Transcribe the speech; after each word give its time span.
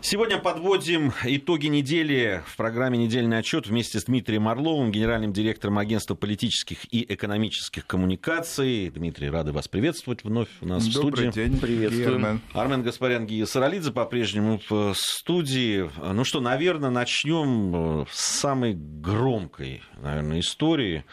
Сегодня 0.00 0.38
подводим 0.38 1.12
итоги 1.24 1.66
недели 1.66 2.42
в 2.46 2.56
программе 2.56 2.96
«Недельный 2.98 3.38
отчет» 3.38 3.66
вместе 3.66 3.98
с 3.98 4.04
Дмитрием 4.04 4.46
Орловым, 4.48 4.92
генеральным 4.92 5.32
директором 5.32 5.76
агентства 5.76 6.14
политических 6.14 6.90
и 6.92 7.04
экономических 7.12 7.84
коммуникаций. 7.84 8.90
Дмитрий, 8.90 9.28
рады 9.28 9.52
вас 9.52 9.66
приветствовать 9.66 10.22
вновь 10.22 10.48
у 10.60 10.66
нас 10.66 10.86
Добрый 10.86 11.28
в 11.28 11.32
студии. 11.32 11.48
день. 11.48 11.58
Приветствуем. 11.58 12.24
Армен. 12.24 12.40
Армен 12.52 12.82
Гаспарян, 12.84 13.26
Гия 13.26 13.44
Саралидзе 13.44 13.90
по-прежнему 13.90 14.60
в 14.70 14.94
студии. 14.94 15.90
Ну 16.00 16.24
что, 16.24 16.40
наверное, 16.40 16.90
начнем 16.90 18.06
с 18.10 18.20
самой 18.20 18.74
громкой, 18.74 19.82
наверное, 20.00 20.40
истории. 20.40 21.04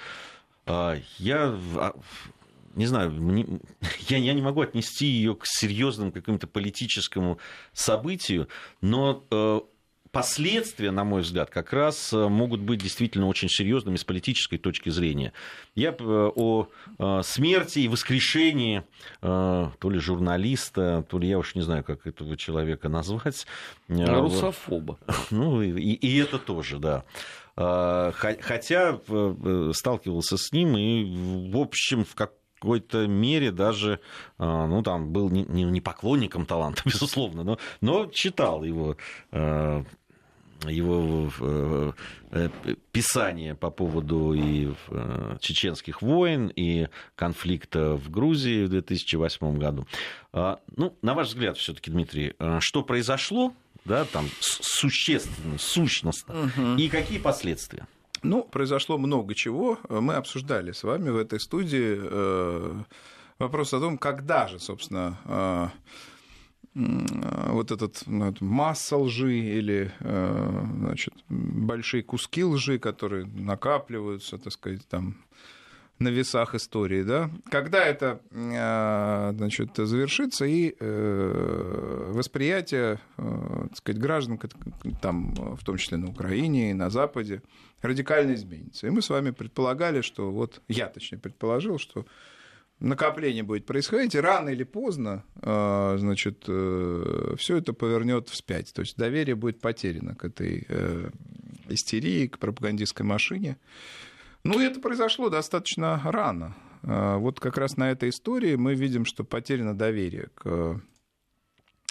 А, 0.68 0.98
я 1.18 1.56
не 2.76 2.86
знаю, 2.86 3.12
мне, 3.12 3.46
я, 4.10 4.18
я 4.18 4.34
не 4.34 4.42
могу 4.42 4.62
отнести 4.62 5.06
ее 5.06 5.36
к 5.36 5.46
серьезному 5.46 6.12
какому-то 6.12 6.48
политическому 6.48 7.40
событию, 7.74 8.48
но 8.82 9.26
э, 9.32 9.60
последствия, 10.16 10.92
на 10.92 11.04
мой 11.04 11.24
взгляд, 11.24 11.50
как 11.50 11.74
раз 11.74 12.14
э, 12.14 12.30
могут 12.30 12.62
быть 12.62 12.82
действительно 12.82 13.28
очень 13.28 13.50
серьезными 13.50 13.98
с 13.98 14.06
политической 14.06 14.58
точки 14.58 14.88
зрения. 14.88 15.34
Я 15.76 15.90
э, 15.90 16.04
о 16.04 16.70
э, 16.98 17.22
смерти 17.22 17.80
и 17.80 17.90
воскрешении 17.90 18.84
то 19.20 19.74
ли 19.84 20.00
журналиста, 20.00 21.06
то 21.10 21.20
ли 21.20 21.28
я 21.28 21.38
уж 21.38 21.56
не 21.56 21.64
знаю, 21.64 21.84
как 21.84 22.08
этого 22.08 22.38
человека 22.38 22.88
назвать. 22.88 23.46
Русофоба. 23.90 24.98
Ну, 25.32 25.62
и, 25.62 25.92
и 25.92 26.18
это 26.18 26.40
тоже, 26.40 26.80
да. 26.80 27.04
Хотя 27.56 29.00
сталкивался 29.74 30.38
с 30.38 30.52
ним 30.52 30.78
и, 30.78 31.50
в 31.52 31.58
общем, 31.58 32.06
в 32.06 32.16
как 32.16 32.32
какой-то 32.66 33.06
мере 33.06 33.52
даже, 33.52 34.00
а, 34.40 34.66
ну, 34.66 34.82
там, 34.82 35.12
был 35.12 35.30
не, 35.30 35.44
не 35.44 35.82
поклонником 35.82 36.48
таланта, 36.48 36.82
безусловно, 36.86 37.44
но, 37.44 37.60
но 37.80 38.08
читал 38.08 38.64
его 38.64 38.98
а, 39.32 39.84
его 40.68 41.30
э, 41.40 41.92
э, 42.32 42.50
писание 42.92 43.54
по 43.54 43.70
поводу 43.70 44.34
и 44.34 44.74
э, 44.88 45.38
чеченских 45.40 46.02
войн, 46.02 46.48
и 46.56 46.88
конфликта 47.16 47.96
в 47.96 48.10
Грузии 48.10 48.66
в 48.66 48.70
2008 48.70 49.60
году. 49.60 49.86
А, 50.34 50.60
ну, 50.76 50.98
на 51.04 51.14
ваш 51.14 51.28
взгляд, 51.28 51.58
все-таки, 51.58 51.92
Дмитрий, 51.92 52.34
что 52.62 52.82
произошло, 52.82 53.54
да, 53.84 54.06
там 54.06 54.28
существенно, 54.40 55.60
сущностно, 55.60 56.34
угу. 56.34 56.78
и 56.78 56.90
какие 56.90 57.20
последствия? 57.20 57.86
Ну, 58.26 58.44
произошло 58.44 58.98
много 58.98 59.36
чего. 59.36 59.78
Мы 59.90 60.16
обсуждали 60.16 60.72
с 60.72 60.84
вами 60.84 61.10
в 61.12 61.18
этой 61.18 61.40
студии 61.40 61.96
э, 62.02 62.84
вопрос 63.38 63.74
о 63.74 63.80
том, 63.80 64.00
когда 64.00 64.48
же, 64.48 64.60
собственно, 64.60 65.20
э, 65.26 65.68
вот 66.74 67.72
этот 67.72 68.02
ну, 68.08 68.34
масса 68.40 68.98
лжи 68.98 69.38
или 69.38 69.92
э, 70.00 70.64
значит, 70.80 71.14
большие 71.30 72.02
куски 72.02 72.44
лжи, 72.44 72.80
которые 72.80 73.26
накапливаются, 73.28 74.40
так 74.40 74.54
сказать, 74.54 74.88
там 74.88 75.16
на 76.00 76.10
весах 76.10 76.56
истории, 76.56 77.04
да, 77.04 77.30
когда 77.50 77.86
это 77.86 78.20
значит, 79.36 79.78
завершится 79.78 80.46
и 80.46 80.76
восприятие 80.80 83.00
так 83.16 83.78
сказать, 83.78 84.02
граждан, 84.02 84.40
там, 85.02 85.34
в 85.56 85.64
том 85.64 85.78
числе 85.78 85.98
на 85.98 86.10
Украине 86.10 86.72
и 86.72 86.74
на 86.74 86.90
Западе, 86.90 87.42
радикально 87.82 88.34
изменится. 88.34 88.88
И 88.88 88.90
мы 88.90 89.02
с 89.02 89.10
вами 89.10 89.32
предполагали, 89.32 90.02
что 90.02 90.32
вот 90.32 90.62
я, 90.68 90.88
точнее, 90.88 91.20
предположил, 91.20 91.78
что 91.78 92.06
накопление 92.80 93.44
будет 93.44 93.66
происходить, 93.66 94.16
и 94.16 94.20
рано 94.20 94.50
или 94.50 94.64
поздно, 94.64 95.24
значит, 95.42 96.44
э, 96.48 97.36
все 97.38 97.58
это 97.58 97.74
повернет 97.74 98.30
вспять. 98.30 98.74
То 98.74 98.82
есть 98.82 98.98
доверие 98.98 99.36
будет 99.36 99.62
потеряно 99.62 100.16
к 100.16 100.26
этой 100.26 100.66
э, 100.68 101.10
истерии, 101.70 102.28
к 102.28 102.38
пропагандистской 102.38 103.06
машине. 103.06 103.58
Ну, 104.46 104.60
это 104.60 104.80
произошло 104.80 105.30
достаточно 105.30 106.02
рано. 106.04 106.56
А, 106.84 107.18
вот 107.18 107.40
как 107.40 107.58
раз 107.58 107.78
на 107.78 107.92
этой 107.92 108.10
истории 108.10 108.56
мы 108.56 108.76
видим, 108.76 109.06
что 109.06 109.24
потеряно 109.24 109.78
доверие 109.78 110.30
к 110.36 110.82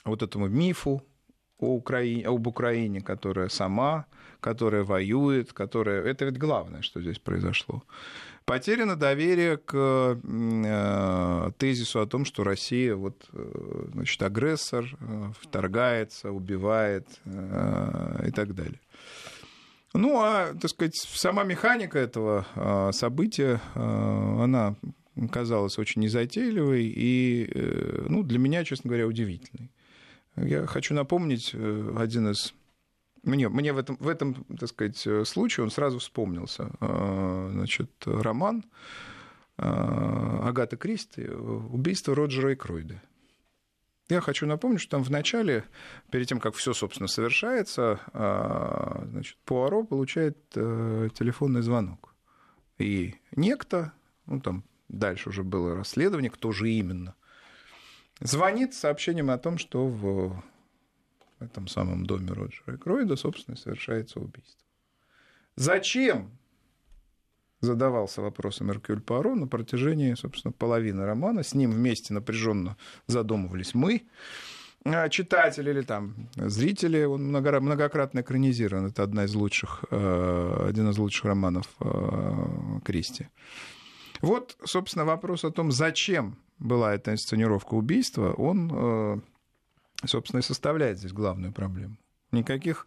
вот 0.05 0.23
этому 0.23 0.49
мифу 0.49 1.03
о 1.59 1.75
Украине, 1.75 2.27
об 2.27 2.47
Украине, 2.47 3.01
которая 3.01 3.49
сама 3.49 4.07
которая 4.45 4.85
воюет, 4.85 5.55
которая... 5.55 6.03
Это 6.03 6.27
ведь 6.27 6.37
главное, 6.37 6.83
что 6.83 7.01
здесь 7.01 7.19
произошло. 7.19 7.83
Потеряно 8.45 8.95
доверие 8.95 9.57
к 9.57 9.75
э, 10.23 11.51
тезису 11.57 12.01
о 12.01 12.07
том, 12.07 12.27
что 12.27 12.45
Россия 12.45 12.95
вот, 12.95 13.27
э, 13.33 13.87
значит, 13.95 14.23
агрессор, 14.23 14.85
э, 15.01 15.33
вторгается, 15.41 16.31
убивает 16.31 17.07
и 17.25 18.31
так 18.33 18.55
далее. 18.55 18.81
Ну, 19.95 20.21
а, 20.21 20.55
так 20.61 20.71
сказать, 20.71 20.97
сама 20.97 21.45
механика 21.45 21.99
этого 21.99 22.91
события, 22.93 23.61
она 23.75 24.75
казалась 25.31 25.79
очень 25.79 26.03
незатейливой 26.03 26.85
и, 26.85 27.49
ну, 28.09 28.25
для 28.25 28.39
меня, 28.39 28.65
честно 28.65 28.89
говоря, 28.89 29.07
удивительной. 29.07 29.71
Я 30.37 30.67
хочу 30.67 30.95
напомнить 30.95 31.55
один 31.55 32.33
из 32.33 32.55
мне, 33.25 33.49
мне 33.49 33.73
в, 33.73 33.79
этом, 33.79 33.97
в 34.01 34.09
этом, 34.09 34.45
так 34.59 34.69
сказать, 34.69 35.07
э, 35.07 35.25
случае 35.25 35.65
он 35.65 35.71
сразу 35.71 35.99
вспомнился. 35.99 36.71
Э, 36.81 37.49
значит, 37.53 37.91
роман 38.05 38.65
э, 39.57 39.63
Агаты 39.63 40.77
Кристи 40.77 41.27
«Убийство 41.27 42.15
Роджера 42.15 42.53
и 42.53 42.55
Кройда». 42.55 43.01
Я 44.09 44.21
хочу 44.21 44.47
напомнить, 44.47 44.81
что 44.81 44.93
там 44.93 45.03
в 45.03 45.11
начале, 45.11 45.65
перед 46.11 46.29
тем, 46.29 46.39
как 46.39 46.55
все, 46.55 46.75
собственно, 46.75 47.09
совершается, 47.09 48.01
значит, 48.13 49.39
Пуаро 49.45 49.83
получает 49.85 50.39
телефонный 50.51 51.63
звонок. 51.63 52.15
И 52.77 53.15
некто, 53.35 53.93
ну 54.27 54.41
там 54.41 54.65
дальше 54.89 55.31
уже 55.31 55.43
было 55.43 55.77
расследование, 55.77 56.31
кто 56.31 56.53
же 56.53 56.71
именно, 56.71 57.15
звонит 58.21 58.75
с 58.75 58.81
сообщением 58.81 59.31
о 59.31 59.39
том, 59.39 59.57
что 59.57 59.87
в 59.87 60.43
этом 61.41 61.67
самом 61.67 62.05
доме 62.05 62.33
Роджера 62.33 62.77
Кроида, 62.77 63.17
собственно, 63.17 63.57
совершается 63.57 64.21
убийство. 64.21 64.61
Зачем? 65.57 66.37
Задавался 67.65 68.21
вопросом 68.21 68.71
Эркюль 68.71 69.01
Паро 69.01 69.35
на 69.35 69.47
протяжении, 69.47 70.15
собственно, 70.15 70.53
половины 70.53 71.07
романа. 71.07 71.43
С 71.43 71.55
ним 71.55 71.71
вместе 71.71 72.13
напряженно 72.13 72.77
задумывались 73.07 73.75
мы, 73.75 74.03
а, 74.85 75.09
читатели 75.09 75.71
или 75.71 75.81
там 75.81 76.15
зрители. 76.37 77.05
Он 77.05 77.29
многократно 77.29 78.21
экранизирован. 78.21 78.87
Это 78.87 79.03
одна 79.03 79.25
из 79.25 79.35
лучших, 79.35 79.85
э, 79.91 80.67
один 80.69 80.91
из 80.91 80.99
лучших 80.99 81.25
романов 81.25 81.67
э, 81.81 82.81
Кристи. 82.85 83.29
Вот, 84.21 84.57
собственно, 84.65 85.07
вопрос 85.07 85.45
о 85.45 85.51
том, 85.51 85.73
зачем 85.73 86.37
была 86.59 86.95
эта 86.95 87.13
инсценировка 87.13 87.75
убийства, 87.75 88.33
он 88.33 88.71
э, 88.73 89.21
собственно, 90.07 90.41
и 90.41 90.43
составляет 90.43 90.99
здесь 90.99 91.13
главную 91.13 91.53
проблему. 91.53 91.97
Никаких 92.33 92.87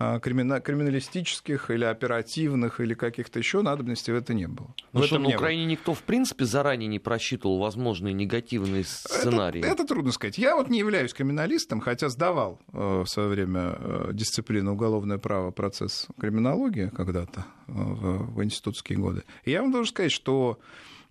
а, 0.00 0.20
криминалистических 0.20 1.72
или 1.72 1.84
оперативных 1.84 2.80
или 2.80 2.94
каких-то 2.94 3.40
еще 3.40 3.62
надобностей 3.62 4.12
в 4.12 4.16
это 4.16 4.32
не 4.32 4.46
было. 4.46 4.72
Ну 4.92 5.02
что, 5.02 5.18
на 5.18 5.28
Украине 5.28 5.64
было. 5.64 5.70
никто 5.72 5.94
в 5.94 6.04
принципе 6.04 6.44
заранее 6.44 6.86
не 6.86 7.00
просчитывал 7.00 7.58
возможные 7.58 8.14
негативные 8.14 8.84
сценарии? 8.84 9.58
Это, 9.58 9.68
это 9.68 9.84
трудно 9.84 10.12
сказать. 10.12 10.38
Я 10.38 10.54
вот 10.54 10.68
не 10.68 10.78
являюсь 10.78 11.12
криминалистом, 11.12 11.80
хотя 11.80 12.10
сдавал 12.10 12.60
э, 12.72 13.02
в 13.04 13.06
свое 13.08 13.28
время 13.28 13.76
э, 13.76 14.10
дисциплину 14.12 14.74
уголовное 14.74 15.18
право, 15.18 15.50
процесс 15.50 16.06
криминологии 16.20 16.92
когда-то 16.94 17.46
э, 17.66 17.72
в, 17.72 18.34
в 18.36 18.44
институтские 18.44 18.98
годы. 18.98 19.24
И 19.42 19.50
я 19.50 19.62
вам 19.62 19.72
должен 19.72 19.90
сказать, 19.92 20.12
что 20.12 20.60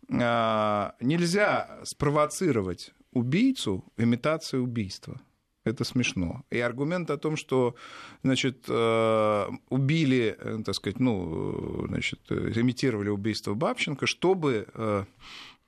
э, 0.08 0.92
нельзя 1.02 1.80
спровоцировать 1.84 2.94
убийцу 3.12 3.84
имитацией 3.98 4.64
убийства. 4.64 5.20
Это 5.68 5.84
смешно. 5.84 6.44
И 6.50 6.60
аргумент 6.60 7.10
о 7.12 7.18
том, 7.18 7.36
что 7.36 7.76
значит, 8.24 8.66
э, 8.68 9.46
убили, 9.70 10.36
э, 10.40 10.60
так 10.66 10.76
сказать, 10.76 11.00
ну, 11.00 11.86
значит, 11.88 12.20
имитировали 12.30 13.10
убийство 13.10 13.54
Бабченко, 13.54 14.06
чтобы 14.06 14.68
э, 14.74 15.04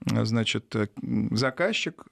значит, 0.06 0.75
заказчик 1.31 2.06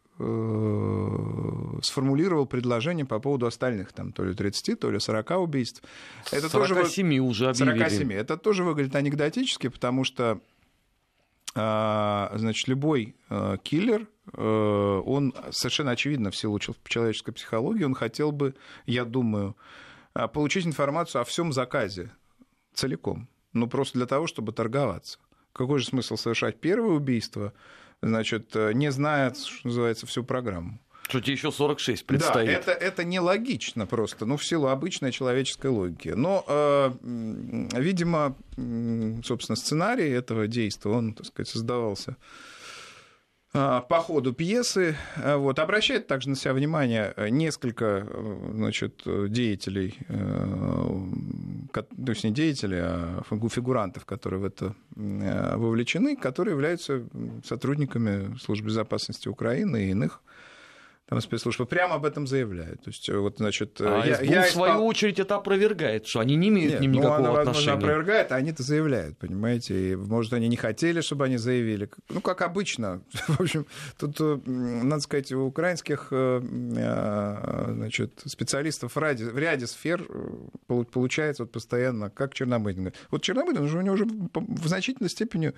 сформулировал 1.84 2.48
предложение 2.48 3.06
по 3.06 3.20
поводу 3.20 3.46
остальных, 3.46 3.94
там, 3.94 4.12
то 4.12 4.24
ли 4.24 4.34
30, 4.34 4.80
то 4.80 4.90
ли 4.90 5.00
40 5.00 5.32
убийств. 5.40 5.84
Это 6.32 6.50
47 6.50 7.08
тоже, 7.08 7.22
уже 7.22 7.50
объявили. 7.50 7.78
47. 7.78 8.14
Это 8.14 8.36
тоже 8.36 8.64
выглядит 8.64 8.96
анекдотически, 8.96 9.68
потому 9.68 10.04
что 10.04 10.42
значит, 11.58 12.68
любой 12.68 13.16
а, 13.30 13.58
киллер, 13.58 14.08
а, 14.34 15.00
он 15.02 15.34
совершенно 15.50 15.92
очевидно 15.92 16.30
в 16.30 16.36
человеческой 16.36 17.32
психологии, 17.32 17.84
он 17.84 17.96
хотел 17.96 18.32
бы, 18.32 18.54
я 18.86 19.06
думаю, 19.06 19.56
получить 20.34 20.68
информацию 20.68 21.22
о 21.22 21.26
всем 21.26 21.54
заказе 21.54 22.12
целиком. 22.74 23.28
Ну, 23.54 23.68
просто 23.68 23.98
для 23.98 24.06
того, 24.06 24.28
чтобы 24.28 24.52
торговаться. 24.52 25.20
Какой 25.54 25.80
же 25.80 25.86
смысл 25.86 26.16
совершать 26.16 26.60
первое 26.60 26.92
убийство, 26.92 27.54
значит, 28.02 28.54
не 28.54 28.92
зная, 28.92 29.34
что 29.34 29.68
называется, 29.68 30.06
всю 30.06 30.24
программу? 30.24 30.80
Что 31.08 31.22
тебе 31.22 31.34
еще 31.34 31.52
46 31.52 32.06
предстоит. 32.06 32.48
Да, 32.48 32.54
это, 32.54 32.72
это 32.72 33.04
нелогично 33.06 33.86
просто, 33.86 34.26
ну, 34.26 34.36
в 34.36 34.46
силу 34.46 34.68
обычной 34.68 35.12
человеческой 35.12 35.72
логики. 35.72 36.10
Но, 36.10 36.44
э, 36.48 36.92
видимо, 37.80 38.36
собственно, 39.24 39.56
сценарий 39.56 40.10
этого 40.10 40.48
действия, 40.48 40.92
он, 40.92 41.14
так 41.14 41.28
сказать, 41.28 41.48
создавался 41.48 42.18
э, 43.54 43.82
по 43.88 44.00
ходу 44.00 44.34
пьесы. 44.34 44.98
Э, 45.16 45.38
вот. 45.38 45.60
Обращает 45.60 46.08
также 46.08 46.28
на 46.28 46.36
себя 46.36 46.54
внимание 46.54 47.14
э, 47.16 47.30
несколько 47.30 48.06
значит, 48.52 49.04
деятелей, 49.06 49.98
то 50.10 52.12
есть 52.12 52.26
не 52.26 52.32
деятелей, 52.32 52.80
а 52.82 53.24
фигурантов, 53.50 54.04
которые 54.04 54.42
в 54.42 54.46
это 54.46 54.76
вовлечены, 54.94 56.18
которые 56.18 56.54
являются 56.54 57.08
сотрудниками 57.46 58.38
Службы 58.40 58.68
безопасности 58.68 59.30
Украины 59.30 59.86
и 59.86 59.92
иных 59.92 60.22
там 61.08 61.22
спецслужбы 61.22 61.66
прямо 61.66 61.96
об 61.96 62.06
этом 62.06 62.28
заявляют. 62.28 62.84
То 62.84 62.90
есть, 62.90 63.10
вот, 63.10 63.38
значит, 63.38 63.80
а 63.80 64.04
я, 64.06 64.16
СБУ, 64.16 64.26
я 64.26 64.42
в 64.44 64.50
свою 64.50 64.86
очередь, 64.86 65.20
это 65.20 65.36
опровергает, 65.36 66.06
что 66.06 66.20
они 66.20 66.36
не 66.36 66.50
имеют 66.50 66.72
Нет, 66.72 66.80
к 66.80 66.82
ним 66.82 66.92
никакого 66.92 67.20
ну, 67.20 67.30
она, 67.30 67.42
отношения. 67.42 67.72
Возможно, 67.72 67.74
опровергает, 67.74 68.32
а 68.34 68.36
они-то 68.36 68.64
заявляют, 68.64 69.18
понимаете. 69.18 69.92
И, 69.92 69.96
может, 69.96 70.34
они 70.34 70.50
не 70.50 70.58
хотели, 70.58 71.00
чтобы 71.00 71.24
они 71.24 71.38
заявили. 71.38 71.90
Ну, 72.10 72.20
как 72.20 72.42
обычно. 72.42 73.04
В 73.28 73.40
общем, 73.40 73.66
тут, 73.98 74.18
э, 74.20 74.38
надо 74.46 75.02
сказать, 75.02 75.32
у 75.32 75.46
украинских 75.46 76.10
э, 76.12 76.42
э, 76.44 77.66
значит, 77.74 78.22
специалистов 78.26 78.96
в 78.96 79.00
ряде, 79.00 79.26
в 79.26 79.38
ряде 79.38 79.66
сфер 79.66 80.06
получается 80.68 81.44
вот 81.44 81.54
постоянно, 81.54 82.10
как 82.10 82.34
Чернобыль. 82.34 82.92
Вот 83.12 83.22
Чернобыль, 83.22 83.58
он 83.58 83.68
же 83.70 83.78
у 83.78 83.82
него 83.82 83.96
уже 83.96 84.06
в 84.06 84.68
значительной 84.68 85.10
степени 85.10 85.54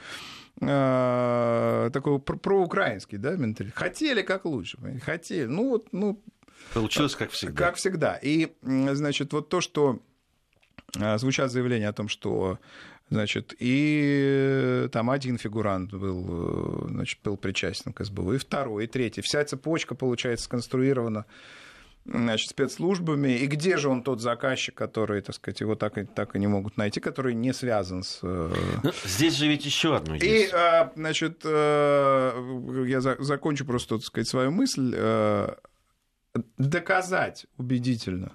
такой 0.59 2.19
проукраинский, 2.19 3.17
да, 3.17 3.35
менталитет. 3.35 3.77
Хотели 3.77 4.21
как 4.21 4.45
лучше, 4.45 4.77
хотели 5.03 5.38
России, 5.39 5.53
ну 5.53 5.69
вот, 5.69 5.87
ну... 5.91 6.21
Получилось 6.73 7.15
как 7.15 7.31
всегда. 7.31 7.65
Как 7.65 7.75
всегда. 7.75 8.19
И, 8.21 8.53
значит, 8.61 9.33
вот 9.33 9.49
то, 9.49 9.61
что 9.61 9.99
а, 10.97 11.17
звучат 11.17 11.51
заявления 11.51 11.87
о 11.87 11.93
том, 11.93 12.07
что 12.07 12.59
Значит, 13.11 13.55
и 13.57 14.87
там 14.91 15.09
один 15.09 15.39
фигурант 15.39 15.91
был, 15.91 16.87
значит, 16.89 17.19
был 17.23 17.37
причастен 17.37 17.91
к 17.91 18.05
СБУ, 18.05 18.33
и 18.33 18.37
второй, 18.37 18.83
и 18.83 18.87
третий. 18.87 19.21
Вся 19.21 19.43
цепочка, 19.43 19.95
получается, 19.95 20.45
сконструирована 20.45 21.25
значит, 22.11 22.49
спецслужбами. 22.49 23.37
И 23.37 23.47
где 23.47 23.77
же 23.77 23.89
он 23.89 24.03
тот 24.03 24.21
заказчик, 24.21 24.75
который, 24.75 25.21
так 25.21 25.35
сказать, 25.35 25.61
его 25.61 25.75
так 25.75 25.97
и, 25.97 26.05
так 26.05 26.35
и 26.35 26.39
не 26.39 26.47
могут 26.47 26.77
найти, 26.77 26.99
который 26.99 27.33
не 27.33 27.53
связан 27.53 28.03
с... 28.03 28.19
Э, 28.23 28.53
ну, 28.83 28.91
здесь 29.05 29.35
же 29.35 29.47
ведь 29.47 29.65
еще 29.65 29.95
одно 29.95 30.15
есть. 30.15 30.25
И, 30.25 30.49
а, 30.53 30.91
значит, 30.95 31.41
э, 31.43 32.85
я 32.87 33.01
закончу 33.01 33.65
просто, 33.65 33.97
так 33.97 34.05
сказать, 34.05 34.27
свою 34.27 34.51
мысль. 34.51 34.93
Э, 34.95 35.53
доказать 36.57 37.47
убедительно 37.57 38.33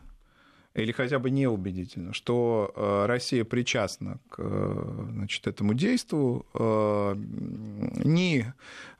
или 0.74 0.90
хотя 0.92 1.18
бы 1.18 1.30
неубедительно, 1.30 2.12
что 2.12 2.72
э, 2.74 3.06
Россия 3.06 3.44
причастна 3.44 4.18
к 4.28 4.36
э, 4.38 5.06
значит, 5.12 5.46
этому 5.46 5.72
действию 5.74 6.44
э, 6.54 7.14
ни 8.04 8.52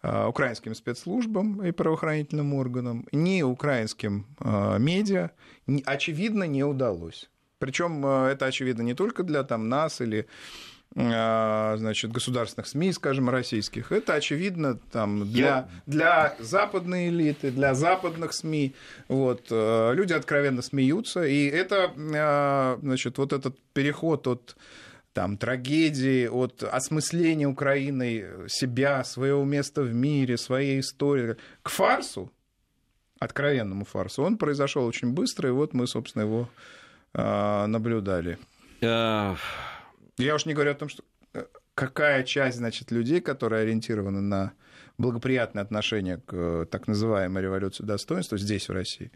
украинским 0.03 0.75
спецслужбам 0.75 1.65
и 1.65 1.73
правоохранительным 1.73 2.53
органам, 2.53 3.07
ни 3.11 3.41
украинским 3.41 4.27
медиа, 4.39 5.31
очевидно, 5.87 6.45
не 6.45 6.63
удалось. 6.63 7.31
Причем 7.59 8.05
это 8.05 8.45
очевидно 8.45 8.83
не 8.83 8.93
только 8.93 9.23
для 9.23 9.45
там, 9.45 9.71
нас 9.71 10.03
или 10.03 10.27
значит, 10.97 12.13
государственных 12.13 12.69
СМИ, 12.69 12.93
скажем, 12.93 13.29
российских. 13.29 13.91
Это 13.91 14.15
очевидно 14.15 14.79
там, 14.93 15.29
для, 15.31 15.69
для 15.87 16.37
западной 16.39 17.09
элиты, 17.09 17.51
для 17.51 17.75
западных 17.75 18.33
СМИ. 18.33 18.75
Вот, 19.09 19.49
э, 19.51 19.93
люди 19.95 20.13
откровенно 20.13 20.63
смеются. 20.63 21.25
И 21.25 21.47
это, 21.47 21.93
а, 21.97 22.79
значит, 22.81 23.19
вот 23.19 23.33
этот 23.33 23.59
переход 23.73 24.29
от 24.29 24.57
там, 25.13 25.37
трагедии, 25.37 26.27
от 26.27 26.63
осмысления 26.63 27.49
Украины 27.49 28.49
себя, 28.49 29.03
своего 29.03 29.45
места 29.45 29.83
в 29.83 29.93
мире, 29.93 30.37
своей 30.37 30.81
истории 30.81 31.37
к 31.63 31.71
фарсу, 31.71 32.33
откровенному 33.19 33.85
фарсу, 33.85 34.23
он 34.23 34.39
произошел 34.39 34.85
очень 34.85 35.13
быстро, 35.13 35.49
и 35.49 35.53
вот 35.53 35.73
мы, 35.73 35.87
собственно, 35.87 36.23
его 36.23 36.49
а, 37.15 37.67
наблюдали. 37.67 38.39
Я 40.19 40.35
уж 40.35 40.47
не 40.47 40.55
говорю 40.55 40.73
о 40.73 40.75
том, 40.75 40.89
что 40.89 41.03
э, 41.33 41.45
какая 41.75 42.23
часть, 42.23 42.59
значит, 42.59 42.91
людей, 42.91 43.21
которые 43.21 43.63
ориентированы 43.63 44.21
на 44.21 44.53
благоприятное 44.99 45.63
отношение 45.63 46.19
к 46.19 46.33
э, 46.33 46.67
так 46.71 46.87
называемой 46.87 47.43
революции 47.43 47.85
достоинства 47.85 48.39
здесь, 48.39 48.69
в 48.69 48.73
России, 48.73 49.11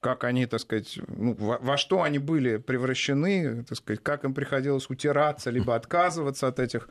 как 0.00 0.22
они, 0.22 0.46
так 0.46 0.60
сказать, 0.60 0.98
ну, 1.08 1.34
во, 1.34 1.58
во 1.58 1.76
что 1.76 2.02
они 2.02 2.18
были 2.18 2.58
превращены, 2.58 3.64
так 3.64 3.78
сказать, 3.78 4.02
как 4.02 4.24
им 4.24 4.32
приходилось 4.32 4.88
утираться, 4.88 5.50
либо 5.50 5.74
отказываться 5.74 6.46
от 6.46 6.60
этих 6.60 6.88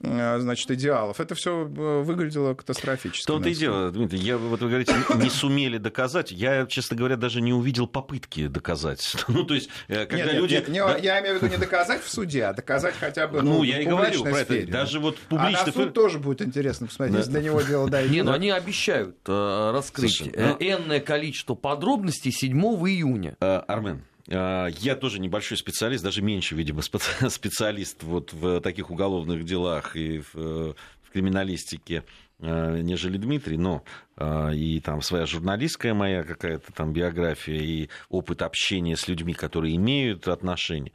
значит, 0.00 0.70
идеалов. 0.70 1.20
Это 1.20 1.34
все 1.34 1.62
э, 1.62 2.02
выглядело 2.02 2.54
катастрофически. 2.54 3.26
То-то 3.26 3.48
и 3.48 3.54
дело, 3.54 3.90
Дмитрий, 3.90 4.18
я, 4.18 4.36
вот 4.36 4.60
вы 4.60 4.68
говорите, 4.68 4.94
не 5.16 5.30
сумели 5.30 5.78
доказать. 5.78 6.30
Я, 6.32 6.66
честно 6.66 6.96
говоря, 6.96 7.16
даже 7.16 7.40
не 7.40 7.52
увидел 7.52 7.86
попытки 7.86 8.46
доказать. 8.48 9.16
Ну, 9.34 9.42
то 9.42 9.54
есть, 9.54 9.68
э, 9.88 10.06
когда 10.06 10.26
нет, 10.26 10.34
люди... 10.34 10.54
Нет, 10.54 10.68
не, 10.68 10.78
да... 10.78 10.96
Я 10.96 11.20
имею 11.20 11.38
в 11.38 11.42
виду 11.42 11.52
не 11.52 11.58
доказать 11.58 12.02
в 12.02 12.08
суде, 12.08 12.44
а 12.44 12.52
доказать 12.52 12.94
хотя 12.98 13.26
бы 13.26 13.42
ну, 13.42 13.54
ну 13.54 13.62
я 13.64 13.80
и 13.80 13.84
говорю 13.84 14.22
про 14.22 14.38
это. 14.38 14.66
Даже 14.70 15.00
вот 15.00 15.18
в 15.18 15.22
публичной... 15.22 15.60
А 15.60 15.66
на 15.66 15.72
суд 15.72 15.92
тоже 15.92 16.18
будет 16.18 16.42
интересно 16.42 16.86
посмотреть, 16.86 17.18
если 17.18 17.32
до 17.32 17.42
него 17.42 17.60
дело 17.62 17.88
дойдет. 17.88 18.12
Не, 18.12 18.22
ну 18.22 18.32
они 18.32 18.50
обещают 18.50 19.16
раскрыть 19.26 20.30
ну 20.36 20.56
энное 20.60 21.00
количество 21.00 21.54
подробностей 21.54 22.30
7 22.30 22.56
июня. 22.60 23.36
Армен, 23.40 24.04
я 24.26 24.96
тоже 24.98 25.20
небольшой 25.20 25.58
специалист, 25.58 26.02
даже 26.02 26.22
меньше, 26.22 26.54
видимо, 26.54 26.82
специалист 27.28 28.02
вот 28.02 28.32
в 28.32 28.60
таких 28.60 28.90
уголовных 28.90 29.44
делах 29.44 29.96
и 29.96 30.20
в, 30.20 30.34
в 30.34 31.10
криминалистике, 31.12 32.04
а, 32.40 32.78
нежели 32.80 33.18
Дмитрий, 33.18 33.58
но 33.58 33.84
а, 34.16 34.50
и 34.50 34.80
там 34.80 35.02
своя 35.02 35.26
журналистская 35.26 35.94
моя 35.94 36.24
какая-то 36.24 36.72
там 36.72 36.92
биография 36.92 37.60
и 37.60 37.88
опыт 38.08 38.42
общения 38.42 38.96
с 38.96 39.08
людьми, 39.08 39.34
которые 39.34 39.76
имеют 39.76 40.26
отношение. 40.28 40.92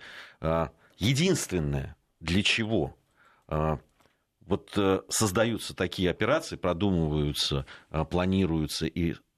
Единственное, 0.97 1.95
для 2.19 2.43
чего 2.43 2.95
вот 3.47 4.71
э, 4.75 5.01
создаются 5.09 5.75
такие 5.75 6.09
операции, 6.09 6.55
продумываются, 6.55 7.65
планируются 8.09 8.85
и 8.85 9.13
Э, 9.13 9.28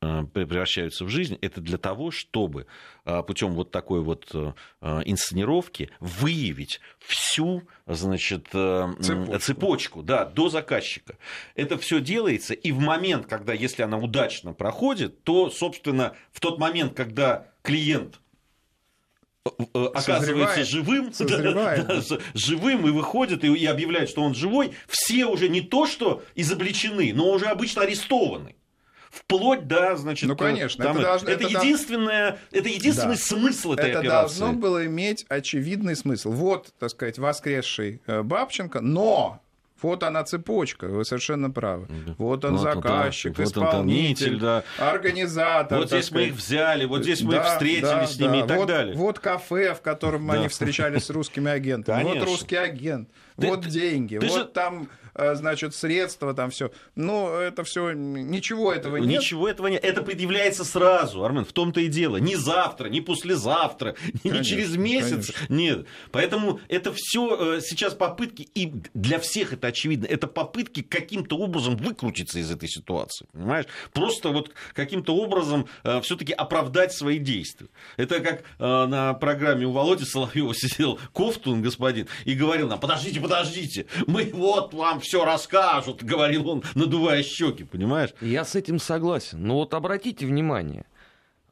превращаются 0.00 1.04
в 1.04 1.08
жизнь, 1.10 1.36
это 1.42 1.60
для 1.60 1.76
того, 1.76 2.10
чтобы 2.10 2.66
э, 3.04 3.22
путем 3.22 3.52
вот 3.52 3.70
такой 3.70 4.00
вот 4.00 4.30
э, 4.32 4.52
инсценировки 5.04 5.90
выявить 6.00 6.80
всю 7.00 7.64
значит, 7.86 8.48
цепочку. 8.48 9.38
цепочку 9.38 10.02
да, 10.02 10.24
до 10.24 10.48
заказчика. 10.48 11.18
Это 11.54 11.76
все 11.76 12.00
делается, 12.00 12.54
и 12.54 12.72
в 12.72 12.78
момент, 12.78 13.26
когда, 13.26 13.52
если 13.52 13.82
она 13.82 13.98
удачно 13.98 14.54
проходит, 14.54 15.22
то, 15.22 15.50
собственно, 15.50 16.16
в 16.32 16.40
тот 16.40 16.58
момент, 16.58 16.94
когда 16.94 17.48
клиент 17.62 18.20
оказывается 19.74 20.64
живым, 20.64 21.12
да, 21.18 21.82
да, 21.82 22.02
живым 22.34 22.86
и 22.86 22.90
выходит 22.90 23.44
и, 23.44 23.48
и 23.48 23.66
объявляет, 23.66 24.08
что 24.08 24.22
он 24.22 24.34
живой, 24.34 24.72
все 24.88 25.26
уже 25.26 25.48
не 25.50 25.60
то 25.60 25.86
что 25.86 26.22
изобличены, 26.34 27.12
но 27.14 27.30
уже 27.32 27.46
обычно 27.46 27.82
арестованы 27.82 28.54
вплоть 29.10 29.66
до, 29.66 29.96
значит, 29.96 30.28
ну, 30.28 30.36
конечно, 30.36 30.84
там, 30.84 30.96
это, 30.96 31.06
должно, 31.06 31.28
это, 31.28 31.44
это, 31.44 31.58
единственное, 31.58 32.38
это 32.52 32.68
единственный 32.68 33.16
да. 33.16 33.20
смысл 33.20 33.72
этой 33.72 33.90
это 33.90 33.98
операции. 34.00 34.36
Это 34.36 34.40
должно 34.40 34.52
было 34.52 34.86
иметь 34.86 35.26
очевидный 35.28 35.96
смысл. 35.96 36.30
Вот, 36.30 36.72
так 36.78 36.90
сказать, 36.90 37.18
воскресший 37.18 38.00
э, 38.06 38.22
Бабченко, 38.22 38.80
но 38.80 39.42
вот 39.82 40.02
она 40.02 40.24
цепочка, 40.24 40.86
вы 40.86 41.04
совершенно 41.04 41.50
правы. 41.50 41.88
Вот 42.18 42.44
он 42.44 42.56
вот 42.56 42.60
заказчик, 42.60 43.38
он, 43.38 43.44
исполнитель, 43.44 44.34
вот 44.34 44.42
он, 44.42 44.62
да. 44.78 44.92
организатор. 44.92 45.78
Вот 45.78 45.88
здесь 45.88 46.06
сказать. 46.06 46.26
мы 46.26 46.30
их 46.30 46.34
взяли, 46.36 46.84
вот 46.84 47.02
здесь 47.02 47.22
мы 47.22 47.32
да, 47.32 47.38
их 47.38 47.46
встретили 47.46 47.82
да, 47.82 48.06
с 48.06 48.18
ними 48.18 48.40
да. 48.40 48.44
и 48.44 48.48
так 48.48 48.58
вот, 48.58 48.68
далее. 48.68 48.96
Вот 48.96 49.18
кафе, 49.18 49.74
в 49.74 49.80
котором 49.80 50.26
да. 50.26 50.34
они 50.34 50.48
встречались 50.48 51.04
с 51.04 51.10
русскими 51.10 51.50
агентами. 51.50 52.02
Конечно. 52.02 52.20
Вот 52.20 52.28
русский 52.28 52.56
агент. 52.56 53.08
Ты, 53.40 53.48
вот 53.48 53.66
деньги. 53.66 54.18
Ты 54.18 54.26
вот 54.26 54.38
же... 54.38 54.44
там 54.46 54.88
Э, 55.14 55.34
значит, 55.34 55.74
средства, 55.74 56.34
там 56.34 56.50
все. 56.50 56.70
Но 56.94 57.34
это 57.34 57.64
все, 57.64 57.92
ничего 57.92 58.72
этого 58.72 58.96
нет. 58.96 59.20
Ничего 59.20 59.48
этого 59.48 59.66
нет. 59.66 59.84
Это 59.84 60.02
предъявляется 60.02 60.64
сразу, 60.64 61.24
Армен, 61.24 61.44
в 61.44 61.52
том-то 61.52 61.80
и 61.80 61.88
дело. 61.88 62.16
Не 62.16 62.36
завтра, 62.36 62.88
не 62.88 63.00
послезавтра, 63.00 63.96
конечно, 64.22 64.38
не 64.38 64.44
через 64.44 64.76
месяц. 64.76 65.30
Конечно. 65.30 65.54
Нет. 65.54 65.86
Поэтому 66.12 66.60
это 66.68 66.92
все 66.94 67.56
э, 67.56 67.60
сейчас 67.60 67.94
попытки, 67.94 68.48
и 68.54 68.72
для 68.94 69.18
всех 69.18 69.52
это 69.52 69.68
очевидно. 69.68 70.06
Это 70.06 70.26
попытки 70.26 70.82
каким-то 70.82 71.36
образом 71.36 71.76
выкрутиться 71.76 72.38
из 72.38 72.50
этой 72.50 72.68
ситуации, 72.68 73.26
понимаешь? 73.32 73.66
Просто 73.92 74.30
вот 74.30 74.52
каким-то 74.74 75.14
образом 75.16 75.66
э, 75.82 76.00
все-таки 76.02 76.32
оправдать 76.32 76.92
свои 76.92 77.18
действия. 77.18 77.68
Это 77.96 78.20
как 78.20 78.44
на 78.58 79.14
программе 79.14 79.66
у 79.66 79.72
Володи 79.72 80.04
Соловьева 80.04 80.54
сидел 80.56 80.98
Кофтун, 81.12 81.62
господин, 81.62 82.06
и 82.24 82.34
говорил 82.34 82.68
нам, 82.68 82.78
подождите, 82.78 83.20
подождите, 83.20 83.29
мы 84.06 84.30
вот 84.32 84.74
вам 84.74 85.00
все 85.00 85.24
расскажут, 85.24 86.02
говорил 86.02 86.48
он, 86.48 86.62
надувая 86.74 87.22
щеки, 87.22 87.64
понимаешь? 87.64 88.10
Я 88.20 88.44
с 88.44 88.54
этим 88.54 88.78
согласен. 88.78 89.42
Но 89.42 89.56
вот 89.56 89.74
обратите 89.74 90.26
внимание, 90.26 90.84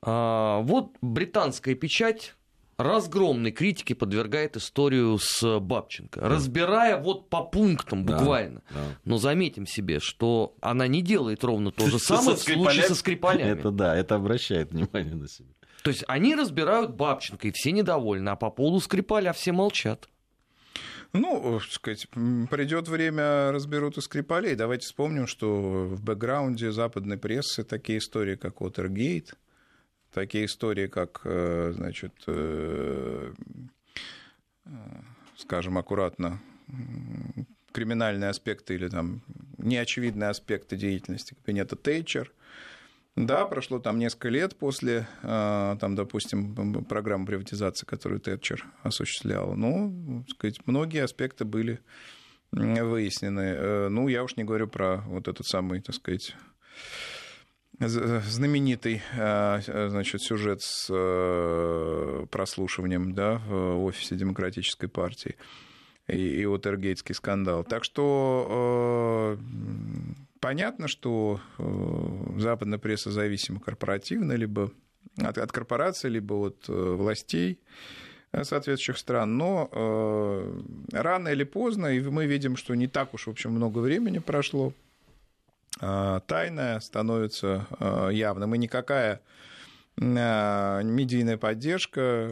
а, 0.02 0.60
вот 0.60 0.92
британская 1.00 1.74
печать 1.74 2.34
разгромной 2.78 3.50
критике 3.50 3.94
подвергает 3.96 4.56
историю 4.56 5.18
с 5.20 5.58
Бабченко, 5.58 6.20
да. 6.20 6.28
разбирая 6.28 6.96
вот 6.96 7.28
по 7.28 7.42
пунктам 7.42 8.04
буквально. 8.04 8.62
Да, 8.70 8.76
да. 8.76 8.80
Но 9.04 9.18
заметим 9.18 9.66
себе, 9.66 9.98
что 9.98 10.54
она 10.60 10.86
не 10.86 11.02
делает 11.02 11.42
ровно 11.42 11.72
то 11.72 11.86
же 11.86 11.98
самое 11.98 12.36
в 12.36 12.40
случае 12.40 12.84
со 12.84 12.94
Скрипалями. 12.94 13.50
Это 13.50 13.70
да, 13.72 13.96
это 13.96 14.14
обращает 14.14 14.70
внимание 14.70 15.14
на 15.14 15.28
себя. 15.28 15.48
То 15.82 15.90
есть 15.90 16.04
они 16.06 16.34
разбирают 16.34 16.94
Бабченко, 16.94 17.48
и 17.48 17.50
все 17.52 17.72
недовольны, 17.72 18.28
а 18.30 18.36
по 18.36 18.50
полу 18.50 18.80
Скрипаля 18.80 19.32
все 19.32 19.52
молчат. 19.52 20.08
Ну, 21.12 21.58
так 21.60 21.70
сказать, 21.70 22.08
придет 22.10 22.88
время, 22.88 23.50
разберут 23.50 23.96
и 23.96 24.00
Скрипалей. 24.00 24.54
Давайте 24.54 24.86
вспомним, 24.86 25.26
что 25.26 25.86
в 25.86 26.02
бэкграунде 26.02 26.70
западной 26.70 27.16
прессы 27.16 27.64
такие 27.64 27.98
истории, 27.98 28.36
как 28.36 28.60
Уотергейт, 28.60 29.34
такие 30.12 30.44
истории, 30.44 30.86
как, 30.86 31.22
э, 31.24 31.72
значит, 31.74 32.12
э, 32.26 33.32
э, 34.66 34.70
скажем 35.36 35.78
аккуратно, 35.78 36.40
криминальные 37.72 38.30
аспекты 38.30 38.74
или 38.74 38.88
там 38.88 39.22
неочевидные 39.56 40.28
аспекты 40.28 40.76
деятельности 40.76 41.34
кабинета 41.34 41.76
Тейчер. 41.76 42.32
Да, 43.26 43.46
прошло 43.46 43.78
там 43.78 43.98
несколько 43.98 44.28
лет 44.28 44.56
после, 44.56 45.06
там, 45.22 45.94
допустим, 45.94 46.84
программы 46.84 47.26
приватизации, 47.26 47.84
которую 47.84 48.20
Тэтчер 48.20 48.64
осуществлял. 48.82 49.54
Ну, 49.54 50.24
сказать, 50.28 50.60
многие 50.66 51.02
аспекты 51.02 51.44
были 51.44 51.80
выяснены. 52.52 53.88
Ну, 53.88 54.08
я 54.08 54.22
уж 54.22 54.36
не 54.36 54.44
говорю 54.44 54.68
про 54.68 54.98
вот 55.06 55.26
этот 55.26 55.46
самый, 55.46 55.80
так 55.80 55.96
сказать, 55.96 56.34
знаменитый 57.80 59.02
э, 59.16 59.88
значит, 59.88 60.22
сюжет 60.22 60.62
с 60.62 60.88
э, 60.90 62.26
прослушиванием 62.30 63.14
да, 63.14 63.40
в 63.46 63.84
офисе 63.84 64.16
Демократической 64.16 64.88
партии 64.88 65.36
и, 66.08 66.40
и 66.40 66.44
Уотергейтский 66.44 67.14
скандал. 67.14 67.62
Так 67.64 67.84
что 67.84 69.38
э, 69.38 69.42
понятно, 70.48 70.88
что 70.88 71.40
западная 72.38 72.78
пресса 72.78 73.10
зависима 73.10 73.60
корпоративно, 73.60 74.32
либо 74.32 74.70
от, 75.18 75.38
от 75.38 75.52
корпораций, 75.52 76.10
либо 76.10 76.34
от 76.34 76.68
властей 76.68 77.58
соответствующих 78.32 78.98
стран, 78.98 79.36
но 79.36 79.70
э, 79.72 80.60
рано 80.92 81.28
или 81.28 81.44
поздно, 81.44 81.86
и 81.86 82.00
мы 82.00 82.26
видим, 82.26 82.56
что 82.56 82.74
не 82.74 82.86
так 82.86 83.14
уж, 83.14 83.26
в 83.26 83.30
общем, 83.30 83.52
много 83.52 83.78
времени 83.78 84.18
прошло, 84.18 84.72
Э, 85.80 86.20
тайное 86.26 86.80
становится 86.80 87.66
э, 87.78 88.10
явным, 88.12 88.54
и 88.54 88.58
никакая 88.58 89.14
э, 89.14 89.18
медийная 90.00 91.36
поддержка, 91.36 92.30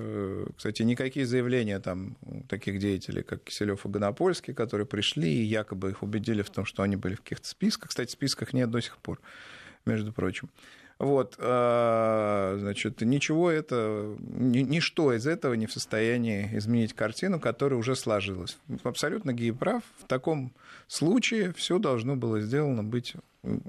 кстати, 0.56 0.82
никакие 0.82 1.26
заявления 1.26 1.80
там 1.80 2.16
таких 2.48 2.78
деятелей, 2.78 3.22
как 3.22 3.44
Киселев 3.44 3.84
и 3.84 3.88
Гонопольский, 3.88 4.54
которые 4.54 4.86
пришли 4.86 5.28
и 5.28 5.42
якобы 5.42 5.90
их 5.90 6.02
убедили 6.02 6.42
в 6.42 6.50
том, 6.50 6.64
что 6.64 6.82
они 6.82 6.96
были 6.96 7.14
в 7.14 7.22
каких-то 7.22 7.48
списках. 7.48 7.90
Кстати, 7.90 8.08
в 8.08 8.12
списках 8.12 8.52
нет 8.52 8.70
до 8.70 8.80
сих 8.80 8.98
пор, 8.98 9.20
между 9.84 10.12
прочим. 10.12 10.48
Вот, 10.98 11.34
значит, 11.36 13.02
ничего 13.02 13.50
это, 13.50 14.16
ничто 14.18 15.12
из 15.12 15.26
этого 15.26 15.52
не 15.52 15.66
в 15.66 15.72
состоянии 15.72 16.48
изменить 16.54 16.94
картину, 16.94 17.38
которая 17.38 17.78
уже 17.78 17.94
сложилась. 17.94 18.56
Абсолютно 18.82 19.34
Гей 19.34 19.52
прав. 19.52 19.82
В 19.98 20.06
таком 20.06 20.54
случае 20.86 21.52
все 21.52 21.78
должно 21.78 22.16
было 22.16 22.40
сделано 22.40 22.82
быть 22.82 23.14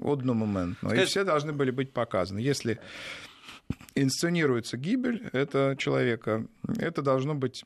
одномоментно. 0.02 0.88
Скажи... 0.88 1.02
И 1.02 1.04
все 1.04 1.22
должны 1.24 1.52
были 1.52 1.70
быть 1.70 1.92
показаны. 1.92 2.38
Если 2.38 2.78
инсценируется 3.94 4.76
гибель 4.76 5.28
этого 5.32 5.76
человека, 5.76 6.46
это 6.78 7.02
должно 7.02 7.34
быть 7.34 7.64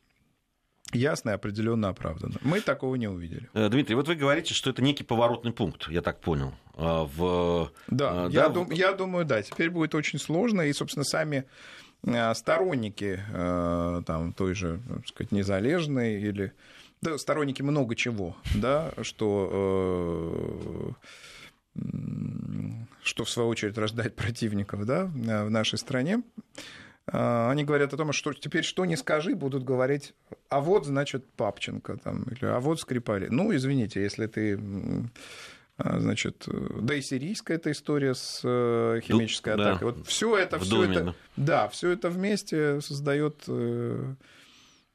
ясно 0.92 1.30
и 1.30 1.32
определенно 1.34 1.88
оправдано. 1.88 2.34
Мы 2.42 2.60
такого 2.60 2.94
не 2.96 3.08
увидели. 3.08 3.48
Э, 3.54 3.68
Дмитрий, 3.68 3.94
вот 3.94 4.08
вы 4.08 4.14
говорите, 4.14 4.54
что 4.54 4.70
это 4.70 4.82
некий 4.82 5.04
поворотный 5.04 5.52
пункт, 5.52 5.88
я 5.88 6.02
так 6.02 6.20
понял. 6.20 6.54
А, 6.74 7.04
в... 7.04 7.70
Да, 7.88 8.28
да, 8.28 8.28
я, 8.30 8.48
в... 8.48 8.52
Дум, 8.52 8.70
я 8.70 8.92
думаю, 8.92 9.24
да. 9.24 9.42
Теперь 9.42 9.70
будет 9.70 9.94
очень 9.94 10.18
сложно, 10.18 10.62
и, 10.62 10.72
собственно, 10.72 11.04
сами 11.04 11.44
э, 12.04 12.34
сторонники 12.34 13.20
э, 13.32 14.02
там, 14.06 14.32
той 14.32 14.54
же, 14.54 14.80
так 14.88 15.08
сказать, 15.08 15.32
незалежной 15.32 16.20
или 16.20 16.52
да, 17.00 17.18
сторонники 17.18 17.62
много 17.62 17.96
чего, 17.96 18.36
да, 18.54 18.92
что 19.02 20.94
что 23.02 23.24
в 23.24 23.30
свою 23.30 23.48
очередь 23.48 23.78
рождает 23.78 24.14
противников 24.16 24.84
да, 24.86 25.06
в 25.06 25.50
нашей 25.50 25.78
стране, 25.78 26.22
а, 27.06 27.50
они 27.50 27.64
говорят 27.64 27.92
о 27.92 27.96
том, 27.96 28.12
что 28.12 28.32
теперь 28.32 28.64
что 28.64 28.84
не 28.84 28.96
скажи, 28.96 29.34
будут 29.34 29.64
говорить, 29.64 30.14
а 30.48 30.60
вот, 30.60 30.86
значит, 30.86 31.28
Папченко, 31.32 31.96
там, 31.96 32.24
или 32.24 32.44
а 32.44 32.60
вот 32.60 32.80
Скрипали. 32.80 33.28
Ну, 33.28 33.54
извините, 33.54 34.02
если 34.02 34.26
ты 34.26 34.58
а, 35.78 35.98
значит, 35.98 36.46
да 36.46 36.94
и 36.94 37.00
сирийская 37.00 37.56
эта 37.56 37.72
история 37.72 38.14
с 38.14 38.42
э, 38.44 39.00
химической 39.02 39.54
атакой. 39.54 39.80
Да, 39.80 39.86
вот 39.86 40.06
все 40.06 40.36
это, 40.36 40.58
все 40.58 40.84
это, 40.84 41.14
да, 41.36 41.68
все 41.68 41.90
это 41.90 42.08
вместе 42.08 42.80
создает 42.82 43.42
э, 43.48 44.14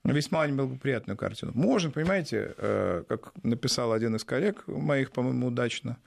весьма 0.03 0.47
неблагоприятную 0.47 1.17
картину. 1.17 1.51
Можно, 1.55 1.91
понимаете, 1.91 2.53
э, 2.57 3.03
как 3.09 3.33
написал 3.43 3.91
один 3.91 4.15
из 4.15 4.23
коллег 4.23 4.65
моих, 4.67 5.11
по-моему, 5.11 5.47
удачно, 5.47 5.97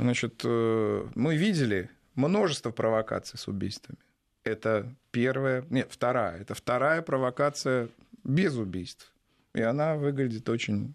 Значит, 0.00 0.40
э, 0.44 1.06
мы 1.14 1.36
видели 1.36 1.90
множество 2.14 2.70
провокаций 2.70 3.38
с 3.38 3.48
убийствами. 3.48 3.98
Это 4.44 4.94
первая, 5.10 5.64
нет, 5.68 5.88
вторая. 5.90 6.40
Это 6.40 6.54
вторая 6.54 7.02
провокация 7.02 7.88
без 8.24 8.56
убийств. 8.56 9.12
И 9.54 9.60
она 9.60 9.96
выглядит 9.96 10.48
очень 10.48 10.94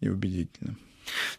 неубедительно. 0.00 0.76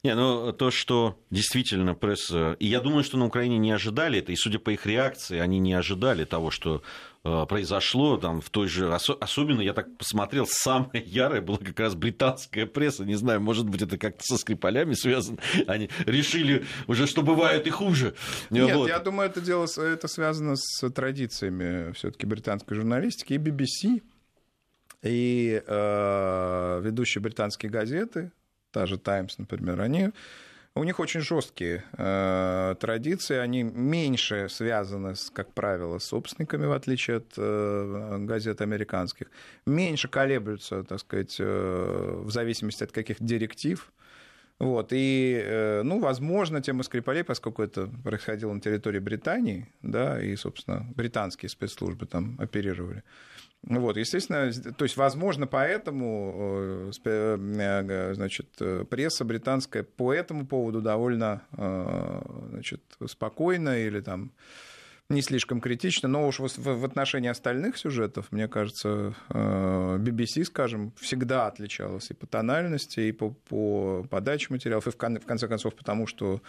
Не, 0.03 0.15
ну 0.15 0.51
то, 0.53 0.71
что 0.71 1.19
действительно 1.29 1.93
пресса... 1.93 2.55
И 2.59 2.67
я 2.67 2.79
думаю, 2.79 3.03
что 3.03 3.17
на 3.17 3.25
Украине 3.25 3.57
не 3.57 3.71
ожидали 3.71 4.19
это, 4.19 4.31
и 4.31 4.35
судя 4.35 4.59
по 4.59 4.71
их 4.71 4.85
реакции, 4.85 5.39
они 5.39 5.59
не 5.59 5.73
ожидали 5.73 6.25
того, 6.25 6.51
что 6.51 6.81
э, 7.23 7.45
произошло 7.47 8.17
там 8.17 8.41
в 8.41 8.49
той 8.49 8.67
же... 8.67 8.93
Особенно, 8.93 9.61
я 9.61 9.73
так 9.73 9.95
посмотрел, 9.97 10.47
самая 10.47 11.03
ярая 11.05 11.41
была 11.41 11.57
как 11.57 11.79
раз 11.79 11.95
британская 11.95 12.65
пресса. 12.65 13.05
Не 13.05 13.15
знаю, 13.15 13.41
может 13.41 13.67
быть, 13.69 13.81
это 13.81 13.97
как-то 13.97 14.23
со 14.23 14.37
Скрипалями 14.37 14.93
связано. 14.93 15.37
Они 15.67 15.89
решили 16.05 16.65
уже, 16.87 17.07
что 17.07 17.21
бывает 17.21 17.67
и 17.67 17.69
хуже. 17.69 18.15
Нет, 18.49 18.75
вот. 18.75 18.87
я 18.87 18.99
думаю, 18.99 19.29
это 19.29 19.41
дело 19.41 19.67
это 19.77 20.07
связано 20.07 20.55
с 20.55 20.89
традициями 20.89 21.91
все 21.93 22.11
таки 22.11 22.25
британской 22.25 22.75
журналистики. 22.75 23.33
И 23.33 23.37
BBC, 23.37 24.01
и 25.03 25.61
э, 25.65 26.81
ведущие 26.83 27.21
британские 27.21 27.71
газеты, 27.71 28.31
та 28.71 28.85
же 28.85 28.95
Times, 28.95 29.35
например, 29.37 29.81
они 29.81 30.11
у 30.73 30.83
них 30.83 30.99
очень 30.99 31.21
жесткие 31.21 31.83
э, 31.97 32.75
традиции, 32.79 33.35
они 33.35 33.63
меньше 33.63 34.47
связаны, 34.49 35.15
с, 35.15 35.29
как 35.29 35.53
правило, 35.53 35.99
с 35.99 36.05
собственниками, 36.05 36.65
в 36.65 36.71
отличие 36.71 37.17
от 37.17 37.33
э, 37.37 38.17
газет 38.19 38.61
американских, 38.61 39.27
меньше 39.65 40.07
колеблются, 40.07 40.83
так 40.83 40.99
сказать, 40.99 41.35
э, 41.39 42.21
в 42.23 42.31
зависимости 42.31 42.85
от 42.85 42.91
каких 42.91 43.21
директив. 43.21 43.91
Вот, 44.61 44.93
и, 44.93 45.41
э, 45.43 45.81
ну, 45.81 45.97
возможно, 45.97 46.61
тема 46.61 46.83
Скрипалей, 46.83 47.23
поскольку 47.23 47.63
это 47.63 47.87
происходило 48.03 48.53
на 48.53 48.61
территории 48.61 48.99
Британии, 48.99 49.65
да, 49.81 50.21
и, 50.21 50.35
собственно, 50.35 50.85
британские 50.95 51.49
спецслужбы 51.49 52.05
там 52.05 52.35
оперировали, 52.39 53.01
вот, 53.63 53.97
естественно, 53.97 54.51
то 54.73 54.85
есть, 54.85 54.97
возможно, 54.97 55.47
поэтому 55.47 56.33
э, 56.35 56.91
э, 57.05 58.13
значит, 58.13 58.49
пресса 58.91 59.25
британская 59.25 59.81
по 59.81 60.13
этому 60.13 60.45
поводу 60.45 60.81
довольно 60.81 61.41
значит, 62.51 62.81
спокойна 63.07 63.79
или 63.79 63.99
там 63.99 64.31
не 65.11 65.21
слишком 65.21 65.61
критично, 65.61 66.07
но 66.07 66.27
уж 66.27 66.39
в 66.39 66.85
отношении 66.85 67.29
остальных 67.29 67.77
сюжетов, 67.77 68.31
мне 68.31 68.47
кажется, 68.47 69.15
BBC, 69.29 70.45
скажем, 70.45 70.93
всегда 70.99 71.47
отличалась 71.47 72.09
и 72.09 72.13
по 72.13 72.25
тональности, 72.27 73.01
и 73.01 73.11
по, 73.11 73.31
по 73.31 74.05
подаче 74.09 74.47
материалов, 74.49 74.87
и 74.87 74.91
в 74.91 74.97
конце 74.97 75.47
концов 75.47 75.75
потому, 75.75 76.07
что 76.07 76.41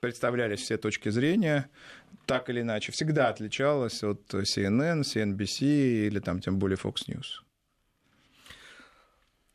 представлялись 0.00 0.60
все 0.60 0.76
точки 0.76 1.08
зрения, 1.08 1.68
так 2.26 2.50
или 2.50 2.60
иначе, 2.60 2.92
всегда 2.92 3.28
отличалась 3.28 4.02
от 4.02 4.22
CNN, 4.32 5.02
CNBC 5.02 6.06
или 6.06 6.18
там 6.20 6.40
тем 6.40 6.58
более 6.58 6.76
Fox 6.76 7.06
News. 7.08 7.42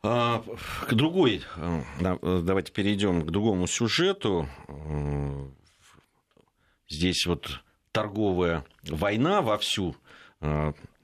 А, 0.01 0.43
к 0.87 0.93
другой, 0.93 1.43
давайте 1.99 2.71
перейдем 2.71 3.23
к 3.25 3.31
другому 3.31 3.67
сюжету. 3.67 4.47
Здесь 6.89 7.25
вот 7.25 7.61
торговая 7.91 8.65
война 8.83 9.41
вовсю 9.41 9.95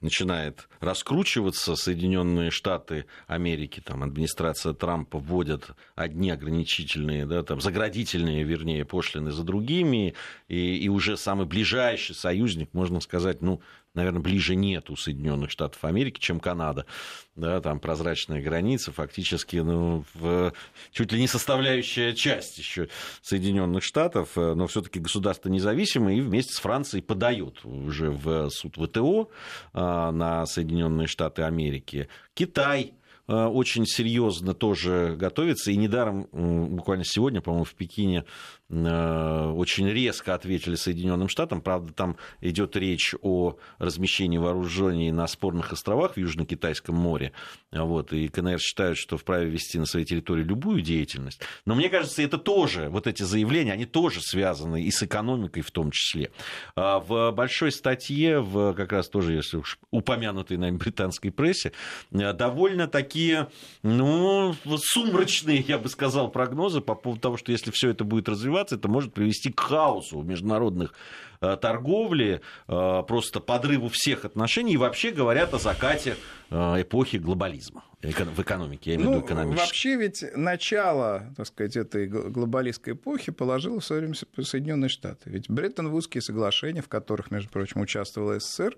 начинает 0.00 0.68
раскручиваться, 0.80 1.76
Соединенные 1.76 2.50
Штаты 2.50 3.06
Америки, 3.26 3.82
там, 3.84 4.02
администрация 4.02 4.72
Трампа 4.72 5.18
вводят 5.18 5.70
одни 5.94 6.30
ограничительные, 6.30 7.26
да, 7.26 7.42
там, 7.42 7.60
заградительные, 7.60 8.44
вернее, 8.44 8.84
пошлины 8.84 9.32
за 9.32 9.42
другими, 9.42 10.14
и, 10.48 10.76
и 10.76 10.88
уже 10.88 11.16
самый 11.16 11.46
ближайший 11.46 12.14
союзник, 12.14 12.72
можно 12.72 13.00
сказать, 13.00 13.42
ну, 13.42 13.60
наверное, 13.96 14.20
ближе 14.20 14.54
нет 14.54 14.90
у 14.90 14.96
Соединенных 14.96 15.50
Штатов 15.50 15.84
Америки, 15.84 16.20
чем 16.20 16.38
Канада. 16.38 16.86
Да, 17.34 17.60
там 17.60 17.80
прозрачная 17.80 18.40
граница, 18.40 18.92
фактически 18.92 19.56
ну, 19.56 20.04
в, 20.14 20.52
чуть 20.92 21.12
ли 21.12 21.20
не 21.20 21.26
составляющая 21.26 22.14
часть 22.14 22.58
еще 22.58 22.88
Соединенных 23.22 23.82
Штатов, 23.82 24.36
но 24.36 24.66
все-таки 24.66 25.00
государство 25.00 25.48
независимое 25.48 26.14
и 26.14 26.20
вместе 26.20 26.54
с 26.54 26.58
Францией 26.58 27.02
подает 27.02 27.64
уже 27.64 28.10
в 28.10 28.48
суд 28.50 28.76
ВТО 28.76 29.30
а, 29.72 30.12
на 30.12 30.46
Соединенные 30.46 31.08
Штаты 31.08 31.42
Америки. 31.42 32.08
Китай 32.34 32.94
очень 33.26 33.86
серьезно 33.86 34.54
тоже 34.54 35.16
готовится. 35.18 35.70
И 35.70 35.76
недаром, 35.76 36.28
буквально 36.32 37.04
сегодня, 37.04 37.40
по-моему, 37.40 37.64
в 37.64 37.74
Пекине 37.74 38.24
э, 38.68 39.52
очень 39.54 39.88
резко 39.88 40.34
ответили 40.34 40.76
Соединенным 40.76 41.28
Штатам. 41.28 41.60
Правда, 41.60 41.92
там 41.92 42.16
идет 42.40 42.76
речь 42.76 43.14
о 43.22 43.56
размещении 43.78 44.38
вооружений 44.38 45.10
на 45.10 45.26
спорных 45.26 45.72
островах 45.72 46.14
в 46.14 46.18
Южно-Китайском 46.18 46.94
море. 46.94 47.32
Вот, 47.72 48.12
и 48.12 48.28
КНР 48.28 48.60
считают, 48.60 48.96
что 48.96 49.16
вправе 49.16 49.50
вести 49.50 49.78
на 49.78 49.86
своей 49.86 50.06
территории 50.06 50.44
любую 50.44 50.82
деятельность. 50.82 51.40
Но 51.64 51.74
мне 51.74 51.88
кажется, 51.88 52.22
это 52.22 52.38
тоже, 52.38 52.88
вот 52.90 53.06
эти 53.06 53.22
заявления, 53.24 53.72
они 53.72 53.86
тоже 53.86 54.20
связаны 54.20 54.82
и 54.82 54.90
с 54.90 55.02
экономикой 55.02 55.62
в 55.62 55.70
том 55.72 55.90
числе. 55.90 56.30
А 56.76 57.00
в 57.00 57.32
большой 57.32 57.72
статье, 57.72 58.40
в, 58.40 58.74
как 58.74 58.92
раз 58.92 59.08
тоже, 59.08 59.34
если 59.34 59.56
уж 59.56 59.78
упомянутой 59.90 60.58
на 60.58 60.72
британской 60.72 61.32
прессе, 61.32 61.72
э, 62.12 62.32
довольно 62.32 62.86
таки 62.86 63.15
такие, 63.16 63.48
ну, 63.82 64.54
сумрачные, 64.78 65.60
я 65.66 65.78
бы 65.78 65.88
сказал, 65.88 66.30
прогнозы 66.30 66.80
по 66.82 66.94
поводу 66.94 67.20
того, 67.20 67.36
что 67.38 67.50
если 67.50 67.70
все 67.70 67.90
это 67.90 68.04
будет 68.04 68.28
развиваться, 68.28 68.74
это 68.74 68.88
может 68.88 69.14
привести 69.14 69.50
к 69.50 69.58
хаосу 69.58 70.20
в 70.20 70.26
международных 70.26 70.92
э, 71.40 71.56
торговле, 71.56 72.42
э, 72.68 73.02
просто 73.08 73.40
подрыву 73.40 73.88
всех 73.88 74.26
отношений 74.26 74.74
и 74.74 74.76
вообще 74.76 75.12
говорят 75.12 75.54
о 75.54 75.58
закате 75.58 76.16
э, 76.50 76.82
эпохи 76.82 77.16
глобализма 77.16 77.84
в 78.02 78.40
экономике, 78.40 78.90
я 78.90 78.96
имею 78.96 79.08
в 79.08 79.12
виду 79.12 79.20
ну, 79.20 79.26
экономически. 79.26 79.66
Вообще 79.66 79.96
ведь 79.96 80.24
начало, 80.36 81.32
так 81.36 81.46
сказать, 81.46 81.76
этой 81.76 82.06
глобалистской 82.06 82.92
эпохи 82.92 83.32
положило 83.32 83.80
в 83.80 83.84
свое 83.84 84.02
время 84.02 84.14
Соединенные 84.14 84.90
Штаты. 84.90 85.30
Ведь 85.30 85.48
Бреттон-Вудские 85.48 86.20
соглашения, 86.20 86.82
в 86.82 86.88
которых, 86.88 87.30
между 87.30 87.50
прочим, 87.50 87.80
участвовала 87.80 88.38
СССР, 88.38 88.76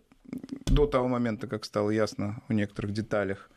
до 0.67 0.87
того 0.87 1.09
момента, 1.09 1.47
как 1.47 1.65
стало 1.65 1.91
ясно 1.91 2.43
в 2.49 2.53
некоторых 2.53 2.93
деталях, 2.93 3.51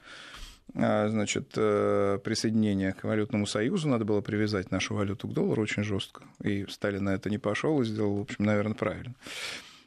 значит, 0.74 1.54
э, 1.58 2.20
присоединения 2.24 2.94
к 2.94 3.04
валютному 3.04 3.46
союзу, 3.46 3.90
надо 3.90 4.06
было 4.06 4.22
привязать 4.22 4.72
нашу 4.72 4.96
валюту 4.96 5.28
к 5.28 5.34
доллару 5.34 5.64
очень 5.64 5.84
жестко. 5.84 6.24
И 6.44 6.66
Сталин 6.70 7.04
на 7.04 7.14
это 7.16 7.30
не 7.30 7.38
пошел 7.38 7.82
и 7.82 7.86
сделал, 7.86 8.18
в 8.18 8.22
общем, 8.22 8.46
наверное, 8.46 8.76
правильно. 8.76 9.16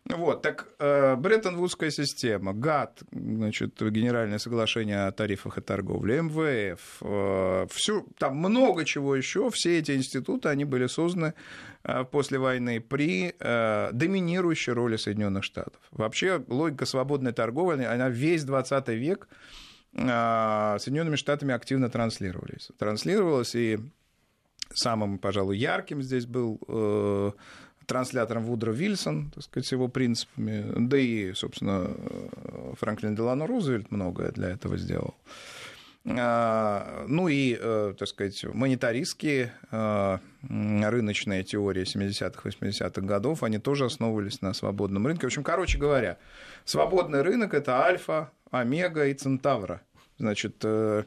Вот, 0.06 0.42
так 0.42 0.68
э, 0.80 1.16
Бреттон-Вудская 1.16 1.90
система, 1.90 2.52
ГАТ, 2.52 3.04
значит, 3.10 3.80
Генеральное 3.80 4.36
соглашение 4.36 5.06
о 5.06 5.12
тарифах 5.12 5.56
и 5.56 5.62
торговле, 5.62 6.20
МВФ, 6.20 6.98
э, 7.00 7.66
всю, 7.70 8.06
там 8.18 8.36
много 8.36 8.84
чего 8.84 9.16
еще, 9.16 9.48
все 9.48 9.78
эти 9.78 9.92
институты, 9.92 10.50
они 10.50 10.66
были 10.66 10.88
созданы 10.88 11.32
после 12.10 12.38
войны 12.38 12.80
при 12.80 13.34
доминирующей 13.38 14.72
роли 14.72 14.96
Соединенных 14.96 15.44
Штатов. 15.44 15.80
Вообще 15.90 16.42
логика 16.48 16.86
свободной 16.86 17.32
торговли, 17.32 17.84
она 17.84 18.08
весь 18.08 18.44
20 18.44 18.88
век 18.88 19.28
а, 19.30 19.73
Соединенными 19.96 21.16
Штатами 21.16 21.54
активно 21.54 21.88
транслировались. 21.88 22.70
Транслировалось 22.78 23.54
и 23.54 23.78
самым, 24.72 25.18
пожалуй, 25.18 25.56
ярким 25.56 26.02
здесь 26.02 26.26
был 26.26 26.60
э, 26.66 27.30
транслятором 27.86 28.44
Вудро 28.44 28.72
Вильсон, 28.72 29.30
так 29.30 29.44
сказать, 29.44 29.66
с 29.66 29.72
его 29.72 29.88
принципами, 29.88 30.64
да 30.88 30.98
и, 30.98 31.32
собственно, 31.34 31.86
э, 31.88 32.74
Франклин 32.78 33.14
Делано 33.14 33.46
Рузвельт 33.46 33.90
многое 33.90 34.32
для 34.32 34.50
этого 34.50 34.76
сделал. 34.76 35.14
А, 36.06 37.06
ну 37.08 37.28
и, 37.28 37.56
э, 37.58 37.94
так 37.98 38.08
сказать, 38.08 38.44
монетаристские 38.52 39.52
рыночные 40.42 41.44
теории 41.44 41.84
70-х, 41.84 42.46
80-х 42.46 43.00
годов, 43.00 43.42
они 43.42 43.58
тоже 43.58 43.86
основывались 43.86 44.42
на 44.42 44.52
свободном 44.52 45.06
рынке. 45.06 45.22
В 45.22 45.28
общем, 45.28 45.42
короче 45.42 45.78
говоря, 45.78 46.18
свободный 46.66 47.22
рынок– 47.22 47.54
это 47.54 47.82
альфа, 47.82 48.30
омега 48.50 49.06
и 49.06 49.14
центавра. 49.14 49.80
Значит, 50.18 50.56
э, 50.62 51.04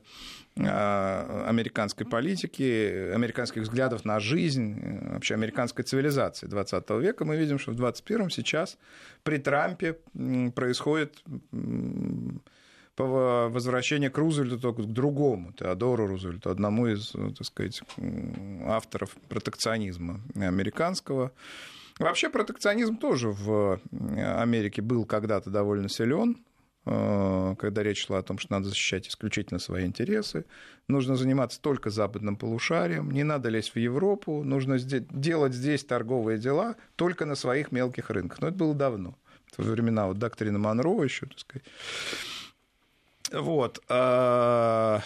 а, 0.59 1.45
американской 1.47 2.05
политики, 2.05 3.11
американских 3.13 3.61
взглядов 3.61 4.03
на 4.03 4.19
жизнь, 4.19 4.77
вообще 5.13 5.35
американской 5.35 5.85
цивилизации 5.85 6.47
20 6.47 6.89
века, 6.99 7.23
мы 7.23 7.37
видим, 7.37 7.57
что 7.57 7.71
в 7.71 7.75
21 7.75 8.29
сейчас 8.29 8.77
при 9.23 9.37
Трампе 9.37 9.97
происходит 10.55 11.23
возвращение 12.97 14.09
к 14.09 14.17
Рузвельту, 14.17 14.73
к 14.73 14.81
другому, 14.81 15.53
Теодору 15.53 16.07
Рузвельту, 16.07 16.49
одному 16.49 16.87
из, 16.87 17.11
так 17.11 17.45
сказать, 17.45 17.81
авторов 18.65 19.15
протекционизма 19.29 20.19
американского. 20.35 21.31
Вообще 21.99 22.29
протекционизм 22.29 22.97
тоже 22.97 23.29
в 23.29 23.79
Америке 23.91 24.81
был 24.81 25.05
когда-то 25.05 25.51
довольно 25.51 25.89
силен, 25.89 26.37
Э, 26.37 26.46
когда 26.87 27.83
речь 27.83 28.05
шла 28.05 28.19
о 28.19 28.23
том, 28.23 28.37
что 28.37 28.53
надо 28.53 28.69
защищать 28.69 29.07
исключительно 29.09 29.59
свои 29.59 29.85
интересы, 29.85 30.45
нужно 30.87 31.15
заниматься 31.15 31.59
только 31.61 31.89
западным 31.89 32.37
полушарием, 32.37 33.11
не 33.11 33.23
надо 33.23 33.49
лезть 33.49 33.75
в 33.75 33.79
Европу, 33.79 34.43
нужно 34.43 34.79
делать 34.79 35.53
здесь 35.53 35.83
торговые 35.83 36.37
дела 36.37 36.75
только 36.95 37.25
на 37.25 37.35
своих 37.35 37.71
мелких 37.71 38.09
рынках. 38.09 38.39
Но 38.41 38.47
это 38.47 38.57
было 38.57 38.73
давно, 38.73 39.17
во 39.57 39.71
времена 39.71 40.07
вот 40.07 40.17
доктрины 40.17 40.59
Монро 40.59 41.03
еще, 41.03 41.25
так 41.25 41.39
сказать. 41.39 41.65
Вот. 43.31 43.83
А, 43.89 45.01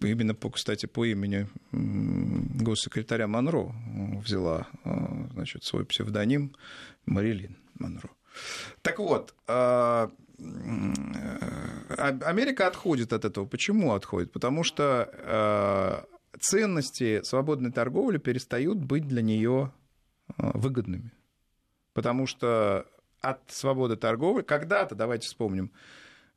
именно, 0.00 0.34
по, 0.34 0.50
кстати, 0.50 0.86
по 0.86 1.04
имени 1.04 1.48
госсекретаря 1.72 3.26
Монро 3.26 3.74
взяла 4.24 4.68
э, 4.84 4.90
значит, 5.32 5.64
свой 5.64 5.84
псевдоним 5.84 6.54
Марилин 7.06 7.56
Монро. 7.74 8.10
Так 8.82 8.98
вот, 8.98 9.34
а, 9.46 10.10
Америка 11.98 12.66
отходит 12.66 13.12
от 13.12 13.24
этого. 13.24 13.46
Почему 13.46 13.92
отходит? 13.92 14.32
Потому 14.32 14.64
что 14.64 15.08
э, 15.12 16.38
ценности 16.40 17.22
свободной 17.22 17.72
торговли 17.72 18.18
перестают 18.18 18.78
быть 18.78 19.06
для 19.06 19.22
нее 19.22 19.72
э, 20.36 20.50
выгодными. 20.54 21.12
Потому 21.92 22.26
что 22.26 22.86
от 23.20 23.40
свободы 23.48 23.96
торговли, 23.96 24.42
когда-то, 24.42 24.94
давайте 24.94 25.28
вспомним, 25.28 25.70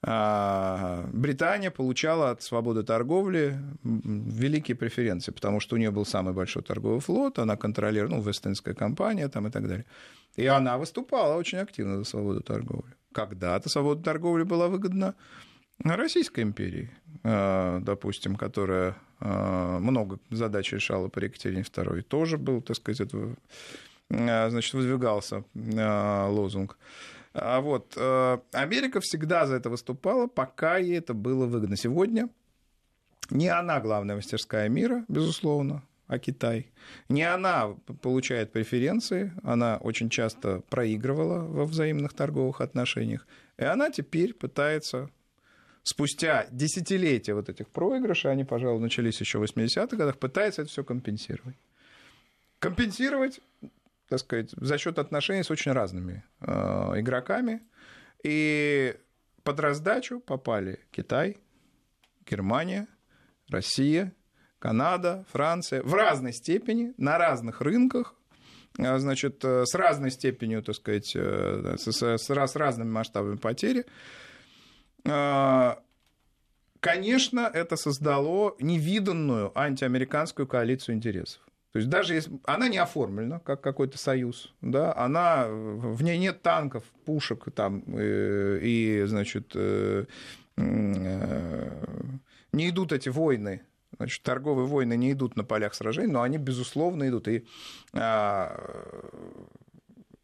э, 0.03 1.09
Британия 1.11 1.71
получала 1.71 2.29
от 2.31 2.43
свободы 2.43 2.83
торговли 2.83 3.59
великие 3.83 4.77
преференции, 4.77 5.31
потому 5.31 5.59
что 5.59 5.75
у 5.75 5.79
нее 5.79 5.91
был 5.91 6.05
самый 6.05 6.33
большой 6.33 6.61
торговый 6.61 6.99
флот, 6.99 7.39
она 7.39 7.57
контролировала, 7.57 8.17
ну, 8.17 8.21
Вестинская 8.21 8.75
компания 8.75 9.27
там 9.27 9.47
и 9.47 9.51
так 9.51 9.67
далее. 9.67 9.85
И 10.35 10.45
она 10.45 10.77
выступала 10.77 11.35
очень 11.35 11.57
активно 11.57 11.97
за 11.97 12.03
свободу 12.03 12.41
торговли 12.41 12.93
когда-то 13.17 13.67
свобода 13.67 14.03
торговли 14.03 14.43
была 14.43 14.67
выгодна 14.67 15.15
Российской 15.83 16.41
империи, 16.41 16.91
э, 17.23 17.79
допустим, 17.81 18.35
которая 18.35 18.95
э, 19.19 19.77
много 19.79 20.19
задач 20.29 20.71
решала 20.71 21.07
при 21.07 21.25
Екатерине 21.25 21.63
II, 21.63 22.03
тоже 22.03 22.37
был, 22.37 22.61
так 22.61 22.75
сказать, 22.75 23.01
это, 23.01 23.35
э, 24.11 24.49
значит, 24.51 24.73
выдвигался 24.75 25.43
лозунг. 25.55 26.77
А 27.33 27.59
вот 27.61 27.97
Америка 28.51 28.99
всегда 28.99 29.47
за 29.47 29.55
это 29.55 29.69
выступала, 29.69 30.27
пока 30.27 30.77
ей 30.77 30.99
это 30.99 31.13
было 31.15 31.47
выгодно. 31.47 31.75
Сегодня 31.75 32.29
не 33.31 33.47
она 33.47 33.79
главная 33.79 34.15
мастерская 34.15 34.69
мира, 34.69 35.05
безусловно, 35.07 35.81
а 36.07 36.19
Китай. 36.19 36.71
Не 37.09 37.23
она 37.23 37.75
получает 38.01 38.51
преференции, 38.51 39.33
она 39.43 39.77
очень 39.77 40.09
часто 40.09 40.61
проигрывала 40.69 41.39
во 41.39 41.65
взаимных 41.65 42.13
торговых 42.13 42.61
отношениях, 42.61 43.27
и 43.57 43.63
она 43.63 43.89
теперь 43.91 44.33
пытается 44.33 45.09
спустя 45.83 46.47
десятилетия 46.51 47.33
вот 47.33 47.49
этих 47.49 47.69
проигрышей, 47.69 48.31
они, 48.31 48.43
пожалуй, 48.43 48.81
начались 48.81 49.19
еще 49.19 49.39
в 49.39 49.43
80-х 49.43 49.95
годах, 49.95 50.17
пытается 50.17 50.61
это 50.61 50.71
все 50.71 50.83
компенсировать. 50.83 51.55
Компенсировать, 52.59 53.39
так 54.09 54.19
сказать, 54.19 54.51
за 54.51 54.77
счет 54.77 54.99
отношений 54.99 55.43
с 55.43 55.51
очень 55.51 55.71
разными 55.71 56.23
э, 56.41 56.47
игроками. 56.99 57.61
И 58.23 58.95
под 59.43 59.59
раздачу 59.59 60.19
попали 60.19 60.79
Китай, 60.91 61.37
Германия 62.25 62.87
Россия, 63.49 64.13
Канада, 64.59 65.25
Франция 65.31 65.81
в 65.83 65.93
разной 65.93 66.33
степени, 66.33 66.93
на 66.97 67.17
разных 67.17 67.61
рынках, 67.61 68.15
а, 68.79 68.99
значит, 68.99 69.43
э, 69.43 69.65
с 69.65 69.73
разной 69.75 70.11
степенью, 70.11 70.61
так 70.61 70.75
сказать, 70.75 71.13
э, 71.15 71.75
с, 71.77 71.91
с, 71.91 72.17
с 72.17 72.55
разными 72.55 72.89
масштабами 72.89 73.37
потери. 73.37 73.85
А, 75.05 75.79
конечно, 76.79 77.49
это 77.51 77.75
создало 77.75 78.55
невиданную 78.59 79.57
антиамериканскую 79.57 80.47
коалицию 80.47 80.95
интересов. 80.95 81.41
То 81.73 81.79
есть 81.79 81.89
даже 81.89 82.15
если 82.15 82.39
она 82.45 82.69
не 82.69 82.77
оформлена 82.77 83.39
как 83.39 83.61
какой-то 83.61 83.97
союз, 83.97 84.53
да, 84.61 84.95
она 84.95 85.47
в 85.47 86.01
ней 86.01 86.17
нет 86.17 86.41
танков, 86.41 86.83
пушек 87.05 87.45
там 87.53 87.83
э, 87.87 88.59
и, 88.61 89.03
значит, 89.05 89.53
не 90.55 92.69
идут 92.69 92.91
эти 92.91 93.09
войны 93.09 93.61
Значит, 93.97 94.21
торговые 94.23 94.67
войны 94.67 94.95
не 94.95 95.11
идут 95.11 95.35
на 95.35 95.43
полях 95.43 95.73
сражений, 95.73 96.11
но 96.11 96.21
они, 96.21 96.37
безусловно, 96.37 97.07
идут. 97.09 97.27
И 97.27 97.45
а, 97.93 99.09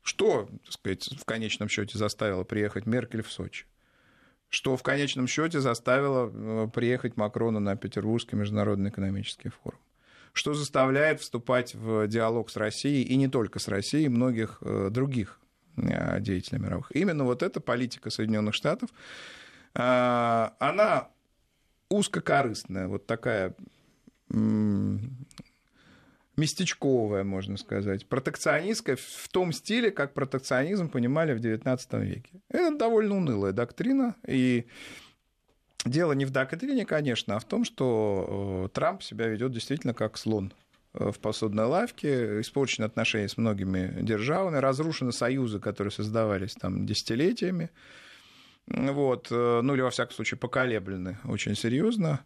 что, 0.03 0.49
так 0.63 0.73
сказать, 0.73 1.09
в 1.19 1.25
конечном 1.25 1.69
счете 1.69 1.97
заставило 1.97 2.43
приехать 2.43 2.85
Меркель 2.85 3.23
в 3.23 3.31
Сочи? 3.31 3.65
Что 4.49 4.77
в 4.77 4.83
конечном 4.83 5.27
счете 5.27 5.59
заставило 5.61 6.29
э, 6.31 6.67
приехать 6.71 7.17
Макрона 7.17 7.59
на 7.59 7.75
Петербургский 7.75 8.35
международный 8.35 8.91
экономический 8.91 9.49
форум? 9.49 9.79
Что 10.33 10.53
заставляет 10.53 11.21
вступать 11.21 11.73
в 11.73 12.07
диалог 12.07 12.51
с 12.51 12.57
Россией, 12.57 13.03
и 13.03 13.15
не 13.15 13.27
только 13.27 13.57
с 13.57 13.67
Россией, 13.67 14.09
многих 14.09 14.59
э, 14.61 14.89
других 14.91 15.39
э, 15.77 16.19
деятелей 16.19 16.59
мировых? 16.59 16.91
Именно 16.91 17.23
вот 17.23 17.41
эта 17.41 17.59
политика 17.59 18.11
Соединенных 18.11 18.53
Штатов, 18.53 18.89
она 19.75 21.07
узкокорыстная, 21.93 22.87
вот 22.87 23.05
такая 23.05 23.55
местечковая, 26.35 27.23
можно 27.23 27.57
сказать, 27.57 28.07
протекционистская 28.07 28.95
в 28.95 29.29
том 29.29 29.51
стиле, 29.51 29.91
как 29.91 30.13
протекционизм 30.13 30.89
понимали 30.89 31.33
в 31.33 31.39
XIX 31.39 32.03
веке. 32.03 32.41
Это 32.49 32.75
довольно 32.75 33.17
унылая 33.17 33.53
доктрина, 33.53 34.15
и 34.27 34.65
дело 35.85 36.13
не 36.13 36.25
в 36.25 36.31
доктрине, 36.31 36.85
конечно, 36.85 37.35
а 37.35 37.39
в 37.39 37.45
том, 37.45 37.63
что 37.63 38.65
э, 38.65 38.73
Трамп 38.73 39.03
себя 39.03 39.27
ведет 39.27 39.51
действительно 39.51 39.93
как 39.93 40.17
слон 40.17 40.53
э, 40.93 41.11
в 41.11 41.19
посудной 41.19 41.65
лавке, 41.65 42.41
испорчены 42.41 42.85
отношения 42.85 43.29
с 43.29 43.37
многими 43.37 44.01
державами, 44.01 44.57
разрушены 44.57 45.11
союзы, 45.11 45.59
которые 45.59 45.91
создавались 45.91 46.55
там 46.55 46.87
десятилетиями, 46.87 47.69
вот, 48.67 49.27
э, 49.29 49.61
ну 49.61 49.73
или 49.73 49.81
во 49.81 49.89
всяком 49.89 50.13
случае 50.13 50.37
поколеблены 50.37 51.17
очень 51.25 51.55
серьезно. 51.55 52.21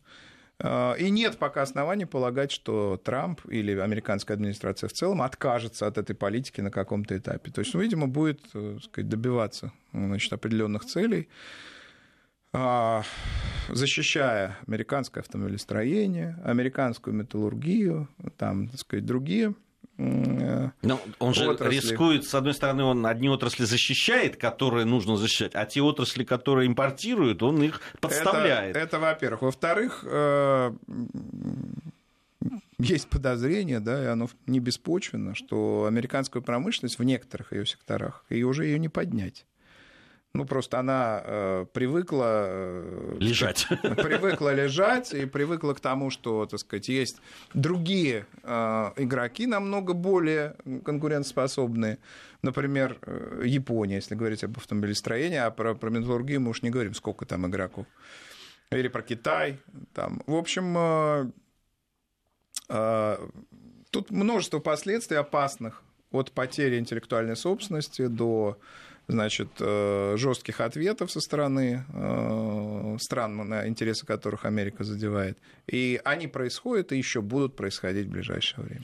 Э, 0.60 0.95
и 0.97 1.10
нет 1.10 1.38
пока 1.38 1.63
оснований 1.63 2.06
полагать, 2.06 2.52
что 2.52 2.97
Трамп 3.04 3.41
или 3.50 3.78
американская 3.78 4.38
администрация 4.38 4.88
в 4.88 4.93
целом 4.93 5.21
откажется 5.21 5.88
от 5.88 5.97
этой 5.97 6.15
политики 6.15 6.62
на 6.62 6.71
каком-то 6.71 7.17
этапе. 7.17 7.52
То 7.52 7.60
есть, 7.60 7.73
ну, 7.73 7.82
видимо, 7.82 8.08
будет 8.08 8.41
э, 8.54 8.78
сказать, 8.84 9.10
добиваться 9.10 9.71
значит, 9.93 10.32
определенных 10.34 10.86
целей, 10.86 11.28
защищая 13.69 14.58
американское 14.65 15.21
автомобилестроение, 15.21 16.39
американскую 16.43 17.13
металлургию, 17.13 18.08
там, 18.38 18.69
так 18.69 18.80
сказать, 18.80 19.06
другие 19.06 19.54
но 19.97 20.99
он 21.19 21.33
же 21.33 21.49
отрасли. 21.49 21.75
рискует, 21.75 22.25
с 22.25 22.36
одной 22.36 22.53
стороны, 22.53 22.83
он 22.83 23.05
одни 23.05 23.29
отрасли 23.29 23.63
защищает, 23.63 24.38
которые 24.38 24.86
нужно 24.86 25.17
защищать, 25.17 25.55
а 25.55 25.65
те 25.65 25.81
отрасли, 25.81 26.23
которые 26.23 26.67
импортируют, 26.67 27.41
он 27.41 27.62
их 27.63 27.81
подставляет. 27.99 28.75
Это, 28.75 28.86
это 28.86 28.99
во-первых. 28.99 29.41
Во-вторых, 29.41 30.03
э, 30.07 30.71
есть 32.77 33.10
подозрение, 33.10 33.79
да, 33.79 34.03
и 34.03 34.05
оно 34.05 34.29
не 34.45 34.60
беспочвенно, 34.60 35.33
что 35.33 35.86
американская 35.88 36.43
промышленность 36.43 36.99
в 36.99 37.03
некоторых 37.03 37.53
ее 37.53 37.65
секторах, 37.65 38.23
и 38.29 38.43
уже 38.43 38.65
ее 38.65 38.77
не 38.77 38.89
поднять. 38.89 39.45
Ну, 40.33 40.45
просто 40.45 40.79
она 40.79 41.21
э, 41.23 41.65
привыкла... 41.73 42.45
Э, 42.47 43.17
лежать. 43.19 43.65
Привыкла 43.81 44.53
лежать 44.53 45.13
и 45.13 45.25
привыкла 45.25 45.73
к 45.73 45.79
тому, 45.79 46.11
что, 46.11 46.45
так 46.45 46.59
сказать, 46.59 46.89
есть 46.89 47.21
другие 47.53 48.27
э, 48.43 48.91
игроки 48.97 49.47
намного 49.47 49.93
более 49.93 50.55
конкурентоспособные. 50.85 51.97
Например, 52.43 52.97
э, 53.01 53.43
Япония, 53.45 53.95
если 53.95 54.15
говорить 54.15 54.43
об 54.43 54.57
автомобилестроении, 54.57 55.37
а 55.37 55.49
про, 55.49 55.73
про 55.73 55.89
металлургию 55.89 56.41
мы 56.41 56.51
уж 56.51 56.61
не 56.61 56.69
говорим, 56.69 56.93
сколько 56.93 57.25
там 57.25 57.47
игроков. 57.47 57.87
Или 58.71 58.89
про 58.89 59.01
Китай. 59.01 59.59
Там. 59.93 60.21
В 60.27 60.35
общем, 60.35 60.77
э, 60.77 61.31
э, 62.69 63.27
тут 63.89 64.11
множество 64.11 64.59
последствий 64.59 65.17
опасных 65.17 65.83
от 66.11 66.31
потери 66.31 66.77
интеллектуальной 66.77 67.35
собственности 67.35 68.07
до 68.07 68.59
значит, 69.07 69.49
э, 69.59 70.15
жестких 70.17 70.61
ответов 70.61 71.11
со 71.11 71.19
стороны 71.19 71.85
э, 71.93 72.97
стран, 72.99 73.37
на 73.47 73.67
интересы 73.67 74.05
которых 74.05 74.45
Америка 74.45 74.83
задевает. 74.83 75.37
И 75.67 75.99
они 76.03 76.27
происходят 76.27 76.91
и 76.91 76.97
еще 76.97 77.21
будут 77.21 77.55
происходить 77.55 78.07
в 78.07 78.11
ближайшее 78.11 78.65
время. 78.65 78.83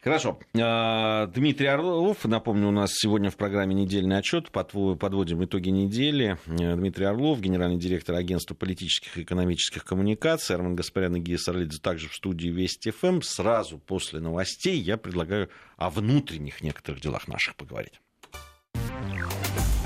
Хорошо. 0.00 0.38
А, 0.56 1.26
Дмитрий 1.26 1.66
Орлов, 1.66 2.24
напомню, 2.24 2.68
у 2.68 2.70
нас 2.70 2.92
сегодня 2.94 3.30
в 3.30 3.36
программе 3.36 3.74
недельный 3.74 4.18
отчет. 4.18 4.50
Подводим 4.50 5.44
итоги 5.44 5.70
недели. 5.70 6.38
Э, 6.46 6.76
Дмитрий 6.76 7.04
Орлов, 7.04 7.40
генеральный 7.40 7.78
директор 7.78 8.14
агентства 8.14 8.54
политических 8.54 9.18
и 9.18 9.22
экономических 9.22 9.84
коммуникаций. 9.84 10.54
Арман 10.54 10.76
Гаспарян 10.76 11.16
и 11.16 11.20
Гия 11.20 11.36
Сарлидзе 11.36 11.80
также 11.80 12.08
в 12.08 12.14
студии 12.14 12.48
Вести 12.48 12.90
ФМ. 12.90 13.22
Сразу 13.22 13.78
после 13.78 14.20
новостей 14.20 14.78
я 14.78 14.98
предлагаю 14.98 15.50
о 15.76 15.90
внутренних 15.90 16.62
некоторых 16.62 17.00
делах 17.00 17.26
наших 17.26 17.56
поговорить. 17.56 18.00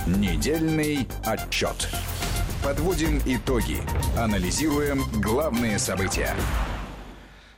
Недельный 0.06 1.06
отчет. 1.24 1.88
Подводим 2.64 3.20
итоги. 3.24 3.78
Анализируем 4.18 5.02
главные 5.22 5.78
события. 5.78 6.34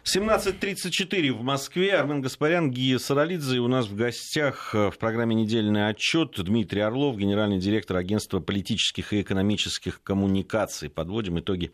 17.34 0.05 1.33
в 1.33 1.43
Москве. 1.43 1.95
Армен 1.95 2.21
Гаспарян, 2.21 2.71
Гия 2.71 2.99
Саралидзе. 2.99 3.61
У 3.61 3.69
нас 3.69 3.87
в 3.87 3.97
гостях 3.97 4.75
э, 4.75 4.91
в 4.91 4.99
программе 4.99 5.35
«Недельный 5.35 5.89
отчет» 5.89 6.35
Дмитрий 6.37 6.83
Орлов, 6.83 7.17
генеральный 7.17 7.59
директор 7.59 7.97
агентства 7.97 8.41
политических 8.41 9.15
и 9.15 9.23
экономических 9.23 10.03
коммуникаций. 10.03 10.91
Подводим 10.91 11.41
итоги 11.41 11.73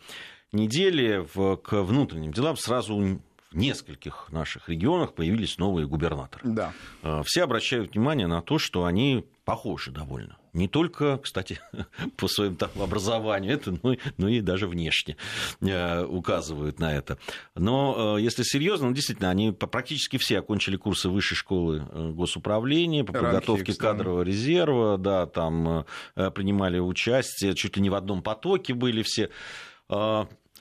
недели 0.53 1.27
в, 1.35 1.57
к 1.57 1.83
внутренним 1.83 2.33
делам. 2.33 2.57
Сразу 2.57 2.97
в 2.97 3.19
нескольких 3.53 4.29
наших 4.31 4.69
регионах 4.69 5.15
появились 5.15 5.59
новые 5.59 5.89
губернаторы. 5.89 6.43
Да. 6.45 6.73
Э, 7.03 7.23
все 7.27 7.43
обращают 7.43 7.95
внимание 7.95 8.29
на 8.29 8.41
то, 8.41 8.61
что 8.61 8.85
они 8.85 9.27
похожи 9.45 9.91
довольно. 9.91 10.37
Не 10.53 10.69
только, 10.69 11.19
кстати, 11.19 11.61
по 12.17 12.29
своему 12.29 12.57
там 12.57 12.71
образованию, 12.81 13.55
это, 13.55 13.79
но, 13.83 13.97
но 14.17 14.29
и 14.29 14.41
даже 14.41 14.67
внешне 14.67 15.17
э, 15.61 16.05
указывают 16.05 16.79
на 16.79 16.95
это. 16.95 17.19
Но 17.55 18.17
э, 18.19 18.23
если 18.23 18.43
серьезно, 18.43 18.89
ну, 18.89 18.95
действительно, 18.95 19.31
они 19.31 19.53
практически 19.53 20.17
все 20.17 20.39
окончили 20.39 20.77
курсы 20.77 21.09
высшей 21.09 21.37
школы 21.37 21.81
госуправления 22.13 23.05
по 23.05 23.13
подготовке 23.13 23.75
кадрового 23.75 24.23
резерва, 24.23 24.99
да, 24.99 25.27
там 25.27 25.85
принимали 26.15 26.79
участие, 26.79 27.55
чуть 27.55 27.77
ли 27.77 27.83
не 27.83 27.91
в 27.91 27.95
одном 27.95 28.23
потоке 28.23 28.75
были 28.75 29.03
все. 29.03 29.31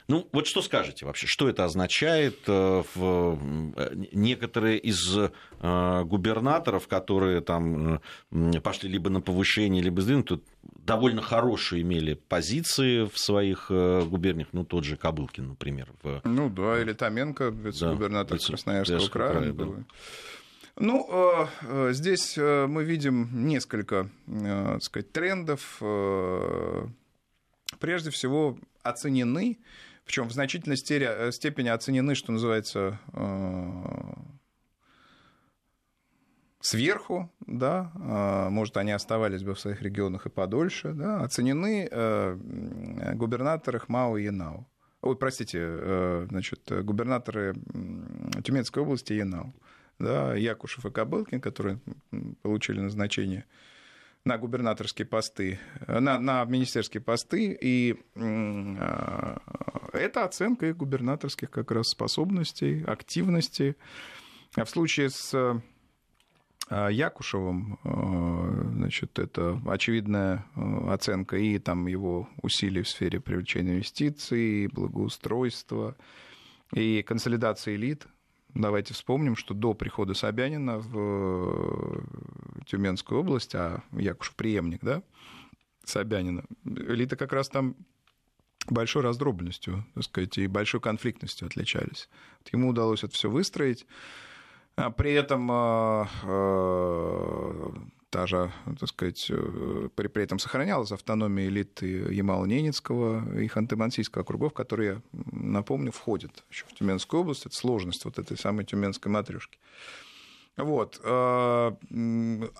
Ну, 0.10 0.28
вот 0.32 0.48
что 0.48 0.63
скажете 0.63 1.06
вообще, 1.06 1.28
что 1.28 1.48
это 1.48 1.65
означает? 1.65 2.39
Э, 2.48 2.82
в 2.95 3.39
э, 3.76 3.93
некоторые 4.12 4.80
из 4.80 5.15
э, 5.15 6.04
губернаторов, 6.04 6.88
которые 6.88 7.41
там 7.41 8.02
пошли 8.63 8.89
либо 8.89 9.12
на 9.12 9.22
повышение, 9.22 9.84
либо 9.84 10.02
сдвинуты, 10.02 10.39
довольно 10.63 11.22
хорошие 11.22 11.84
имели 11.84 12.15
позиции 12.15 13.06
в 13.06 13.19
своих 13.19 13.67
губерниях, 13.69 14.48
ну, 14.52 14.65
тот 14.65 14.84
же 14.84 14.98
Кобылкин, 14.98 15.50
например. 15.50 15.93
В... 16.02 16.22
Ну, 16.24 16.50
да, 16.50 16.82
или 16.82 16.93
Томенко, 16.93 17.50
вице-губернатор 17.50 18.39
да, 18.39 18.48
Красноярского 18.48 19.10
края. 19.10 19.32
края 19.32 19.54
да. 19.54 19.65
Ну, 20.78 21.48
здесь 21.91 22.36
мы 22.36 22.84
видим 22.84 23.45
несколько, 23.48 24.10
так 24.26 24.82
сказать, 24.82 25.12
трендов. 25.12 25.80
Прежде 27.80 28.10
всего, 28.10 28.58
оценены 28.82 29.60
причем 30.10 30.28
в 30.28 30.32
значительной 30.32 30.76
э, 30.76 31.32
степени 31.32 31.67
оценены, 31.67 32.15
что 32.15 32.32
называется, 32.32 33.00
э, 33.13 33.84
сверху, 36.62 37.32
да, 37.45 37.91
э, 37.93 38.50
может, 38.50 38.78
они 38.78 38.91
оставались 38.91 39.43
бы 39.43 39.54
в 39.54 39.60
своих 39.60 39.84
регионах 39.84 40.26
и 40.26 40.30
подольше, 40.30 40.93
да, 40.93 41.22
оценены 41.22 41.88
губернаторы 43.13 43.78
Хмао 43.78 44.17
и 44.17 44.24
Янау. 44.24 44.67
Ой, 45.02 45.15
простите, 45.15 46.26
значит, 46.28 46.72
губернаторы 46.84 47.54
Тюменской 48.43 48.82
области 48.82 49.13
Янау, 49.13 49.54
да, 50.00 50.34
Якушев 50.34 50.88
и 50.88 50.89
Кобылкин, 50.89 51.39
которые 51.39 51.80
получили 52.41 52.80
назначение 52.80 53.45
на 54.25 54.38
губернаторские 54.38 55.05
посты, 55.05 55.60
на, 55.88 56.19
на 56.19 56.45
министерские 56.45 57.01
посты, 57.01 57.58
и 57.60 57.95
Это 59.93 60.23
оценка 60.23 60.67
их 60.67 60.77
губернаторских 60.77 61.49
как 61.49 61.71
раз 61.71 61.89
способностей, 61.89 62.84
активности. 62.84 63.75
А 64.55 64.65
в 64.65 64.69
случае 64.69 65.10
с 65.10 65.62
Якушевым, 66.69 67.79
значит, 68.75 69.17
это 69.17 69.60
очевидная 69.65 70.45
оценка 70.88 71.38
и 71.38 71.58
там 71.58 71.88
его 71.88 72.29
усилий 72.43 72.84
в 72.84 72.89
сфере 72.89 73.19
привлечения 73.19 73.71
инвестиций, 73.71 74.67
благоустройства 74.67 75.95
и 76.73 77.01
консолидации 77.01 77.75
элит. 77.75 78.05
Давайте 78.53 78.93
вспомним, 78.93 79.35
что 79.35 79.53
до 79.53 79.73
прихода 79.73 80.13
Собянина 80.13 80.79
в 80.79 82.03
Тюменскую 82.65 83.21
область, 83.21 83.53
а 83.55 83.83
Якушев 83.91 84.35
преемник, 84.35 84.83
да, 84.83 85.03
Собянина, 85.83 86.43
элита 86.65 87.15
как 87.15 87.31
раз 87.31 87.49
там 87.49 87.75
большой 88.67 89.03
раздробленностью, 89.03 89.85
так 89.93 90.03
сказать, 90.03 90.38
и 90.38 90.47
большой 90.47 90.81
конфликтностью 90.81 91.47
отличались. 91.47 92.09
Ему 92.51 92.69
удалось 92.69 93.03
это 93.03 93.13
все 93.13 93.29
выстроить. 93.29 93.85
А 94.75 94.91
при 94.91 95.13
этом 95.13 95.49
а, 95.51 96.09
а, 96.23 97.73
та 98.10 98.28
же, 98.28 98.52
так 98.80 98.89
сказать, 98.89 99.28
э, 99.30 99.89
при, 99.95 100.08
при 100.08 100.24
этом 100.24 100.39
сохранялась 100.39 100.91
автономия 100.91 101.48
элит 101.48 101.82
Ямало-Ненецкого 101.82 103.41
и 103.41 103.48
Ханты-Мансийского 103.48 104.22
округов, 104.22 104.54
которые, 104.54 105.02
напомню, 105.12 105.91
входят 105.91 106.43
еще 106.50 106.65
в 106.65 106.74
Тюменскую 106.74 107.22
область. 107.22 107.45
Это 107.45 107.56
сложность 107.56 108.06
вот 108.06 108.19
этой 108.19 108.38
самой 108.38 108.65
тюменской 108.65 109.12
матрешки. 109.12 109.60
Вот. 110.58 111.00
Э, 111.04 111.72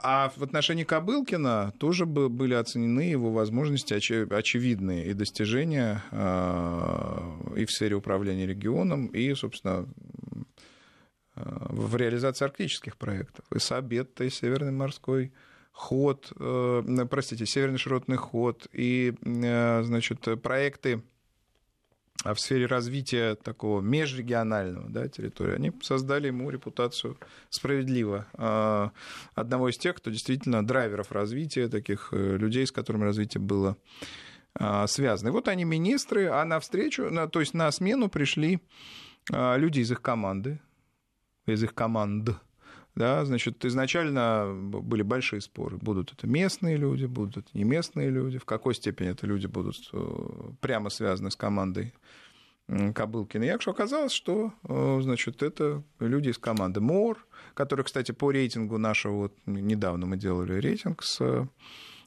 а 0.04 0.32
в 0.36 0.44
отношении 0.44 0.84
Кобылкина 0.84 1.74
тоже 1.80 2.06
были 2.06 2.54
оценены 2.54 3.02
его 3.02 3.32
возможности 3.32 3.94
очевидные 3.94 5.08
и 5.08 5.14
достижения 5.14 6.04
э, 6.12 7.58
и 7.58 7.66
в 7.66 7.72
сфере 7.72 7.96
управления 7.96 8.46
регионом, 8.46 9.08
и, 9.08 9.34
собственно, 9.34 9.88
в 11.40 11.96
реализации 11.96 12.46
арктических 12.46 12.98
проектов. 12.98 13.46
И 13.54 13.60
Сабетта, 13.60 14.24
и 14.24 14.30
Северный 14.30 14.72
морской 14.72 15.32
ход, 15.72 16.32
простите, 17.10 17.46
Северный 17.46 17.78
широтный 17.78 18.18
ход, 18.18 18.68
и, 18.74 19.16
значит, 19.22 20.42
проекты 20.42 21.02
а 22.26 22.34
в 22.34 22.40
сфере 22.42 22.66
развития 22.66 23.36
такого 23.36 23.80
межрегионального 23.80 24.90
да, 24.90 25.08
территории, 25.08 25.56
они 25.56 25.72
создали 25.82 26.28
ему 26.28 26.50
репутацию 26.50 27.18
справедливо. 27.50 28.92
Одного 29.36 29.70
из 29.70 29.78
тех, 29.78 29.96
кто 29.96 30.10
действительно 30.10 30.66
драйверов 30.66 31.14
развития, 31.14 31.70
таких 31.70 32.10
э, 32.12 32.36
людей, 32.36 32.68
с 32.68 32.74
которыми 32.74 33.06
развитие 33.06 33.40
было 33.40 33.78
связано. 34.88 35.30
И 35.30 35.32
вот 35.32 35.48
они 35.48 35.64
министры, 35.64 36.28
а 36.28 36.44
навстречу, 36.44 37.10
то 37.32 37.40
есть 37.40 37.54
на 37.54 37.72
смену 37.72 38.10
пришли 38.10 38.60
люди 39.32 39.80
из 39.80 39.92
их 39.92 40.02
команды, 40.02 40.60
из 41.54 41.64
их 41.64 41.74
команд, 41.74 42.32
да, 42.96 43.24
значит, 43.24 43.64
изначально 43.64 44.54
были 44.54 45.04
большие 45.04 45.42
споры. 45.42 45.78
Будут 45.78 46.12
это 46.12 46.28
местные 46.28 46.76
люди, 46.76 47.06
будут 47.06 47.38
это 47.38 47.48
не 47.54 47.64
местные 47.64 48.10
люди, 48.10 48.38
в 48.38 48.46
какой 48.46 48.76
степени 48.76 49.10
это 49.10 49.26
люди 49.26 49.48
будут 49.48 49.78
э, 49.94 50.52
прямо 50.60 50.90
связаны 50.90 51.32
с 51.32 51.36
командой 51.36 51.94
Кобылкина. 52.68 53.60
Что 53.62 53.72
оказалось, 53.72 54.12
что 54.12 54.52
э, 54.64 55.00
значит, 55.02 55.44
это 55.44 55.84
люди 56.00 56.30
из 56.30 56.38
команды 56.38 56.82
МОР, 56.82 57.26
которые, 57.54 57.86
кстати, 57.86 58.12
по 58.12 58.32
рейтингу 58.32 58.78
нашего, 58.78 59.14
вот 59.14 59.34
недавно 59.46 60.06
мы 60.06 60.18
делали 60.18 60.60
рейтинг 60.60 61.04
с 61.04 61.48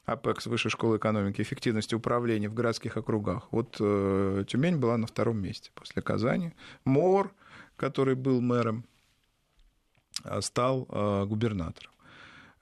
АПЕКС 0.05 0.45
Высшей 0.45 0.69
школы 0.69 0.97
экономики 0.97 1.41
эффективности 1.41 1.95
управления 1.95 2.49
в 2.49 2.53
городских 2.53 2.97
округах. 2.97 3.47
Вот 3.51 3.77
э, 3.79 4.43
Тюмень 4.47 4.77
была 4.77 4.97
на 4.97 5.07
втором 5.07 5.41
месте 5.41 5.71
после 5.73 6.01
Казани. 6.01 6.51
МОР, 6.85 7.33
который 7.77 8.15
был 8.15 8.41
мэром 8.41 8.85
Э, 8.85 8.92
стал 10.41 10.87
э, 10.89 11.25
губернатором. 11.25 11.91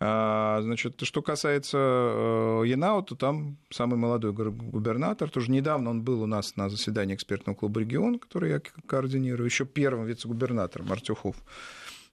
А, 0.04 0.60
значит, 0.62 1.00
что 1.04 1.22
касается 1.22 1.78
э, 1.78 2.64
Янау, 2.66 3.04
то 3.04 3.16
там 3.16 3.58
самый 3.70 3.98
молодой 3.98 4.34
губернатор, 4.34 5.30
тоже 5.30 5.52
недавно 5.52 5.92
он 5.92 6.02
был 6.02 6.24
у 6.24 6.26
нас 6.26 6.56
на 6.56 6.70
заседании 6.70 7.14
экспертного 7.14 7.56
клуба 7.56 7.82
«Регион», 7.82 8.18
который 8.18 8.50
я 8.50 8.62
координирую, 8.88 9.46
еще 9.46 9.66
первым 9.66 10.06
вице-губернатором 10.06 10.92
Артюхов. 10.92 11.36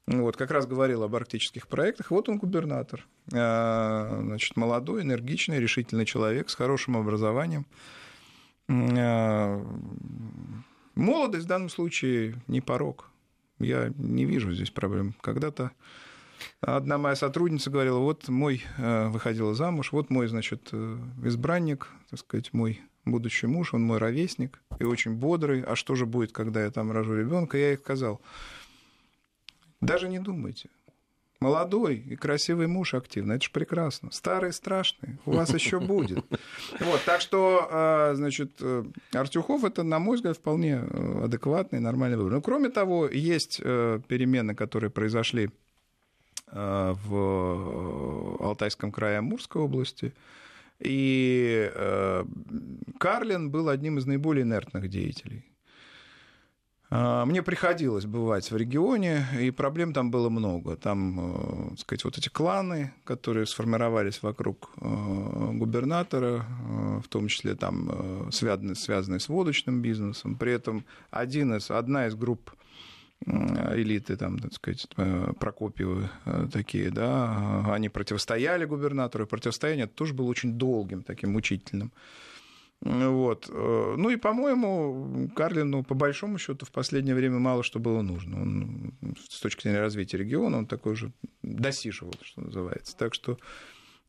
Вот, 0.06 0.36
как 0.36 0.50
раз 0.50 0.66
говорил 0.66 1.02
об 1.02 1.14
арктических 1.14 1.66
проектах. 1.68 2.10
Вот 2.10 2.28
он 2.30 2.38
губернатор. 2.38 3.06
Значит, 3.26 4.56
молодой, 4.56 5.02
энергичный, 5.02 5.58
решительный 5.58 6.06
человек 6.06 6.48
с 6.48 6.54
хорошим 6.54 6.96
образованием. 6.96 7.66
Молодость 10.94 11.44
в 11.44 11.48
данном 11.48 11.68
случае 11.68 12.36
не 12.46 12.62
порог. 12.62 13.10
Я 13.58 13.92
не 13.96 14.24
вижу 14.24 14.52
здесь 14.52 14.70
проблем. 14.70 15.14
Когда-то 15.20 15.72
одна 16.60 16.98
моя 16.98 17.16
сотрудница 17.16 17.70
говорила, 17.70 17.98
вот 17.98 18.28
мой, 18.28 18.64
э, 18.76 19.08
выходила 19.08 19.54
замуж, 19.54 19.92
вот 19.92 20.10
мой, 20.10 20.28
значит, 20.28 20.68
э, 20.72 20.98
избранник, 21.24 21.88
так 22.10 22.20
сказать, 22.20 22.52
мой 22.52 22.80
будущий 23.04 23.46
муж, 23.46 23.74
он 23.74 23.82
мой 23.82 23.98
ровесник 23.98 24.60
и 24.78 24.84
очень 24.84 25.14
бодрый. 25.14 25.62
А 25.62 25.76
что 25.76 25.94
же 25.94 26.06
будет, 26.06 26.32
когда 26.32 26.62
я 26.62 26.70
там 26.70 26.92
рожу 26.92 27.16
ребенка? 27.16 27.58
Я 27.58 27.68
ей 27.68 27.78
сказал, 27.78 28.20
даже 29.80 30.08
не 30.08 30.18
думайте. 30.18 30.68
Молодой 31.40 31.96
и 31.98 32.16
красивый 32.16 32.66
муж 32.66 32.94
активный, 32.94 33.36
это 33.36 33.44
же 33.44 33.50
прекрасно. 33.52 34.10
Старый 34.10 34.52
страшный, 34.52 35.18
у 35.24 35.32
вас 35.32 35.54
еще 35.54 35.78
будет. 35.94 36.24
Вот, 36.80 37.00
так 37.04 37.20
что, 37.20 37.68
а, 37.70 38.14
значит, 38.16 38.54
э, 38.60 38.84
Артюхов 39.12 39.62
это, 39.62 39.84
на 39.84 40.00
мой 40.00 40.16
взгляд, 40.16 40.36
вполне 40.36 40.80
э, 40.82 41.24
адекватный, 41.24 41.78
нормальный 41.78 42.16
выбор. 42.16 42.32
Но, 42.32 42.40
кроме 42.40 42.70
того, 42.70 43.06
есть 43.08 43.60
э, 43.62 44.00
перемены, 44.08 44.56
которые 44.56 44.90
произошли 44.90 45.50
в 46.50 48.36
Алтайском 48.40 48.90
крае 48.90 49.18
Амурской 49.18 49.60
области. 49.60 50.14
И 50.80 51.70
Карлин 52.98 53.50
был 53.50 53.68
одним 53.68 53.98
из 53.98 54.06
наиболее 54.06 54.44
инертных 54.44 54.88
деятелей. 54.88 55.44
А, 56.90 57.26
мне 57.26 57.42
приходилось 57.42 58.06
бывать 58.06 58.50
в 58.50 58.56
регионе, 58.56 59.26
и 59.38 59.50
проблем 59.50 59.92
там 59.92 60.10
было 60.10 60.30
много. 60.30 60.76
Там, 60.76 61.20
э, 61.20 61.68
так 61.70 61.80
сказать, 61.80 62.04
вот 62.04 62.18
эти 62.18 62.28
кланы, 62.30 62.94
которые 63.04 63.46
сформировались 63.46 64.22
вокруг 64.22 64.70
э, 64.80 65.50
губернатора, 65.52 66.46
э, 66.46 67.00
в 67.04 67.08
том 67.08 67.28
числе 67.28 67.54
там 67.54 68.30
связанные, 68.32 68.74
связанные 68.74 69.20
с 69.20 69.28
водочным 69.28 69.82
бизнесом. 69.82 70.36
При 70.36 70.52
этом 70.52 70.84
один 71.10 71.54
из, 71.54 71.70
одна 71.70 72.06
из 72.06 72.14
групп 72.14 72.52
элиты, 73.26 74.16
там, 74.16 74.38
так 74.38 74.54
сказать, 74.54 74.88
Прокопьевы 75.40 76.08
такие, 76.52 76.90
да, 76.90 77.66
они 77.74 77.88
противостояли 77.88 78.64
губернатору, 78.64 79.24
и 79.24 79.26
противостояние 79.26 79.88
тоже 79.88 80.14
было 80.14 80.26
очень 80.26 80.52
долгим, 80.52 81.02
таким 81.02 81.32
мучительным. 81.32 81.92
Вот. 82.80 83.50
Э, 83.50 83.94
ну 83.96 84.10
и, 84.10 84.16
по-моему, 84.16 85.30
Карлину, 85.34 85.82
по 85.82 85.94
большому 85.94 86.38
счету, 86.38 86.64
в 86.64 86.70
последнее 86.70 87.14
время 87.14 87.38
мало 87.38 87.62
что 87.62 87.80
было 87.80 88.02
нужно. 88.02 88.40
Он, 88.40 88.94
с 89.28 89.40
точки 89.40 89.62
зрения 89.62 89.80
развития 89.80 90.18
региона, 90.18 90.58
он 90.58 90.66
такой 90.66 90.94
же 90.94 91.12
досиживал, 91.42 92.14
что 92.22 92.42
называется. 92.42 92.96
Так 92.96 93.14
что 93.14 93.38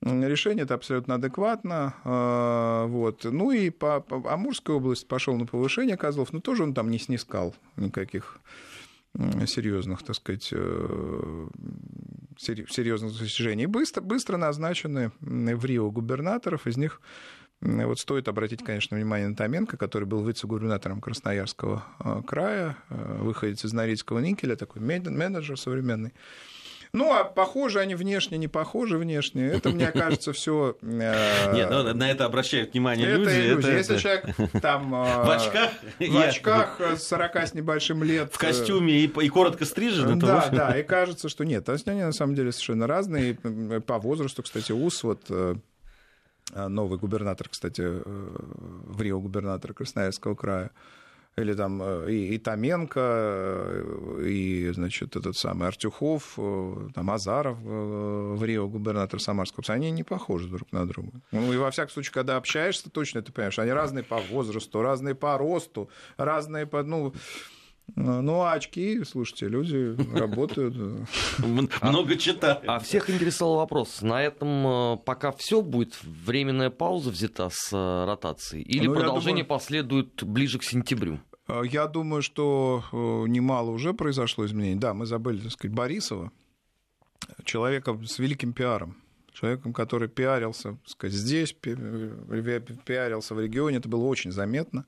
решение 0.04 0.64
это 0.64 0.76
абсолютно 0.76 1.16
адекватно. 1.16 1.96
Э, 2.06 2.86
вот. 2.88 3.24
Ну 3.24 3.52
и 3.52 3.72
по, 3.72 4.02
по 4.02 4.32
Амурской 4.32 4.76
области 4.76 5.06
пошел 5.06 5.36
на 5.36 5.48
повышение 5.48 5.98
Козлов, 5.98 6.32
но 6.32 6.40
тоже 6.40 6.64
он 6.64 6.76
там 6.76 6.92
не 6.92 7.00
снискал 7.00 7.56
никаких 7.76 8.40
серьезных, 9.48 10.04
так 10.04 10.16
сказать, 10.16 10.50
э, 10.52 11.48
серьезных 12.38 13.18
достижений. 13.18 13.66
Быстро, 13.66 14.02
быстро 14.02 14.38
назначены 14.38 15.12
в 15.20 15.66
Рио 15.66 15.90
губернаторов, 15.90 16.68
из 16.68 16.78
них 16.78 17.02
вот 17.62 18.00
стоит 18.00 18.28
обратить, 18.28 18.64
конечно, 18.64 18.96
внимание 18.96 19.28
на 19.28 19.36
Томенко, 19.36 19.76
который 19.76 20.06
был 20.06 20.26
вице-губернатором 20.26 21.02
Красноярского 21.02 21.84
э, 22.00 22.22
края, 22.26 22.78
э, 22.90 23.18
выходец 23.20 23.66
из 23.66 23.74
Норильского 23.74 24.20
никеля, 24.20 24.56
такой 24.56 24.82
менеджер 24.82 25.60
современный. 25.60 26.14
Ну, 26.92 27.14
а 27.14 27.24
похожи 27.24 27.80
они 27.80 27.94
внешне, 27.94 28.38
не 28.38 28.48
похожи 28.48 28.98
внешне. 28.98 29.46
Это, 29.46 29.70
мне 29.70 29.88
кажется, 29.92 30.32
все. 30.32 30.78
Э, 30.82 31.54
Нет, 31.54 31.70
ну, 31.70 31.94
на 31.94 32.10
это 32.10 32.26
обращают 32.26 32.72
внимание 32.72 33.08
это 33.08 33.18
люди. 33.18 33.30
Иллюзия. 33.30 33.72
Это, 33.72 33.78
Если 33.78 33.98
человек 33.98 34.26
там 34.62 34.90
в 34.92 35.30
очках, 35.30 35.72
в 36.00 36.18
очках 36.18 36.82
40 36.98 37.36
с 37.36 37.54
небольшим 37.54 38.04
лет. 38.04 38.34
В 38.34 38.38
костюме 38.38 39.02
и, 39.02 39.06
и 39.06 39.30
коротко 39.30 39.66
стрижен. 39.66 40.18
Да, 40.18 40.48
да, 40.50 40.80
и 40.80 40.84
кажется, 40.84 41.28
что 41.28 41.44
нет. 41.44 41.68
Они 41.68 42.02
на 42.02 42.14
самом 42.14 42.36
деле 42.36 42.54
совершенно 42.54 42.88
разные. 42.88 43.36
По 43.36 44.00
возрасту, 44.00 44.44
кстати, 44.44 44.72
УС 44.72 45.04
вот 45.04 45.30
новый 46.54 47.00
губернатор, 47.00 47.50
кстати, 47.50 47.82
э, 47.82 48.02
в 48.06 49.02
Рио 49.02 49.20
губернатор 49.20 49.74
Красноярского 49.74 50.36
края, 50.36 50.72
или 51.36 51.54
там 51.54 51.82
э, 51.82 52.12
и, 52.12 52.36
и 52.36 52.38
Томенко, 52.38 53.00
э, 53.00 54.24
и, 54.26 54.72
значит, 54.72 55.16
этот 55.16 55.38
самый 55.38 55.68
Артюхов, 55.68 56.34
там 56.94 57.12
Азаров 57.12 57.58
в 57.60 58.44
Рио, 58.44 58.68
губернатор 58.68 59.20
Самарского, 59.20 59.64
они 59.70 59.92
не 59.92 60.04
похожи 60.04 60.48
друг 60.48 60.72
на 60.72 60.88
друга. 60.88 61.22
Ну, 61.32 61.54
и 61.54 61.58
во 61.58 61.72
всяком 61.72 61.92
случае, 61.92 62.14
когда 62.14 62.38
общаешься, 62.38 62.90
точно 62.90 63.22
ты 63.22 63.32
понимаешь, 63.32 63.60
они 63.60 63.72
разные 63.72 64.04
по 64.04 64.18
возрасту, 64.18 64.82
разные 64.82 65.16
по 65.16 65.38
росту, 65.38 65.90
разные 66.18 66.66
по, 66.66 66.84
ну, 66.84 67.14
ну, 67.96 68.42
а 68.42 68.54
очки, 68.54 69.04
слушайте, 69.04 69.48
люди 69.48 69.96
работают. 70.18 70.76
Много 71.82 72.16
читают. 72.16 72.64
А 72.68 72.80
всех 72.80 73.10
интересовал 73.10 73.58
вопрос, 73.58 74.02
на 74.02 74.22
этом 74.22 75.00
пока 75.06 75.32
все 75.32 75.62
будет 75.62 75.98
временная 76.04 76.70
пауза 76.70 77.10
взята 77.10 77.50
с 77.52 77.72
ротацией 77.74 78.64
или 78.64 78.88
ну, 78.88 78.96
продолжение 78.96 79.46
последует 79.46 80.24
ближе 80.24 80.60
к 80.60 80.64
сентябрю? 80.64 81.20
Э, 81.50 81.64
я 81.66 81.88
думаю, 81.88 82.22
что 82.22 82.84
э, 82.92 82.96
немало 83.28 83.72
уже 83.72 83.94
произошло 83.94 84.46
изменений. 84.46 84.80
Да, 84.80 84.94
мы 84.94 85.06
забыли, 85.06 85.42
так 85.42 85.52
сказать, 85.52 85.76
Борисова, 85.76 86.32
человека 87.44 88.00
с 88.06 88.20
великим 88.20 88.54
пиаром, 88.54 88.98
человеком, 89.34 89.74
который 89.74 90.08
пиарился 90.08 90.74
так 90.74 90.90
сказать, 90.90 91.16
здесь, 91.16 91.56
э, 91.64 92.62
пиарился 92.86 93.36
в 93.36 93.40
регионе, 93.40 93.78
это 93.78 93.90
было 93.90 94.06
очень 94.06 94.32
заметно 94.32 94.86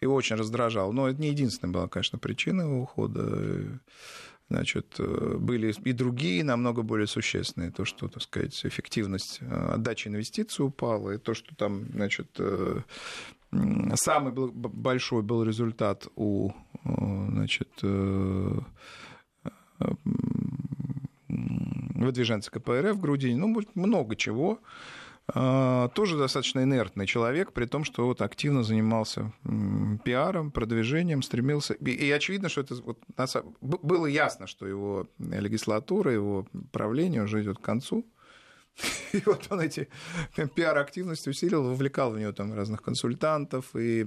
и 0.00 0.06
очень 0.06 0.36
раздражало. 0.36 0.92
Но 0.92 1.08
это 1.08 1.20
не 1.20 1.28
единственная 1.28 1.72
была, 1.72 1.88
конечно, 1.88 2.18
причина 2.18 2.62
его 2.62 2.82
ухода. 2.82 3.80
Значит, 4.50 4.98
были 4.98 5.74
и 5.84 5.92
другие, 5.92 6.42
намного 6.42 6.82
более 6.82 7.06
существенные. 7.06 7.70
То, 7.70 7.84
что, 7.84 8.08
так 8.08 8.22
сказать, 8.22 8.58
эффективность 8.64 9.40
отдачи 9.42 10.08
инвестиций 10.08 10.64
упала, 10.64 11.10
и 11.10 11.18
то, 11.18 11.34
что 11.34 11.54
там, 11.54 11.86
значит, 11.92 12.40
Самый 13.94 14.32
большой 14.32 15.22
был 15.22 15.42
результат 15.42 16.06
у 16.16 16.50
значит, 16.84 17.68
э, 17.82 18.58
выдвиженца 21.28 22.50
КПРФ 22.50 22.96
в 22.96 23.00
Грудине. 23.00 23.36
Ну, 23.36 23.62
много 23.74 24.16
чего. 24.16 24.60
А, 25.34 25.88
тоже 25.88 26.16
достаточно 26.16 26.62
инертный 26.62 27.06
человек, 27.06 27.52
при 27.52 27.66
том, 27.66 27.84
что 27.84 28.06
вот 28.06 28.22
активно 28.22 28.62
занимался 28.62 29.32
пиаром, 30.04 30.50
продвижением, 30.50 31.22
стремился. 31.22 31.74
И 31.74 32.10
очевидно, 32.10 32.48
что 32.48 32.62
это 32.62 32.74
вот, 32.76 32.98
было 33.60 34.06
ясно, 34.06 34.46
что 34.46 34.66
его 34.66 35.06
легислатура, 35.18 36.12
его 36.12 36.46
правление 36.72 37.22
уже 37.22 37.42
идет 37.42 37.58
к 37.58 37.62
концу. 37.62 38.06
И 39.12 39.22
вот 39.26 39.46
он 39.50 39.60
эти 39.60 39.88
пиар-активности 40.54 41.28
усилил, 41.28 41.62
вовлекал 41.62 42.12
в 42.12 42.18
нее 42.18 42.32
там 42.32 42.54
разных 42.54 42.82
консультантов, 42.82 43.74
и, 43.74 44.06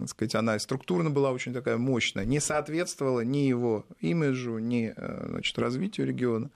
так 0.00 0.08
сказать, 0.08 0.34
она 0.34 0.58
структурно 0.58 1.10
была 1.10 1.32
очень 1.32 1.52
такая 1.52 1.78
мощная, 1.78 2.24
не 2.24 2.40
соответствовала 2.40 3.20
ни 3.20 3.48
его 3.48 3.86
имиджу, 4.00 4.58
ни 4.58 4.92
э, 4.96 5.26
значит, 5.28 5.58
развитию 5.58 6.06
региона. 6.06 6.50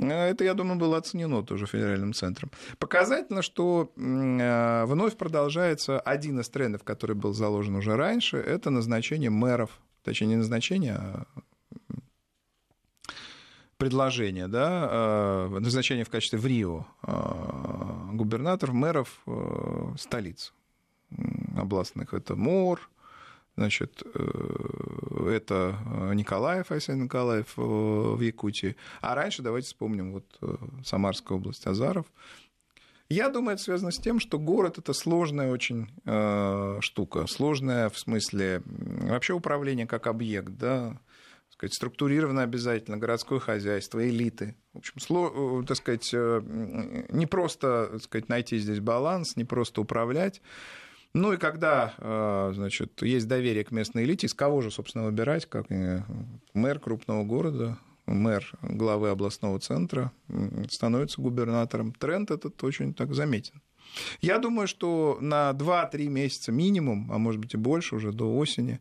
Это, 0.00 0.44
я 0.44 0.54
думаю, 0.54 0.78
было 0.78 0.96
оценено 0.96 1.42
тоже 1.42 1.66
федеральным 1.66 2.14
центром. 2.14 2.50
Показательно, 2.78 3.42
что 3.42 3.92
э, 3.96 4.84
вновь 4.86 5.16
продолжается 5.16 6.00
один 6.00 6.40
из 6.40 6.48
трендов, 6.48 6.84
который 6.84 7.16
был 7.16 7.34
заложен 7.34 7.76
уже 7.76 7.96
раньше, 7.96 8.38
это 8.38 8.70
назначение 8.70 9.30
мэров, 9.30 9.70
точнее, 10.02 10.28
не 10.28 10.36
назначение, 10.36 10.94
а 10.94 11.26
предложение, 13.80 14.46
да, 14.46 14.88
э, 14.90 15.58
назначение 15.58 16.04
в 16.04 16.10
качестве 16.10 16.38
в 16.38 16.46
Рио 16.46 16.86
э, 17.02 18.10
губернаторов, 18.12 18.74
мэров 18.74 19.20
э, 19.26 19.94
столиц 19.98 20.52
областных. 21.56 22.12
Это 22.12 22.36
Мор, 22.36 22.88
значит, 23.56 24.02
это 24.04 25.78
Николаев, 26.14 26.70
Айсен 26.70 27.04
Николаев 27.04 27.56
в 27.56 28.20
Якутии. 28.20 28.76
А 29.00 29.14
раньше, 29.14 29.42
давайте 29.42 29.66
вспомним, 29.66 30.12
вот 30.12 30.40
Самарская 30.84 31.36
область, 31.38 31.66
Азаров. 31.66 32.06
Я 33.10 33.28
думаю, 33.28 33.54
это 33.54 33.62
связано 33.64 33.90
с 33.90 33.98
тем, 33.98 34.20
что 34.20 34.38
город 34.38 34.78
это 34.78 34.92
сложная 34.92 35.50
очень 35.50 35.88
э, 36.06 36.78
штука, 36.80 37.26
сложная 37.26 37.90
в 37.90 37.98
смысле 37.98 38.62
вообще 38.64 39.32
управление 39.32 39.88
как 39.88 40.06
объект, 40.06 40.50
да, 40.50 40.96
сказать, 41.50 41.74
структурировано 41.74 42.44
обязательно 42.44 42.98
городское 42.98 43.40
хозяйство, 43.40 44.08
элиты. 44.08 44.54
В 44.74 44.78
общем, 44.78 45.62
э, 45.62 45.66
так 45.66 45.76
сказать, 45.76 46.08
э, 46.14 46.40
не 47.08 47.26
просто 47.26 47.88
так 47.94 48.02
сказать, 48.02 48.28
найти 48.28 48.58
здесь 48.58 48.78
баланс, 48.78 49.36
не 49.36 49.44
просто 49.44 49.80
управлять. 49.80 50.40
Ну 51.12 51.32
и 51.32 51.36
когда, 51.36 51.94
э, 51.98 52.52
значит, 52.54 53.02
есть 53.02 53.26
доверие 53.26 53.64
к 53.64 53.72
местной 53.72 54.04
элите, 54.04 54.26
из 54.26 54.34
кого 54.34 54.60
же, 54.60 54.70
собственно, 54.70 55.04
выбирать, 55.04 55.46
как 55.46 55.66
мэр 56.54 56.78
крупного 56.78 57.24
города, 57.24 57.78
мэр 58.06 58.48
главы 58.62 59.10
областного 59.10 59.58
центра 59.58 60.12
становится 60.68 61.20
губернатором. 61.20 61.92
Тренд 61.92 62.30
этот 62.30 62.62
очень 62.62 62.94
так 62.94 63.14
заметен. 63.14 63.60
Я 64.20 64.38
думаю, 64.38 64.68
что 64.68 65.18
на 65.20 65.50
2-3 65.50 66.08
месяца 66.08 66.52
минимум, 66.52 67.10
а 67.12 67.18
может 67.18 67.40
быть 67.40 67.54
и 67.54 67.56
больше, 67.56 67.96
уже 67.96 68.12
до 68.12 68.36
осени, 68.36 68.78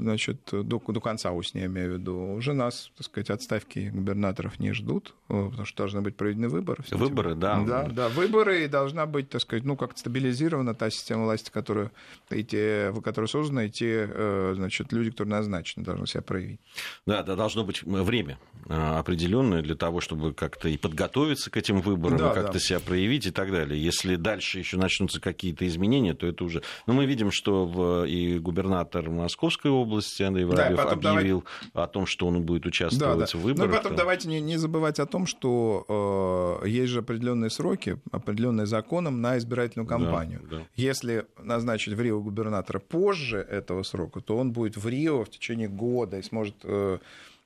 значит, 0.00 0.38
до, 0.50 0.78
до 0.78 1.00
конца 1.00 1.30
осени, 1.32 1.60
я 1.60 1.66
имею 1.66 1.94
в 1.94 1.98
виду, 1.98 2.16
уже 2.34 2.52
нас, 2.52 2.90
так 2.96 3.06
сказать, 3.06 3.30
отставки 3.30 3.90
губернаторов 3.92 4.58
не 4.58 4.72
ждут, 4.72 5.14
э, 5.28 5.48
потому 5.48 5.64
что 5.64 5.76
должны 5.78 6.00
быть 6.00 6.16
проведены 6.16 6.48
выборы. 6.48 6.82
Выборы, 6.90 7.34
да. 7.34 7.60
Да, 7.60 7.88
да, 7.88 8.08
выборы, 8.08 8.64
и 8.64 8.68
должна 8.68 9.06
быть, 9.06 9.28
так 9.28 9.40
сказать, 9.42 9.64
ну, 9.64 9.76
как-то 9.76 10.00
стабилизирована 10.00 10.74
та 10.74 10.90
система 10.90 11.24
власти, 11.24 11.50
которая, 11.50 11.92
и 12.30 12.42
те, 12.42 12.92
которая 13.04 13.28
создана, 13.28 13.64
и 13.64 13.70
те, 13.70 14.08
э, 14.10 14.52
значит, 14.56 14.92
люди, 14.92 15.10
которые 15.10 15.32
назначены, 15.32 15.84
должны 15.84 16.06
себя 16.06 16.22
проявить. 16.22 16.60
Да, 17.06 17.22
да, 17.22 17.36
должно 17.36 17.64
быть 17.64 17.82
время 17.82 18.38
э, 18.68 18.74
определенное 18.74 19.62
для 19.62 19.74
того, 19.74 20.00
чтобы 20.00 20.32
как-то 20.32 20.68
и 20.68 20.76
подготовиться 20.76 21.50
к 21.50 21.56
этим 21.56 21.80
выборам, 21.80 22.18
да, 22.18 22.32
и 22.32 22.34
как-то 22.34 22.54
да. 22.54 22.58
себя 22.58 22.80
проявить 22.80 23.26
и 23.26 23.30
так 23.30 23.50
далее. 23.50 23.82
Если 23.82 24.16
дальше 24.16 24.58
еще 24.58 24.76
начнутся 24.76 25.20
какие-то 25.20 25.66
изменения, 25.66 26.14
то 26.14 26.26
это 26.26 26.44
уже... 26.44 26.62
Но 26.86 26.94
мы 26.94 27.06
видим, 27.06 27.30
что 27.30 27.66
в... 27.66 28.06
и 28.06 28.38
губернатор 28.38 28.89
Московской 28.94 29.70
области, 29.70 30.22
Андрей 30.22 30.44
Воробьев 30.44 30.76
да, 30.76 30.90
объявил 30.90 31.44
давай... 31.72 31.84
о 31.84 31.88
том, 31.88 32.06
что 32.06 32.26
он 32.26 32.42
будет 32.42 32.66
участвовать 32.66 33.18
да, 33.18 33.26
да. 33.26 33.38
в 33.38 33.42
выборах. 33.42 33.70
Ну 33.70 33.74
и 33.74 33.76
потом 33.76 33.96
давайте 33.96 34.28
не, 34.28 34.40
не 34.40 34.56
забывать 34.56 34.98
о 34.98 35.06
том, 35.06 35.26
что 35.26 36.60
э, 36.62 36.68
есть 36.68 36.92
же 36.92 37.00
определенные 37.00 37.50
сроки, 37.50 37.98
определенные 38.10 38.66
законом 38.66 39.20
на 39.20 39.38
избирательную 39.38 39.86
кампанию. 39.86 40.40
Да, 40.50 40.58
да. 40.58 40.62
Если 40.76 41.26
назначить 41.42 41.94
в 41.94 42.00
Рио 42.00 42.20
губернатора 42.20 42.78
позже 42.78 43.38
этого 43.38 43.82
срока, 43.82 44.20
то 44.20 44.36
он 44.36 44.52
будет 44.52 44.76
в 44.76 44.88
Рио 44.88 45.24
в 45.24 45.30
течение 45.30 45.68
года 45.68 46.18
и 46.18 46.22
сможет 46.22 46.56
э, 46.64 46.98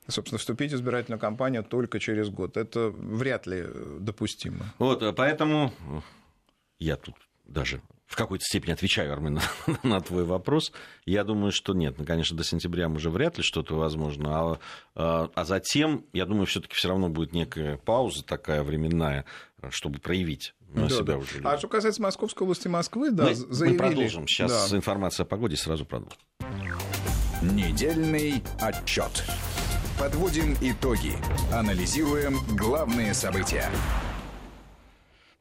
собственно, 0.09 0.39
вступить 0.39 0.73
в 0.73 0.77
избирательную 0.77 1.21
кампанию 1.21 1.65
только 1.65 1.99
через 1.99 2.29
год. 2.29 2.57
Это 2.57 2.91
вряд 2.91 3.47
ли 3.47 3.65
допустимо. 4.01 4.67
Вот, 4.79 5.03
поэтому 5.17 5.73
я 6.79 6.97
тут 6.97 7.15
даже 7.47 7.81
в 8.07 8.17
какой-то 8.17 8.45
степени 8.45 8.73
отвечаю, 8.73 9.13
Армен, 9.13 9.35
на, 9.67 9.79
на 9.83 10.01
твой 10.01 10.25
вопрос. 10.25 10.73
Я 11.07 11.25
думаю, 11.25 11.53
что 11.53 11.75
нет. 11.75 11.97
Ну, 11.99 12.05
конечно, 12.05 12.37
до 12.37 12.45
сентября 12.45 12.89
уже 12.89 13.11
вряд 13.11 13.39
ли 13.39 13.43
что-то 13.43 13.77
возможно. 13.77 14.29
А, 14.31 14.59
а, 14.95 15.31
а 15.35 15.45
затем, 15.45 16.05
я 16.13 16.27
думаю, 16.27 16.47
все-таки 16.47 16.75
все 16.75 16.89
равно 16.89 17.09
будет 17.09 17.33
некая 17.33 17.77
пауза 17.79 18.25
такая 18.25 18.63
временная, 18.63 19.25
чтобы 19.71 19.99
проявить 19.99 20.55
на 20.75 20.89
да, 20.89 20.95
себя 20.95 21.15
да. 21.15 21.19
уже. 21.19 21.41
А 21.45 21.59
что 21.59 21.69
касается 21.69 22.03
Московской 22.03 22.45
области 22.45 22.69
Москвы, 22.69 23.11
да, 23.11 23.25
мы, 23.25 23.35
заявили... 23.35 23.81
Мы 23.81 23.89
продолжим. 23.89 24.29
Сейчас 24.29 24.71
да. 24.71 24.77
информация 24.77 25.25
о 25.25 25.27
погоде, 25.27 25.57
сразу 25.57 25.85
продолжим. 25.85 26.19
Недельный 27.43 28.43
отчет. 28.61 29.25
Подводим 29.99 30.57
итоги. 30.61 31.13
Анализируем 31.53 32.39
главные 32.57 33.15
события. 33.15 33.71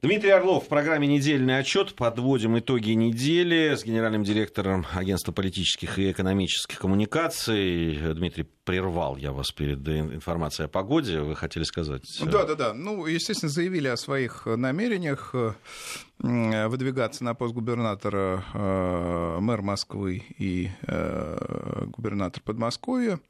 Дмитрий 0.03 0.31
Орлов 0.31 0.65
в 0.65 0.67
программе 0.67 1.07
«Недельный 1.07 1.57
отчет». 1.57 1.95
Подводим 1.95 2.59
итоги 2.59 2.91
недели 2.91 3.73
с 3.73 3.85
генеральным 3.85 4.25
директором 4.25 4.85
Агентства 4.93 5.31
политических 5.31 5.97
и 5.97 6.11
экономических 6.11 6.77
коммуникаций. 6.77 8.13
Дмитрий, 8.13 8.45
прервал 8.65 9.15
я 9.15 9.31
вас 9.31 9.53
перед 9.53 9.87
информацией 9.87 10.65
о 10.65 10.67
погоде. 10.67 11.21
Вы 11.21 11.37
хотели 11.37 11.63
сказать? 11.63 12.03
Да, 12.21 12.43
да, 12.43 12.55
да. 12.55 12.73
Ну, 12.73 13.05
естественно, 13.05 13.49
заявили 13.49 13.87
о 13.87 13.95
своих 13.95 14.45
намерениях 14.45 15.33
э, 15.33 16.67
выдвигаться 16.67 17.23
на 17.23 17.33
пост 17.33 17.53
губернатора 17.53 18.43
э, 18.53 19.37
мэр 19.39 19.61
Москвы 19.61 20.21
и 20.37 20.69
э, 20.85 21.85
губернатор 21.95 22.43
Подмосковья. 22.43 23.21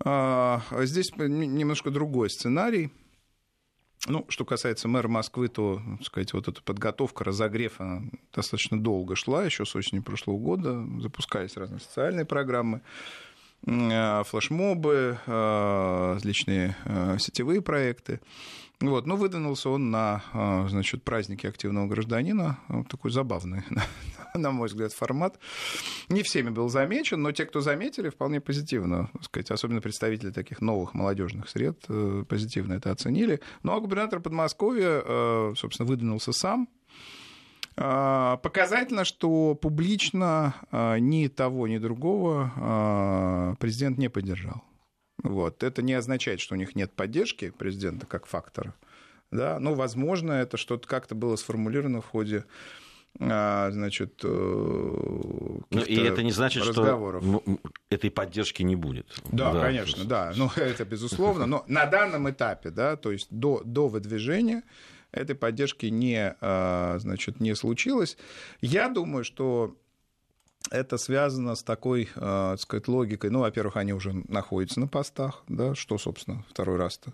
А, 0.00 0.60
здесь 0.80 1.12
немножко 1.16 1.92
другой 1.92 2.30
сценарий– 2.30 2.90
ну, 4.06 4.24
что 4.28 4.44
касается 4.44 4.88
мэра 4.88 5.08
Москвы, 5.08 5.48
то, 5.48 5.80
так 5.98 6.06
сказать, 6.06 6.32
вот 6.32 6.48
эта 6.48 6.62
подготовка, 6.62 7.24
разогрев, 7.24 7.80
она 7.80 8.02
достаточно 8.34 8.78
долго 8.78 9.16
шла, 9.16 9.44
еще 9.44 9.64
с 9.64 9.74
осени 9.74 10.00
прошлого 10.00 10.38
года, 10.38 10.84
запускались 11.00 11.56
разные 11.56 11.80
социальные 11.80 12.24
программы. 12.24 12.82
флешмобы, 13.64 15.18
различные 15.26 16.76
сетевые 17.18 17.62
проекты. 17.62 18.20
Вот, 18.80 19.06
но 19.06 19.16
выдвинулся 19.16 19.70
он 19.70 19.90
на 19.90 20.22
значит, 20.68 21.04
праздники 21.04 21.46
активного 21.46 21.86
гражданина. 21.86 22.58
Такой 22.90 23.10
забавный, 23.10 23.62
на 24.34 24.50
мой 24.50 24.68
взгляд, 24.68 24.92
формат. 24.92 25.38
Не 26.08 26.22
всеми 26.22 26.50
был 26.50 26.68
замечен, 26.68 27.22
но 27.22 27.32
те, 27.32 27.46
кто 27.46 27.60
заметили, 27.60 28.10
вполне 28.10 28.40
позитивно, 28.40 29.10
сказать, 29.22 29.50
особенно 29.50 29.80
представители 29.80 30.30
таких 30.30 30.60
новых 30.60 30.92
молодежных 30.92 31.48
сред, 31.48 31.86
позитивно 32.28 32.74
это 32.74 32.90
оценили. 32.90 33.40
Ну 33.62 33.72
а 33.72 33.80
губернатор 33.80 34.20
Подмосковья, 34.20 35.54
собственно, 35.54 35.88
выдвинулся 35.88 36.32
сам, 36.32 36.68
а, 37.76 38.36
показательно, 38.36 39.04
что 39.04 39.54
публично 39.54 40.54
а, 40.70 40.98
ни 40.98 41.26
того, 41.26 41.66
ни 41.66 41.78
другого 41.78 42.52
а, 42.56 43.54
президент 43.58 43.98
не 43.98 44.08
поддержал. 44.08 44.62
Вот. 45.24 45.62
Это 45.62 45.82
не 45.82 45.94
означает, 45.94 46.38
что 46.40 46.54
у 46.54 46.58
них 46.58 46.76
нет 46.76 46.92
поддержки 46.92 47.50
президента 47.50 48.06
как 48.06 48.26
фактора. 48.26 48.74
Да? 49.32 49.58
Но, 49.58 49.74
возможно, 49.74 50.32
это 50.32 50.56
что-то 50.56 50.86
как-то 50.86 51.16
было 51.16 51.34
сформулировано 51.34 52.00
в 52.00 52.06
ходе 52.06 52.44
значит, 53.16 54.22
э, 54.24 54.26
ну, 54.28 55.80
и 55.82 55.96
это 56.00 56.24
не 56.24 56.32
значит, 56.32 56.66
разговоров. 56.66 57.22
что 57.22 57.58
этой 57.88 58.10
поддержки 58.10 58.64
не 58.64 58.74
будет. 58.74 59.06
Да, 59.30 59.52
да 59.52 59.60
конечно, 59.60 60.04
да. 60.04 60.32
Ну, 60.34 60.50
это 60.56 60.84
безусловно. 60.84 61.46
Но 61.46 61.64
на 61.68 61.86
данном 61.86 62.28
этапе, 62.28 62.70
да, 62.70 62.96
то 62.96 63.12
есть 63.12 63.28
до, 63.30 63.62
до 63.64 63.86
выдвижения 63.86 64.64
этой 65.12 65.36
поддержки 65.36 65.86
не, 65.86 66.34
а, 66.40 66.96
значит, 66.98 67.38
не 67.38 67.54
случилось. 67.54 68.16
Я 68.60 68.88
думаю, 68.88 69.22
что 69.22 69.76
это 70.70 70.96
связано 70.96 71.54
с 71.54 71.62
такой, 71.62 72.08
а, 72.16 72.52
так 72.52 72.60
сказать, 72.60 72.88
логикой. 72.88 73.30
Ну, 73.30 73.40
во-первых, 73.40 73.76
они 73.76 73.92
уже 73.92 74.12
находятся 74.28 74.80
на 74.80 74.88
постах, 74.88 75.42
да, 75.48 75.74
что, 75.74 75.98
собственно, 75.98 76.44
второй 76.48 76.76
раз-то. 76.76 77.12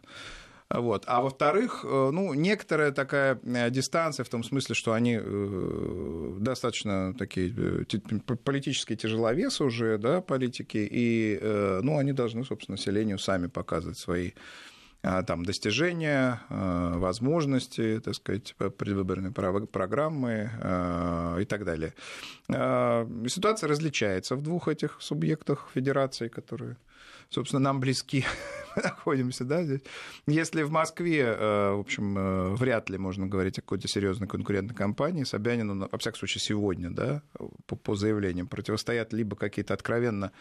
Вот. 0.71 1.03
А 1.09 1.21
во-вторых, 1.21 1.85
э, 1.85 2.11
ну, 2.13 2.33
некоторая 2.33 2.93
такая 2.93 3.41
э, 3.43 3.71
дистанция 3.71 4.23
в 4.23 4.29
том 4.29 4.45
смысле, 4.45 4.77
что 4.77 4.93
они 4.93 5.19
э, 5.21 6.37
достаточно 6.39 7.13
такие 7.19 7.53
политические 8.45 8.97
тяжеловесы 8.97 9.65
уже, 9.65 9.99
да, 9.99 10.21
политики, 10.21 10.89
и, 10.89 11.41
ну, 11.83 11.99
они 11.99 12.13
должны, 12.13 12.45
собственно, 12.45 12.77
населению 12.77 13.19
сами 13.19 13.49
показывать 13.49 13.99
свои 13.99 14.31
там, 15.03 15.45
достижения, 15.45 16.41
а, 16.51 16.99
возможности, 16.99 18.01
так 18.05 18.15
сказать, 18.15 18.55
предвыборной 18.57 19.33
программы 19.33 20.51
а, 20.61 21.39
и 21.39 21.45
так 21.45 21.65
далее. 21.65 21.95
Ситуация 23.29 23.69
различается 23.69 24.37
в 24.37 24.43
двух 24.43 24.69
этих 24.69 24.97
субъектах 25.01 25.69
федерации, 25.75 26.29
которые 26.29 26.77
собственно, 27.31 27.61
нам 27.61 27.81
близки 27.81 28.25
находимся, 28.83 29.45
да, 29.45 29.65
здесь. 29.65 29.81
Если 30.27 30.63
в 30.63 30.71
Москве, 30.71 31.23
э, 31.23 31.73
в 31.73 31.81
общем, 31.81 32.17
э, 32.17 32.49
вряд 32.55 32.91
ли 32.91 32.99
можно 32.99 33.27
говорить 33.27 33.59
о 33.59 33.63
какой-то 33.63 33.89
серьезной 33.89 34.29
конкурентной 34.29 34.75
компании, 34.75 35.25
Собянину, 35.25 35.75
ну, 35.75 35.89
во 35.91 35.99
всяком 35.99 36.19
случае, 36.19 36.41
сегодня, 36.41 36.91
да, 36.91 37.23
по, 37.67 37.77
по 37.77 37.95
заявлениям, 37.95 38.47
противостоят 38.47 39.13
либо 39.13 39.37
какие-то 39.37 39.75
откровенно 39.75 40.33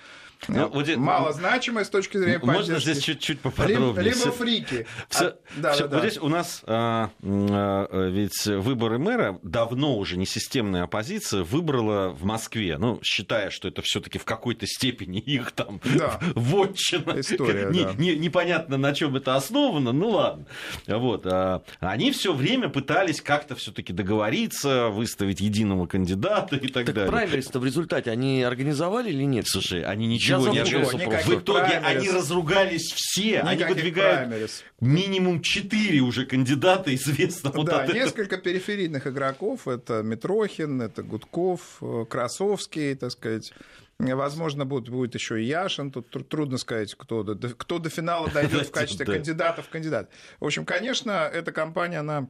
э, 0.47 0.53
ну, 0.53 0.97
малозначимые 0.97 1.85
с 1.85 1.89
точки 1.89 2.17
зрения 2.17 2.39
поддержки. 2.39 2.71
Можно 2.71 2.79
здесь 2.79 3.03
чуть-чуть 3.03 3.39
поподробнее. 3.41 4.05
Либо, 4.05 4.17
либо 4.17 4.31
фрики. 4.31 4.87
Все, 5.09 5.25
а, 5.25 5.37
да, 5.57 5.73
все, 5.73 5.87
да, 5.87 5.95
вот 5.95 6.03
да. 6.03 6.09
здесь 6.09 6.21
у 6.21 6.29
нас 6.29 6.63
а, 6.65 7.11
а, 7.21 8.09
ведь 8.09 8.45
выборы 8.45 8.99
мэра 8.99 9.39
давно 9.43 9.97
уже 9.97 10.17
несистемная 10.17 10.83
оппозиция 10.83 11.43
выбрала 11.43 12.09
в 12.09 12.23
Москве, 12.23 12.77
ну, 12.77 12.99
считая, 13.03 13.49
что 13.49 13.67
это 13.67 13.81
все-таки 13.81 14.17
в 14.17 14.25
какой-то 14.25 14.65
степени 14.65 15.19
их 15.19 15.51
там 15.51 15.81
да. 15.83 16.19
вот 16.35 16.69
вотчина. 16.79 17.19
История, 17.19 17.69
не, 17.71 17.83
да. 17.83 17.93
не, 17.93 18.15
непонятно, 18.29 18.77
на 18.77 18.93
чем 18.93 19.15
это 19.15 19.35
основано, 19.35 19.91
ну 19.91 20.09
ладно. 20.09 20.45
Вот. 20.87 21.25
А, 21.25 21.63
они 21.79 22.11
все 22.11 22.33
время 22.33 22.69
пытались 22.69 23.21
как-то 23.21 23.55
все-таки 23.55 23.91
договориться, 23.91 24.89
выставить 24.89 25.41
единого 25.41 25.87
кандидата 25.87 26.55
и 26.55 26.67
так, 26.67 26.85
так 26.85 26.95
далее. 26.95 27.11
праймерис-то 27.11 27.59
в 27.59 27.65
результате 27.65 28.11
они 28.11 28.43
организовали 28.43 29.09
или 29.09 29.23
нет? 29.23 29.47
Слушай, 29.47 29.83
они 29.83 30.07
ничего 30.07 30.47
не 30.47 30.59
организовали. 30.59 31.23
В 31.23 31.41
итоге 31.41 31.79
праймерис. 31.79 31.97
они 31.97 32.09
разругались 32.09 32.91
все. 32.95 33.41
Никаких 33.41 33.49
они 33.49 33.73
выдвигают 33.73 34.29
праймерис. 34.29 34.63
минимум 34.79 35.41
четыре 35.41 35.99
уже 35.99 36.25
кандидата 36.25 36.93
известно. 36.95 37.51
Вот 37.53 37.67
да, 37.67 37.85
несколько 37.87 38.35
этого. 38.35 38.41
периферийных 38.41 39.07
игроков. 39.07 39.67
Это 39.67 40.03
Митрохин, 40.03 40.81
это 40.81 41.03
Гудков, 41.03 41.77
э, 41.81 42.05
Красовский, 42.09 42.95
так 42.95 43.11
сказать. 43.11 43.53
Возможно, 43.99 44.65
будет, 44.65 44.89
будет 44.89 45.13
еще 45.13 45.41
и 45.41 45.45
Яшин. 45.45 45.91
Тут 45.91 46.29
трудно 46.29 46.57
сказать, 46.57 46.95
кто 46.95 47.23
до, 47.23 47.49
кто 47.49 47.79
до 47.79 47.89
финала 47.89 48.29
дойдет 48.31 48.67
в 48.67 48.71
качестве 48.71 49.05
кандидата 49.05 49.61
в 49.61 49.69
кандидат. 49.69 50.09
В 50.39 50.45
общем, 50.45 50.65
конечно, 50.65 51.11
эта 51.11 51.51
компания, 51.51 51.99
она 51.99 52.29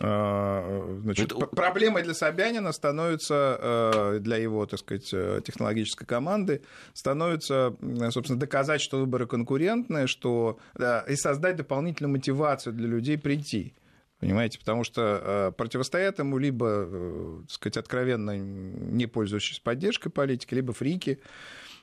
а, 0.00 0.98
Значит, 1.02 1.32
это... 1.32 1.46
Проблемой 1.46 2.02
для 2.02 2.14
Собянина 2.14 2.72
становится, 2.72 3.58
э, 3.60 4.18
для 4.20 4.38
его, 4.38 4.66
так 4.66 4.80
сказать, 4.80 5.10
э, 5.12 5.40
технологической 5.44 6.06
команды, 6.06 6.62
становится, 6.94 7.76
собственно, 8.10 8.40
доказать, 8.40 8.80
что 8.80 8.98
выборы 8.98 9.26
конкурентные, 9.26 10.06
что, 10.06 10.58
да, 10.74 11.00
и 11.00 11.14
создать 11.14 11.56
дополнительную 11.56 12.12
мотивацию 12.12 12.72
для 12.72 12.88
людей 12.88 13.18
прийти. 13.18 13.74
Понимаете, 14.22 14.60
потому 14.60 14.84
что 14.84 15.20
э, 15.20 15.52
противостоят 15.56 16.20
ему 16.20 16.38
либо, 16.38 16.86
э, 16.86 17.38
так 17.40 17.50
сказать, 17.50 17.76
откровенно 17.76 18.38
не 18.38 19.06
пользующиеся 19.06 19.60
поддержкой 19.60 20.10
политики, 20.10 20.54
либо 20.54 20.72
фрики, 20.72 21.18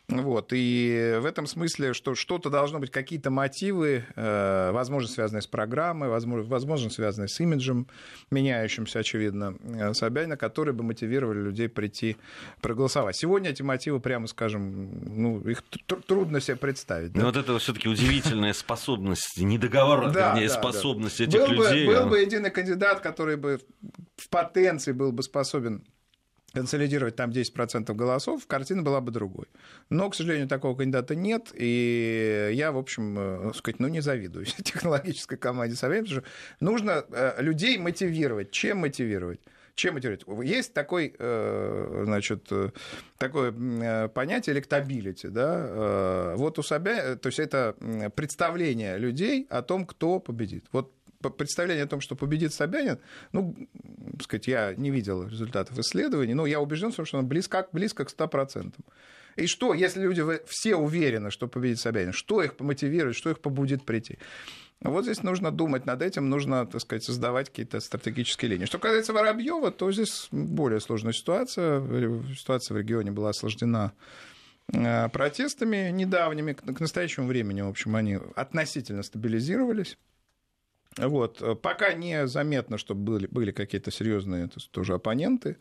вот, 0.10 0.52
и 0.54 1.18
в 1.22 1.26
этом 1.26 1.46
смысле, 1.46 1.94
что 1.94 2.16
что-то 2.16 2.50
должно 2.50 2.80
быть, 2.80 2.90
какие-то 2.90 3.30
мотивы, 3.30 4.06
э, 4.16 4.72
возможно, 4.72 5.08
связанные 5.08 5.44
с 5.44 5.48
программой, 5.48 6.10
возможно, 6.10 6.50
возможно, 6.50 6.90
связанные 6.90 7.28
с 7.28 7.40
имиджем, 7.40 7.88
меняющимся, 8.32 9.00
очевидно, 9.00 9.56
э, 9.64 9.94
Собянина, 9.94 10.36
которые 10.36 10.74
бы 10.74 10.84
мотивировали 10.84 11.40
людей 11.40 11.70
прийти 11.70 12.18
проголосовать. 12.60 13.18
Сегодня 13.18 13.52
эти 13.52 13.62
мотивы, 13.62 14.00
прямо 14.00 14.26
скажем, 14.26 14.90
ну, 15.04 15.42
их 15.42 15.62
трудно 16.08 16.42
себе 16.42 16.58
представить. 16.58 17.14
Да? 17.14 17.20
Ну, 17.20 17.26
вот 17.28 17.38
это 17.38 17.60
все-таки 17.60 17.88
удивительная 17.88 18.54
способность, 18.54 19.38
не 19.38 19.60
договор, 19.60 20.10
вернее, 20.10 20.50
способность 20.50 21.22
этих 21.22 21.48
людей. 21.50 21.88
Был 21.88 22.08
бы 22.08 22.20
единый 22.20 22.50
кандидат, 22.50 23.02
который 23.02 23.38
бы 23.38 23.60
в 24.18 24.30
потенции 24.30 24.92
был 24.92 25.12
бы 25.12 25.22
способен 25.22 25.84
консолидировать 26.54 27.16
там 27.16 27.30
10% 27.32 27.94
голосов, 27.94 28.48
картина 28.48 28.84
была 28.84 29.02
бы 29.02 29.12
другой. 29.12 29.48
Но, 29.90 30.10
к 30.10 30.16
сожалению, 30.16 30.48
такого 30.48 30.76
кандидата 30.76 31.16
нет, 31.16 31.52
и 31.54 32.52
я, 32.54 32.72
в 32.72 32.78
общем, 32.78 33.16
э, 33.18 33.54
сказать, 33.54 33.80
ну, 33.80 33.88
не 33.88 34.02
завидую 34.02 34.46
технологической 34.64 35.38
команде 35.38 35.76
Собянина, 35.76 36.08
потому 36.08 36.22
что 36.22 36.30
нужно 36.60 37.06
э, 37.12 37.42
людей 37.42 37.78
мотивировать. 37.78 38.52
Чем 38.52 38.80
мотивировать? 38.80 39.40
Чем 39.76 39.94
мотивировать? 39.94 40.26
Есть 40.48 40.74
такой, 40.74 41.16
э, 41.18 42.04
значит, 42.06 42.50
такое 43.18 44.08
понятие 44.10 44.56
электабилити, 44.56 45.28
да, 45.28 46.34
вот 46.36 46.60
у 46.60 46.64
Собянина, 46.64 47.16
то 47.16 47.28
есть 47.28 47.40
это 47.40 47.76
представление 48.16 48.98
людей 48.98 49.48
о 49.50 49.62
том, 49.62 49.86
кто 49.86 50.20
победит. 50.20 50.66
Вот 50.72 50.94
представление 51.22 51.84
о 51.84 51.88
том, 51.88 52.02
что 52.02 52.16
победит 52.16 52.54
Собянин, 52.54 53.00
ну, 53.32 53.56
сказать, 54.22 54.48
я 54.48 54.74
не 54.76 54.90
видел 54.90 55.28
результатов 55.28 55.78
исследований, 55.80 56.34
но 56.34 56.46
я 56.46 56.60
убежден, 56.60 56.92
что 56.92 57.06
он 57.18 57.28
близко, 57.28 57.68
близко 57.72 58.06
к 58.06 58.12
100%. 58.12 58.74
И 59.36 59.48
что, 59.48 59.74
если 59.74 60.02
люди 60.02 60.24
все 60.48 60.76
уверены, 60.76 61.32
что 61.32 61.48
победит 61.48 61.80
Собянин, 61.80 62.14
что 62.14 62.42
их 62.42 62.56
помотивирует, 62.56 63.16
что 63.16 63.30
их 63.30 63.40
побудит 63.40 63.86
прийти? 63.86 64.18
Вот 64.82 65.04
здесь 65.04 65.24
нужно 65.24 65.52
думать 65.52 65.86
над 65.86 66.02
этим, 66.02 66.30
нужно, 66.30 66.66
так 66.66 66.80
сказать, 66.82 67.04
создавать 67.04 67.50
какие-то 67.50 67.82
стратегические 67.82 68.52
линии. 68.52 68.66
Что 68.66 68.80
касается 68.80 69.12
Воробьева, 69.12 69.72
то 69.72 69.92
здесь 69.92 70.30
более 70.32 70.80
сложная 70.80 71.12
ситуация. 71.12 71.82
Ситуация 72.34 72.76
в 72.76 72.78
регионе 72.78 73.12
была 73.12 73.30
осложнена 73.30 73.92
э, 74.72 75.10
протестами 75.10 75.90
недавними. 75.92 76.54
К 76.54 76.80
настоящему 76.80 77.28
времени, 77.28 77.60
в 77.62 77.68
общем, 77.68 77.96
они 77.98 78.20
относительно 78.36 79.04
стабилизировались. 79.04 79.98
Вот. 80.98 81.62
Пока 81.62 81.94
не 81.94 82.28
заметно, 82.28 82.78
что 82.78 82.96
были, 82.96 83.28
были 83.28 83.52
какие-то 83.52 83.92
серьезные 83.92 84.50
тоже 84.72 84.94
оппоненты. 84.96 85.58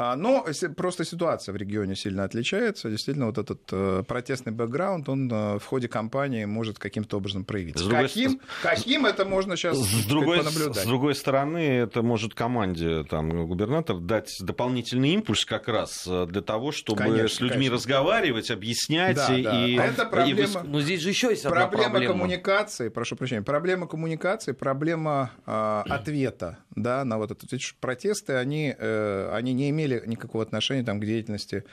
А, 0.00 0.14
но 0.14 0.46
просто 0.76 1.04
ситуация 1.04 1.52
в 1.52 1.56
регионе 1.56 1.96
сильно 1.96 2.22
отличается. 2.22 2.88
Действительно, 2.88 3.26
вот 3.26 3.36
этот 3.36 3.60
э, 3.72 4.04
протестный 4.06 4.52
бэкграунд, 4.52 5.08
он 5.08 5.28
э, 5.28 5.58
в 5.58 5.64
ходе 5.64 5.88
кампании 5.88 6.44
может 6.44 6.78
каким-то 6.78 7.16
образом 7.16 7.44
проявиться. 7.44 7.84
С 7.84 7.88
каким, 7.88 8.40
с... 8.60 8.62
каким 8.62 9.06
это 9.06 9.24
можно 9.24 9.56
сейчас 9.56 9.76
с 9.76 10.06
другой, 10.06 10.38
понаблюдать? 10.38 10.84
С 10.84 10.86
другой 10.86 11.16
стороны, 11.16 11.58
это 11.58 12.02
может 12.02 12.34
команде 12.34 13.02
там, 13.10 13.48
губернатор 13.48 13.98
дать 13.98 14.36
дополнительный 14.40 15.14
импульс 15.14 15.44
как 15.44 15.66
раз 15.66 16.06
э, 16.06 16.26
для 16.26 16.42
того, 16.42 16.70
чтобы 16.70 17.02
конечно, 17.02 17.28
с 17.28 17.40
людьми 17.40 17.56
конечно. 17.56 17.74
разговаривать, 17.74 18.52
объяснять. 18.52 19.16
Да, 19.16 19.34
и, 19.34 19.42
да. 19.42 19.66
И, 19.66 19.74
это 19.74 20.04
проблема, 20.04 20.60
и... 20.62 20.68
Но 20.68 20.80
здесь 20.80 21.00
же 21.00 21.08
еще 21.08 21.30
есть 21.30 21.42
проблема, 21.42 21.90
проблема 21.90 22.12
коммуникации, 22.12 22.88
прошу 22.88 23.16
прощения, 23.16 23.42
проблема 23.42 23.88
коммуникации, 23.88 24.52
проблема 24.52 25.32
э, 25.44 25.82
ответа 25.88 26.58
да, 26.82 27.04
на 27.04 27.18
вот 27.18 27.30
это. 27.30 27.46
Эти 27.46 27.74
протесты, 27.80 28.34
они, 28.34 28.74
э, 28.76 29.30
они 29.32 29.52
не 29.52 29.70
имели 29.70 30.02
никакого 30.06 30.42
отношения 30.42 30.84
там, 30.84 31.00
к 31.00 31.04
деятельности 31.04 31.64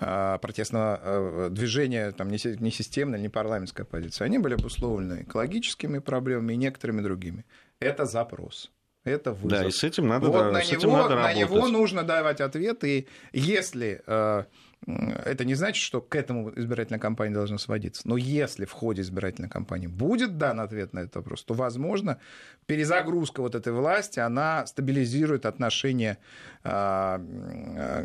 а, 0.00 0.38
протестного 0.38 1.00
э, 1.02 1.48
движения, 1.50 2.12
там, 2.12 2.30
не 2.30 2.38
системной, 2.38 3.20
не 3.20 3.28
парламентской 3.28 3.82
оппозиции. 3.82 4.24
Они 4.24 4.38
были 4.38 4.54
обусловлены 4.54 5.22
экологическими 5.22 5.98
проблемами 5.98 6.52
и 6.52 6.56
некоторыми 6.56 7.00
другими. 7.00 7.44
Это 7.80 8.04
запрос. 8.04 8.70
Это 9.04 9.32
вызов. 9.32 9.50
Да, 9.50 9.66
и 9.66 9.70
с 9.70 9.82
этим 9.82 10.06
надо, 10.06 10.26
вот 10.26 10.38
да, 10.38 10.50
на, 10.52 10.62
с 10.62 10.70
него, 10.70 10.80
этим 10.80 10.92
надо 10.92 11.08
на 11.10 11.22
работать. 11.22 11.38
него 11.38 11.66
нужно 11.68 12.02
давать 12.04 12.40
ответы. 12.40 12.98
И 12.98 13.06
если 13.32 14.02
э, 14.06 14.44
это 14.86 15.44
не 15.44 15.54
значит, 15.54 15.82
что 15.82 16.00
к 16.00 16.14
этому 16.14 16.50
избирательная 16.56 17.00
кампания 17.00 17.34
должна 17.34 17.58
сводиться. 17.58 18.02
Но 18.06 18.16
если 18.16 18.64
в 18.64 18.72
ходе 18.72 19.02
избирательной 19.02 19.48
кампании 19.48 19.86
будет 19.86 20.38
дан 20.38 20.60
ответ 20.60 20.92
на 20.92 21.00
этот 21.00 21.16
вопрос, 21.16 21.44
то, 21.44 21.54
возможно, 21.54 22.18
перезагрузка 22.66 23.42
вот 23.42 23.54
этой 23.54 23.72
власти, 23.72 24.20
она 24.20 24.66
стабилизирует 24.66 25.46
отношения 25.46 26.18
а, 26.64 27.20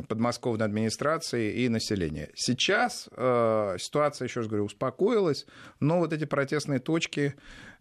подмосковной 0.07 0.65
администрации 0.65 1.53
и 1.63 1.69
населения. 1.69 2.29
Сейчас 2.35 3.07
э, 3.15 3.75
ситуация, 3.79 4.27
еще 4.27 4.41
раз 4.41 4.47
говорю, 4.47 4.65
успокоилась, 4.65 5.45
но 5.79 5.99
вот 5.99 6.11
эти 6.11 6.25
протестные 6.25 6.79
точки 6.79 7.35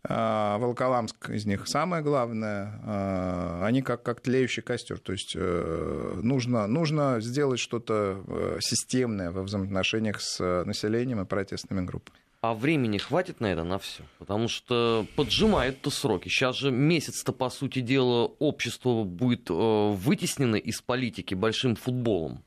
Волоколамск 0.08 1.30
из 1.30 1.46
них 1.46 1.68
самое 1.68 2.02
главное. 2.02 2.80
А, 2.84 3.62
они 3.64 3.82
как, 3.82 4.02
как 4.02 4.20
тлеющий 4.20 4.62
костер. 4.62 4.98
То 4.98 5.12
есть 5.12 5.34
э, 5.36 6.20
нужно, 6.22 6.66
нужно 6.66 7.20
сделать 7.20 7.60
что-то 7.60 8.22
э, 8.26 8.58
системное 8.60 9.30
во 9.30 9.42
взаимоотношениях 9.42 10.20
с 10.20 10.64
населением 10.64 11.20
и 11.20 11.24
протестными 11.24 11.84
группами. 11.84 12.18
А 12.40 12.54
времени 12.54 12.98
хватит 12.98 13.38
на 13.38 13.52
это, 13.52 13.62
на 13.62 13.78
все? 13.78 14.02
Потому 14.18 14.48
что 14.48 15.06
поджимают-то 15.14 15.90
сроки. 15.90 16.28
Сейчас 16.28 16.56
же 16.56 16.72
месяц-то, 16.72 17.32
по 17.32 17.48
сути 17.50 17.78
дела, 17.78 18.32
общество 18.40 19.04
будет 19.04 19.48
э, 19.48 19.54
вытеснено 19.54 20.56
из 20.56 20.82
политики 20.82 21.34
большим 21.34 21.76
футболом. 21.76 22.42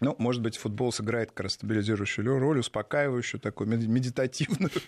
Ну, 0.00 0.14
может 0.18 0.42
быть, 0.42 0.56
футбол 0.56 0.92
сыграет 0.92 1.30
как 1.30 1.44
раз 1.44 1.54
стабилизирующую 1.54 2.38
роль, 2.38 2.60
успокаивающую, 2.60 3.40
такую 3.40 3.68
медитативную. 3.68 4.70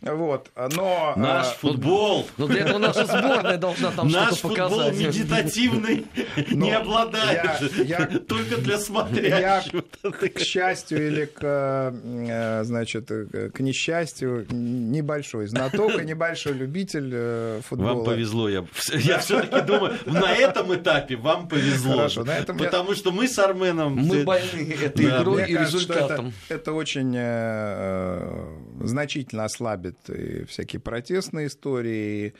Вот. 0.00 0.50
Но... 0.56 1.14
Наш 1.16 1.46
а, 1.46 1.56
футбол... 1.60 2.26
Но 2.36 2.46
для 2.46 2.62
этого 2.62 2.78
наша 2.78 3.06
сборная 3.06 3.56
должна 3.56 3.90
там 3.90 4.10
что-то 4.10 4.42
показать. 4.42 4.70
Наш 4.70 4.78
футбол 4.78 4.92
медитативный 4.92 6.06
не 6.50 6.72
обладает. 6.72 8.26
Только 8.28 8.58
для 8.58 8.78
смотрящих. 8.78 9.84
К 10.02 10.38
счастью 10.40 11.06
или 11.06 11.24
к, 11.24 11.40
э, 11.42 12.64
значит, 12.64 13.08
к 13.08 13.60
несчастью, 13.60 14.46
небольшой 14.50 15.46
знаток 15.46 16.00
и 16.00 16.04
небольшой 16.04 16.52
любитель 16.52 17.10
э, 17.12 17.60
футбола. 17.66 17.94
Вам 17.94 18.04
повезло. 18.04 18.48
Я, 18.48 18.64
я 18.92 19.18
все-таки 19.18 19.60
думаю, 19.62 19.94
на 20.04 20.32
этом 20.32 20.74
этапе 20.74 21.16
вам 21.16 21.48
повезло. 21.48 21.96
Хорошо, 21.96 22.24
на 22.24 22.36
этом 22.36 22.58
Потому 22.58 22.94
что 22.94 23.10
мы 23.10 23.28
с 23.28 23.38
Арменом... 23.38 23.96
Мы 23.96 24.24
этой 24.52 25.06
да, 25.06 25.22
игрой 25.22 25.50
и 25.50 25.54
кажется, 25.54 25.78
результатом. 25.78 26.32
Это, 26.48 26.54
это 26.54 26.72
очень 26.72 27.14
э, 27.16 28.58
значительно 28.82 29.44
ослабит 29.44 29.98
и 30.08 30.44
всякие 30.44 30.80
протестные 30.80 31.48
истории. 31.48 32.34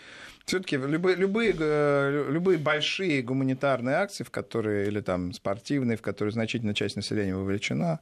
Все-таки 0.46 0.76
любые, 0.76 1.16
любые, 1.16 1.54
э, 1.58 2.26
любые 2.30 2.58
большие 2.58 3.22
гуманитарные 3.22 3.96
акции, 3.96 4.24
в 4.24 4.30
которые, 4.30 4.88
или 4.88 5.00
там 5.00 5.32
спортивные, 5.32 5.96
в 5.96 6.02
которые 6.02 6.32
значительная 6.32 6.74
часть 6.74 6.96
населения 6.96 7.34
вовлечена, 7.34 8.00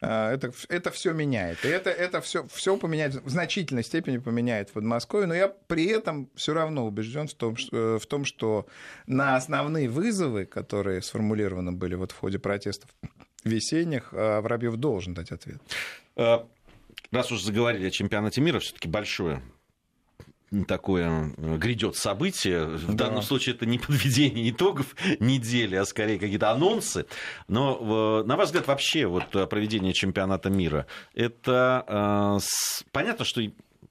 э, 0.00 0.32
это, 0.32 0.52
это 0.70 0.90
все 0.90 1.12
меняет. 1.12 1.62
И 1.66 1.68
это, 1.68 1.90
это 1.90 2.22
все, 2.22 2.46
все 2.48 2.78
поменяет, 2.78 3.22
в 3.22 3.28
значительной 3.28 3.84
степени 3.84 4.16
поменяет 4.16 4.70
в 4.70 4.72
Подмосковье, 4.72 5.26
но 5.26 5.34
я 5.34 5.48
при 5.48 5.84
этом 5.84 6.30
все 6.34 6.54
равно 6.54 6.86
убежден 6.86 7.28
в 7.28 7.34
том, 7.34 7.56
что, 7.56 7.98
в 7.98 8.06
том, 8.06 8.24
что 8.24 8.66
на 9.06 9.36
основные 9.36 9.90
вызовы, 9.90 10.46
которые 10.46 11.02
сформулированы 11.02 11.72
были 11.72 11.94
вот 11.94 12.12
в 12.12 12.18
ходе 12.18 12.38
протестов 12.38 12.88
весенних 13.44 14.12
а 14.12 14.40
Воробьев 14.40 14.76
должен 14.76 15.14
дать 15.14 15.30
ответ. 15.30 15.60
А, 16.16 16.46
раз 17.10 17.32
уж 17.32 17.42
заговорили 17.42 17.86
о 17.86 17.90
чемпионате 17.90 18.40
мира, 18.40 18.58
все-таки 18.60 18.88
большое 18.88 19.42
такое 20.68 21.32
э, 21.36 21.56
грядет 21.56 21.96
событие. 21.96 22.66
В 22.66 22.94
да. 22.94 23.06
данном 23.06 23.22
случае 23.22 23.54
это 23.54 23.64
не 23.64 23.78
подведение 23.78 24.50
итогов 24.50 24.94
недели, 25.18 25.76
а 25.76 25.84
скорее 25.84 26.18
какие-то 26.18 26.50
анонсы. 26.50 27.06
Но, 27.48 28.22
на 28.24 28.36
ваш 28.36 28.48
взгляд, 28.48 28.66
вообще 28.66 29.06
вот 29.06 29.34
э, 29.34 29.46
проведение 29.46 29.94
чемпионата 29.94 30.50
мира, 30.50 30.86
это 31.14 31.84
э, 31.88 32.84
понятно, 32.92 33.24
что 33.24 33.40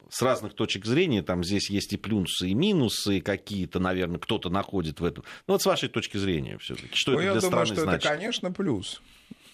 с 0.09 0.21
разных 0.21 0.53
точек 0.53 0.85
зрения, 0.85 1.23
там 1.23 1.43
здесь 1.43 1.69
есть 1.69 1.93
и 1.93 1.97
плюсы, 1.97 2.49
и 2.49 2.53
минусы 2.53 3.21
какие-то, 3.21 3.79
наверное, 3.79 4.19
кто-то 4.19 4.49
находит 4.49 4.99
в 4.99 5.05
этом. 5.05 5.23
Но 5.47 5.53
вот 5.53 5.61
с 5.61 5.65
вашей 5.65 5.87
точки 5.87 6.17
зрения 6.17 6.57
все-таки, 6.57 6.91
что 6.93 7.11
ну, 7.11 7.19
это 7.19 7.25
я 7.25 7.31
для 7.31 7.41
думаю, 7.41 7.65
страны 7.65 7.75
что 7.75 7.85
значит? 7.85 8.05
это, 8.05 8.15
конечно, 8.15 8.51
плюс. 8.51 9.01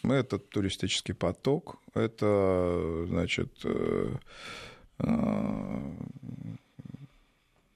Это 0.03 0.37
туристический 0.37 1.13
поток, 1.13 1.79
это, 1.93 3.05
значит, 3.07 3.51
э, 3.63 4.13
э, 4.99 5.91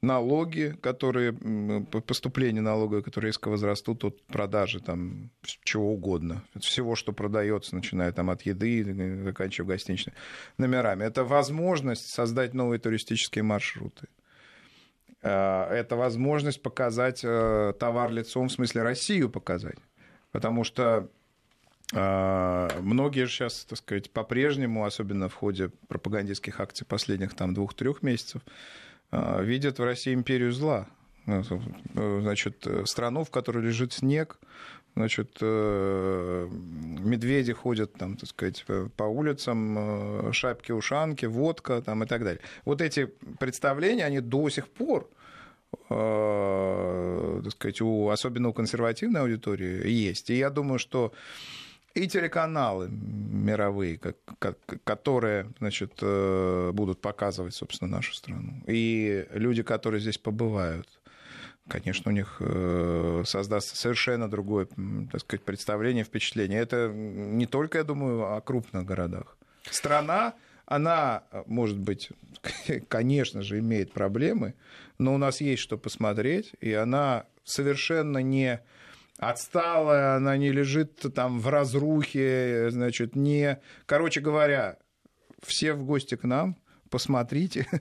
налоги, 0.02 0.76
которые, 0.82 1.34
поступления 2.06 2.62
налоговые, 2.62 3.04
которые 3.04 3.30
резко 3.30 3.50
возрастут 3.50 4.04
от 4.04 4.22
продажи 4.24 4.80
там 4.80 5.30
чего 5.64 5.94
угодно. 5.94 6.44
Всего, 6.60 6.96
что 6.96 7.12
продается, 7.12 7.76
начиная 7.76 8.12
там 8.12 8.30
от 8.30 8.44
еды, 8.44 9.24
заканчивая 9.24 9.76
гостиничными 9.76 10.16
номерами. 10.58 11.04
Это 11.04 11.24
возможность 11.24 12.14
создать 12.14 12.54
новые 12.54 12.80
туристические 12.80 13.44
маршруты. 13.44 14.08
Э, 15.24 15.64
это 15.72 15.96
возможность 15.96 16.62
показать 16.62 17.22
товар 17.22 18.12
лицом, 18.12 18.48
в 18.48 18.52
смысле 18.52 18.84
Россию 18.84 19.30
показать. 19.30 19.78
Потому 20.32 20.64
что 20.64 21.10
многие 21.92 23.26
же 23.26 23.32
сейчас, 23.32 23.66
так 23.66 23.78
сказать, 23.78 24.12
по-прежнему, 24.12 24.86
особенно 24.86 25.28
в 25.28 25.34
ходе 25.34 25.72
пропагандистских 25.88 26.60
акций 26.60 26.86
последних 26.86 27.34
там 27.34 27.54
двух-трех 27.54 28.02
месяцев, 28.02 28.42
а, 29.12 29.42
видят 29.42 29.78
в 29.78 29.84
России 29.84 30.14
империю 30.14 30.52
зла. 30.54 30.88
Ну, 31.26 31.44
значит, 32.22 32.66
страну, 32.86 33.24
в 33.24 33.30
которой 33.30 33.64
лежит 33.64 33.94
снег, 33.94 34.40
значит, 34.96 35.38
э, 35.42 36.48
медведи 36.50 37.54
ходят 37.54 37.94
там, 37.94 38.18
так 38.18 38.30
сказать, 38.30 38.66
по 38.98 39.04
улицам, 39.04 40.30
э, 40.30 40.32
шапки-ушанки, 40.34 41.26
водка 41.26 41.82
там 41.82 42.04
и 42.04 42.08
так 42.08 42.24
далее. 42.24 42.42
Вот 42.66 42.82
эти 42.82 43.06
представления, 43.40 44.06
они 44.06 44.20
до 44.20 44.50
сих 44.50 44.68
пор 44.68 45.10
э, 45.90 47.42
так 47.44 47.52
сказать, 47.54 47.82
у, 47.82 48.10
особенно 48.10 48.50
у 48.50 48.54
консервативной 48.54 49.22
аудитории 49.22 49.88
есть. 49.88 50.30
И 50.30 50.38
я 50.38 50.50
думаю, 50.50 50.80
что 50.80 51.14
и 51.94 52.08
телеканалы 52.08 52.90
мировые, 52.90 53.98
как, 53.98 54.18
как, 54.40 54.58
которые 54.84 55.52
значит, 55.60 55.94
э, 56.02 56.72
будут 56.74 57.02
показывать, 57.02 57.54
собственно, 57.54 57.92
нашу 57.92 58.14
страну. 58.14 58.64
И 58.68 59.28
люди, 59.32 59.64
которые 59.64 60.02
здесь 60.02 60.18
побывают, 60.18 60.88
конечно, 61.68 62.12
у 62.12 62.14
них 62.14 62.38
э, 62.40 63.24
создастся 63.26 63.76
совершенно 63.76 64.30
другое 64.30 64.68
так 65.12 65.22
сказать, 65.22 65.44
представление, 65.44 66.04
впечатление. 66.04 66.60
Это 66.60 66.90
не 66.90 67.46
только, 67.46 67.80
я 67.80 67.84
думаю, 67.84 68.36
о 68.36 68.42
крупных 68.42 68.86
городах. 68.86 69.38
Страна, 69.70 70.34
она, 70.66 71.24
может 71.46 71.78
быть, 71.78 72.10
конечно 72.88 73.42
же, 73.42 73.60
имеет 73.60 73.92
проблемы, 73.94 74.54
но 74.98 75.14
у 75.14 75.18
нас 75.18 75.42
есть 75.42 75.62
что 75.62 75.78
посмотреть, 75.78 76.54
и 76.62 76.74
она 76.74 77.26
совершенно 77.44 78.20
не 78.20 78.62
отсталая, 79.22 80.16
она 80.16 80.36
не 80.36 80.52
лежит 80.52 81.06
там 81.14 81.40
в 81.40 81.48
разрухе, 81.48 82.68
значит, 82.72 83.16
не... 83.16 83.60
Короче 83.86 84.20
говоря, 84.20 84.78
все 85.46 85.74
в 85.74 85.86
гости 85.86 86.16
к 86.16 86.24
нам, 86.24 86.58
посмотрите, 86.90 87.68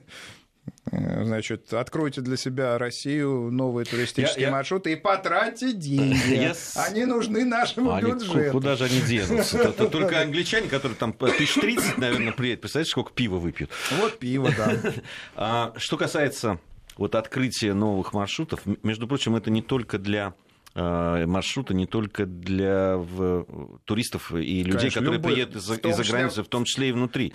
Значит, 0.91 1.73
откройте 1.73 2.21
для 2.21 2.37
себя 2.37 2.77
Россию, 2.77 3.49
новые 3.51 3.85
туристические 3.85 4.45
я, 4.45 4.51
маршруты 4.51 4.91
я... 4.91 4.95
и 4.95 4.99
потратьте 4.99 5.73
деньги. 5.73 6.33
Я... 6.33 6.53
Они 6.75 7.05
нужны 7.05 7.45
нашему 7.45 7.93
они, 7.93 8.11
бюджету. 8.11 8.51
Куда 8.51 8.75
же 8.75 8.85
они 8.85 9.01
денутся? 9.01 9.57
Это 9.57 9.87
только 9.89 10.21
англичане, 10.21 10.67
которые 10.67 10.97
там 10.97 11.13
тысяч 11.13 11.55
тридцать, 11.55 11.97
наверное, 11.97 12.33
приедут. 12.33 12.61
Представляете, 12.61 12.91
сколько 12.91 13.11
пива 13.11 13.37
выпьют? 13.37 13.71
Вот 13.99 14.19
пиво, 14.19 14.51
да. 14.55 14.75
А, 15.35 15.73
что 15.77 15.97
касается 15.97 16.59
вот 16.97 17.15
открытия 17.15 17.73
новых 17.73 18.13
маршрутов, 18.13 18.61
между 18.83 19.07
прочим, 19.07 19.35
это 19.35 19.49
не 19.49 19.61
только 19.61 19.97
для 19.97 20.33
маршруты 20.73 21.73
не 21.73 21.85
только 21.85 22.25
для 22.25 22.95
в, 22.97 23.45
туристов 23.85 24.31
и 24.31 24.63
людей, 24.63 24.79
Конечно, 24.79 25.01
которые 25.01 25.17
любых. 25.17 25.33
приедут 25.33 25.55
из-за, 25.57 25.75
числе- 25.75 26.09
границы, 26.09 26.43
в 26.43 26.47
том 26.47 26.63
числе 26.65 26.89
и 26.89 26.91
внутри. 26.91 27.33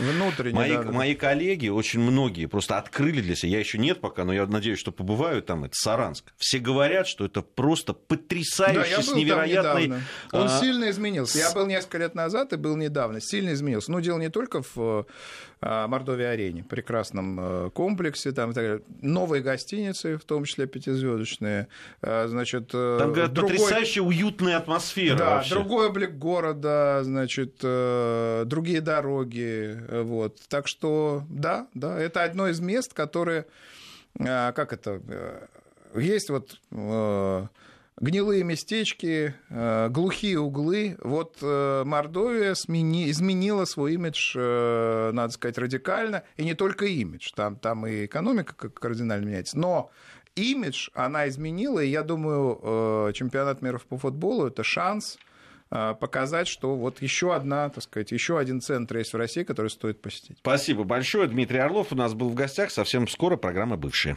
Мои, 0.53 0.73
да, 0.73 0.83
да. 0.85 0.93
мои 0.93 1.15
коллеги, 1.15 1.69
очень 1.69 2.01
многие, 2.01 2.47
просто 2.47 2.79
открыли 2.79 3.21
для 3.21 3.37
себя, 3.37 3.53
я 3.53 3.59
еще 3.59 3.79
нет 3.79 4.01
пока, 4.01 4.25
но 4.25 4.33
я 4.33 4.47
надеюсь, 4.47 4.79
что 4.79 4.93
побываю 4.93 5.43
там, 5.43 5.65
это 5.65 5.75
Саранск. 5.75 6.33
Все 6.37 6.59
говорят, 6.59 7.07
что 7.07 7.25
это 7.25 7.43
просто 7.43 7.93
потрясающе, 7.93 8.97
Да, 8.97 9.03
с 9.03 9.15
невероятной... 9.15 9.85
недавно. 9.85 10.05
Он 10.33 10.47
а, 10.49 10.61
сильно 10.61 10.91
изменился. 10.91 11.39
Я 11.39 11.53
был 11.53 11.67
несколько 11.67 11.99
лет 11.99 12.15
назад 12.15 12.53
и 12.53 12.57
был 12.57 12.77
недавно. 12.77 13.21
Сильно 13.21 13.53
изменился. 13.53 13.93
Ну, 13.93 14.01
дело 14.01 14.19
не 14.19 14.31
только 14.31 14.63
в 14.63 14.77
э, 14.77 15.05
Мордовии-арене, 15.61 16.65
прекрасном 16.65 17.39
э, 17.41 17.71
комплексе, 17.71 18.33
там, 18.33 18.51
и 18.51 18.55
так 18.55 18.65
далее. 18.65 18.83
новые 19.01 19.43
гостиницы, 19.43 20.19
в 20.19 20.25
том 20.25 20.45
числе 20.45 20.67
пятизвездочные. 20.67 21.69
Э, 22.03 22.27
Значит, 22.29 22.71
э, 22.75 22.97
Там, 23.01 23.13
говорят, 23.13 23.33
другой- 23.33 23.53
потрясающая 23.57 24.03
уютная 24.03 24.59
атмосфера 24.59 25.17
Да, 25.17 25.31
вообще. 25.37 25.55
другой 25.55 25.89
облик 25.89 26.13
города, 26.19 27.01
значит, 27.05 27.55
э, 27.63 28.43
другие 28.47 28.81
дороги, 28.83 29.79
э, 29.89 30.03
вот. 30.03 30.39
Так 30.49 30.69
что, 30.69 31.23
да, 31.31 31.67
да, 31.75 31.99
это 31.99 32.23
одно 32.25 32.49
из 32.49 32.61
мест, 32.61 32.93
которые, 32.93 33.47
э, 34.19 34.53
как 34.53 34.73
это, 34.75 35.01
э, 35.09 35.47
есть 35.99 36.29
вот 36.29 36.59
э, 36.71 37.47
гнилые 37.99 38.45
местечки, 38.45 39.35
э, 39.49 39.89
глухие 39.89 40.39
углы. 40.39 40.97
Вот 41.03 41.39
э, 41.41 41.83
Мордовия 41.85 42.53
смени- 42.55 43.11
изменила 43.11 43.65
свой 43.65 43.95
имидж, 43.95 44.35
э, 44.37 45.11
надо 45.13 45.33
сказать, 45.33 45.59
радикально, 45.59 46.23
и 46.37 46.45
не 46.45 46.55
только 46.55 46.87
имидж, 46.87 47.31
там, 47.35 47.57
там 47.57 47.87
и 47.87 48.07
экономика 48.07 48.69
кардинально 48.69 49.25
меняется, 49.25 49.59
но 49.59 49.91
имидж 50.35 50.91
она 50.95 51.29
изменила, 51.29 51.81
и 51.81 51.89
я 51.89 52.03
думаю, 52.03 53.13
чемпионат 53.15 53.63
мира 53.63 53.81
по 53.89 53.97
футболу 53.97 54.47
это 54.47 54.63
шанс 54.63 55.19
показать, 55.71 56.47
что 56.47 56.77
вот 56.77 57.03
еще 57.03 57.35
одна, 57.35 57.71
так 57.71 57.83
сказать, 57.83 58.13
еще 58.13 58.39
один 58.39 58.61
центр 58.61 58.99
есть 58.99 59.13
в 59.13 59.17
России, 59.17 59.43
который 59.43 59.69
стоит 59.69 60.01
посетить. 60.01 60.37
Спасибо 60.39 60.85
большое. 60.85 61.27
Дмитрий 61.27 61.59
Орлов 61.59 61.91
у 61.91 61.97
нас 61.97 62.15
был 62.15 62.29
в 62.29 62.35
гостях. 62.35 62.71
Совсем 62.71 63.09
скоро 63.09 63.37
программа 63.37 63.77
«Бывшие». 63.77 64.17